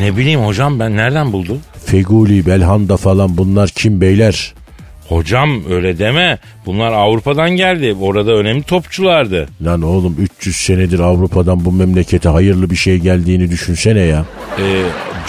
ne 0.00 0.16
bileyim 0.16 0.40
hocam 0.40 0.80
ben 0.80 0.96
nereden 0.96 1.32
buldum? 1.32 1.58
Feguli, 1.84 2.46
Belhanda 2.46 2.96
falan 2.96 3.36
bunlar 3.36 3.68
kim 3.68 4.00
beyler? 4.00 4.54
Hocam 5.08 5.62
öyle 5.70 5.98
deme. 5.98 6.38
Bunlar 6.66 6.92
Avrupa'dan 6.92 7.50
geldi. 7.50 7.96
Orada 8.00 8.32
önemli 8.32 8.62
topçulardı. 8.62 9.48
Lan 9.64 9.82
oğlum 9.82 10.16
300 10.18 10.56
senedir 10.56 10.98
Avrupa'dan 10.98 11.64
bu 11.64 11.72
memlekete 11.72 12.28
hayırlı 12.28 12.70
bir 12.70 12.76
şey 12.76 12.98
geldiğini 12.98 13.50
düşünsene 13.50 14.00
ya. 14.00 14.24
Ee, 14.58 14.82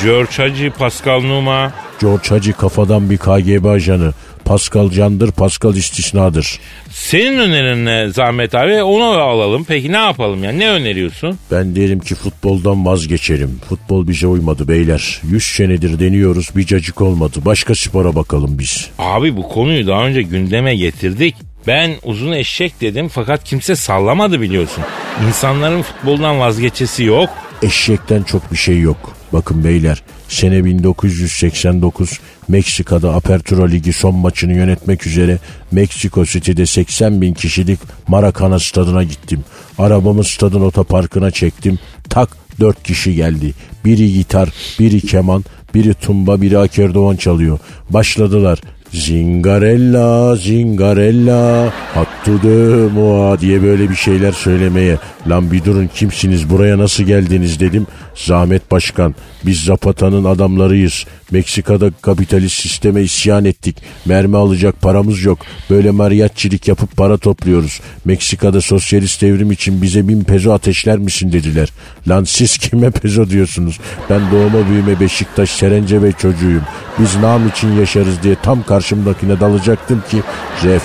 George 0.03 0.32
Hacı, 0.38 0.72
Pascal 0.80 1.22
Numa. 1.22 1.72
George 2.01 2.30
Hacı 2.30 2.53
kafadan 2.53 3.10
bir 3.10 3.18
KGB 3.18 3.66
ajanı. 3.66 4.14
Pascal 4.50 4.89
candır, 4.89 5.32
Pascal 5.32 5.76
istisnadır. 5.76 6.60
Senin 6.91 7.38
önerin 7.39 7.86
ne 7.86 8.10
Zahmet 8.10 8.56
abi? 8.56 8.84
Onu 8.84 9.04
alalım. 9.04 9.66
Peki 9.68 9.91
ne 9.91 9.97
yapalım 9.97 10.43
ya? 10.43 10.52
Ne 10.52 10.70
öneriyorsun? 10.70 11.39
Ben 11.52 11.76
derim 11.76 12.00
ki 12.00 12.16
futboldan 12.16 12.86
vazgeçelim. 12.86 13.60
Futbol 13.70 14.08
bize 14.08 14.28
uymadı 14.28 14.68
beyler. 14.68 15.22
100 15.24 15.43
senedir 15.43 16.00
deniyoruz 16.00 16.50
bir 16.56 16.66
cacık 16.66 17.02
olmadı. 17.02 17.39
Başka 17.45 17.76
spora 17.76 18.16
bakalım 18.16 18.60
biz. 18.60 18.89
Abi 19.00 19.38
bu 19.38 19.50
konuyu 19.50 19.88
daha 19.88 20.06
önce 20.06 20.22
gündeme 20.22 20.76
getirdik. 20.76 21.36
Ben 21.68 21.91
uzun 22.04 22.32
eşek 22.32 22.82
dedim 22.82 23.08
fakat 23.08 23.43
kimse 23.43 23.76
sallamadı 23.76 24.41
biliyorsun. 24.41 24.84
İnsanların 25.28 25.82
futboldan 25.82 26.39
vazgeçesi 26.39 27.04
yok. 27.04 27.30
Eşekten 27.64 28.24
çok 28.24 28.52
bir 28.52 28.58
şey 28.58 28.80
yok. 28.80 29.14
Bakın 29.34 29.64
beyler 29.64 30.04
sene 30.28 30.66
1989 30.66 32.20
Meksika'da 32.50 33.14
Apertura 33.14 33.66
Ligi 33.66 33.93
son 33.93 34.16
maçını 34.16 34.54
yönetmek 34.54 35.08
üzere 35.08 35.38
Meksiko 35.72 36.26
City'de 36.26 36.66
80 36.66 37.22
bin 37.22 37.34
kişilik 37.34 37.80
Maracana 38.08 38.60
stadına 38.60 39.04
gittim. 39.04 39.43
Arabamı 39.78 40.24
stadın 40.24 40.62
otoparkına 40.62 41.32
çektim. 41.32 41.80
Tak 42.10 42.30
4 42.60 42.84
kişi 42.84 43.16
geldi. 43.16 43.54
Biri 43.86 44.14
gitar, 44.14 44.50
biri 44.80 45.02
keman, 45.02 45.45
biri 45.74 45.93
tumba, 45.93 46.41
biri 46.41 46.58
akordeon 46.58 47.16
çalıyor. 47.16 47.60
Başladılar. 47.89 48.60
Zingarella, 48.93 50.36
zingarella, 50.36 51.74
hattu 51.93 52.43
de 52.43 52.88
mua 52.93 53.39
diye 53.39 53.64
böyle 53.64 53.89
bir 53.89 53.95
şeyler 53.95 54.32
söylemeye. 54.32 54.97
Lan 55.28 55.52
bir 55.52 55.66
durun 55.66 55.89
kimsiniz 55.95 56.50
buraya 56.50 56.78
nasıl 56.78 57.04
geldiniz 57.04 57.60
dedim. 57.60 57.88
Zahmet 58.16 58.72
Başkan 58.72 59.16
biz 59.45 59.64
Zapata'nın 59.64 60.24
adamlarıyız. 60.24 61.06
Meksika'da 61.32 61.91
kapitalist 62.01 62.61
sisteme 62.61 63.01
isyan 63.01 63.45
ettik. 63.45 63.77
Mermi 64.05 64.38
alacak 64.38 64.82
paramız 64.82 65.23
yok. 65.23 65.39
Böyle 65.69 65.91
mariyatçilik 65.91 66.67
yapıp 66.67 66.97
para 66.97 67.17
topluyoruz. 67.17 67.82
Meksika'da 68.05 68.61
sosyalist 68.61 69.21
devrim 69.21 69.51
için 69.51 69.82
bize 69.82 70.07
bin 70.07 70.23
pezo 70.23 70.51
ateşler 70.51 70.97
misin 70.97 71.32
dediler. 71.32 71.69
Lan 72.07 72.23
siz 72.23 72.57
kime 72.57 72.91
pezo 72.91 73.30
diyorsunuz? 73.30 73.80
Ben 74.09 74.21
doğma 74.32 74.69
büyüme 74.69 74.99
Beşiktaş 74.99 75.49
Serencebey 75.49 76.11
çocuğuyum. 76.11 76.63
Biz 76.99 77.15
nam 77.15 77.47
için 77.47 77.71
yaşarız 77.80 78.23
diye 78.23 78.36
tam 78.43 78.63
karşımdakine 78.63 79.39
dalacaktım 79.39 80.03
ki 80.11 80.17
ref 80.63 80.84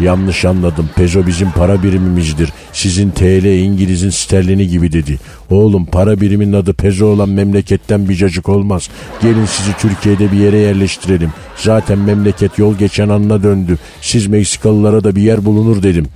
Yanlış 0.00 0.44
anladım. 0.44 0.90
Pezo 0.96 1.26
bizim 1.26 1.50
para 1.50 1.82
birimimizdir. 1.82 2.50
Sizin 2.72 3.10
TL 3.10 3.44
İngiliz'in 3.44 4.10
sterlini 4.10 4.68
gibi 4.68 4.92
dedi. 4.92 5.18
Oğlum 5.50 5.86
para 5.86 6.20
biriminin 6.20 6.52
adı 6.52 6.72
pezo 6.72 7.06
olan 7.06 7.28
memleketten 7.28 8.08
bir 8.08 8.14
cacık 8.14 8.48
olmaz. 8.48 8.88
Gelin 9.22 9.46
sizi 9.46 9.76
Türkiye'de 9.76 10.32
bir 10.32 10.36
yere 10.36 10.58
yerleştirelim. 10.58 11.32
Zaten 11.56 11.98
memleket 11.98 12.58
yol 12.58 12.74
geçen 12.78 13.08
anına 13.08 13.42
döndü. 13.42 13.78
Siz 14.00 14.26
Meksikalılara 14.26 15.04
da 15.04 15.16
bir 15.16 15.22
yer 15.22 15.44
bulunur 15.44 15.82
dedim. 15.82 16.06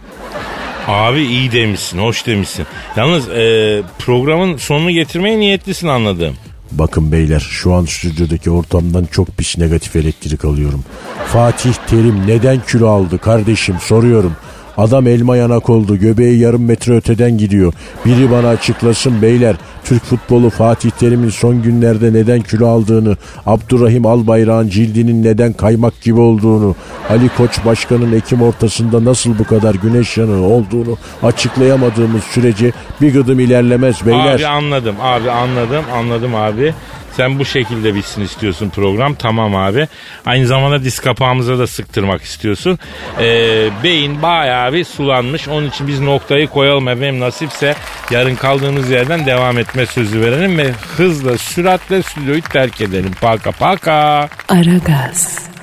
Abi 0.86 1.20
iyi 1.22 1.52
demişsin, 1.52 1.98
hoş 1.98 2.26
demişsin. 2.26 2.66
Yalnız 2.96 3.28
e, 3.28 3.82
programın 3.98 4.56
sonunu 4.56 4.90
getirmeye 4.90 5.38
niyetlisin 5.38 5.88
anladım. 5.88 6.34
Bakın 6.72 7.12
beyler 7.12 7.40
şu 7.50 7.74
an 7.74 7.84
stüdyodaki 7.84 8.50
ortamdan 8.50 9.04
çok 9.04 9.36
pis 9.36 9.58
negatif 9.58 9.96
elektrik 9.96 10.44
alıyorum. 10.44 10.84
Fatih 11.26 11.74
Terim 11.86 12.26
neden 12.26 12.60
kilo 12.68 12.88
aldı 12.88 13.18
kardeşim 13.18 13.76
soruyorum. 13.80 14.36
Adam 14.78 15.06
elma 15.06 15.36
yanak 15.36 15.70
oldu. 15.70 15.96
Göbeği 15.96 16.38
yarım 16.38 16.64
metre 16.64 16.96
öteden 16.96 17.38
gidiyor. 17.38 17.72
Biri 18.04 18.30
bana 18.30 18.48
açıklasın 18.48 19.22
beyler. 19.22 19.56
Türk 19.84 20.04
futbolu 20.04 20.50
Fatih 20.50 20.90
Terim'in 20.90 21.28
son 21.28 21.62
günlerde 21.62 22.12
neden 22.12 22.40
kilo 22.40 22.68
aldığını, 22.68 23.16
Abdurrahim 23.46 24.06
Albayrak'ın 24.06 24.68
cildinin 24.68 25.22
neden 25.22 25.52
kaymak 25.52 26.02
gibi 26.02 26.20
olduğunu, 26.20 26.74
Ali 27.10 27.28
Koç 27.36 27.64
Başkan'ın 27.64 28.12
Ekim 28.12 28.42
ortasında 28.42 29.04
nasıl 29.04 29.38
bu 29.38 29.44
kadar 29.44 29.74
güneş 29.74 30.16
yanığı 30.16 30.46
olduğunu 30.46 30.96
açıklayamadığımız 31.22 32.24
sürece 32.24 32.72
bir 33.00 33.12
gıdım 33.12 33.40
ilerlemez 33.40 34.06
beyler. 34.06 34.34
Abi 34.34 34.46
anladım, 34.46 34.96
abi 35.02 35.30
anladım, 35.30 35.84
anladım 35.94 36.34
abi. 36.34 36.74
Sen 37.16 37.38
bu 37.38 37.44
şekilde 37.44 37.94
bitsin 37.94 38.22
istiyorsun 38.22 38.70
program. 38.70 39.14
Tamam 39.14 39.56
abi. 39.56 39.88
Aynı 40.26 40.46
zamanda 40.46 40.84
diz 40.84 41.00
kapağımıza 41.00 41.58
da 41.58 41.66
sıktırmak 41.66 42.22
istiyorsun. 42.22 42.78
Ee, 43.20 43.68
beyin 43.84 44.22
bayağı 44.22 44.72
bir 44.72 44.84
sulanmış. 44.84 45.48
Onun 45.48 45.68
için 45.68 45.88
biz 45.88 46.00
noktayı 46.00 46.48
koyalım 46.48 46.88
efendim. 46.88 47.20
Nasipse 47.20 47.74
yarın 48.10 48.34
kaldığımız 48.34 48.90
yerden 48.90 49.26
devam 49.26 49.58
etme 49.58 49.86
sözü 49.86 50.20
verelim 50.20 50.58
ve 50.58 50.72
hızla 50.96 51.38
süratle 51.38 52.02
stüdyoyu 52.02 52.42
terk 52.42 52.80
edelim. 52.80 53.12
Paka 53.20 53.52
paka. 53.52 54.28
Aragaz. 54.48 55.55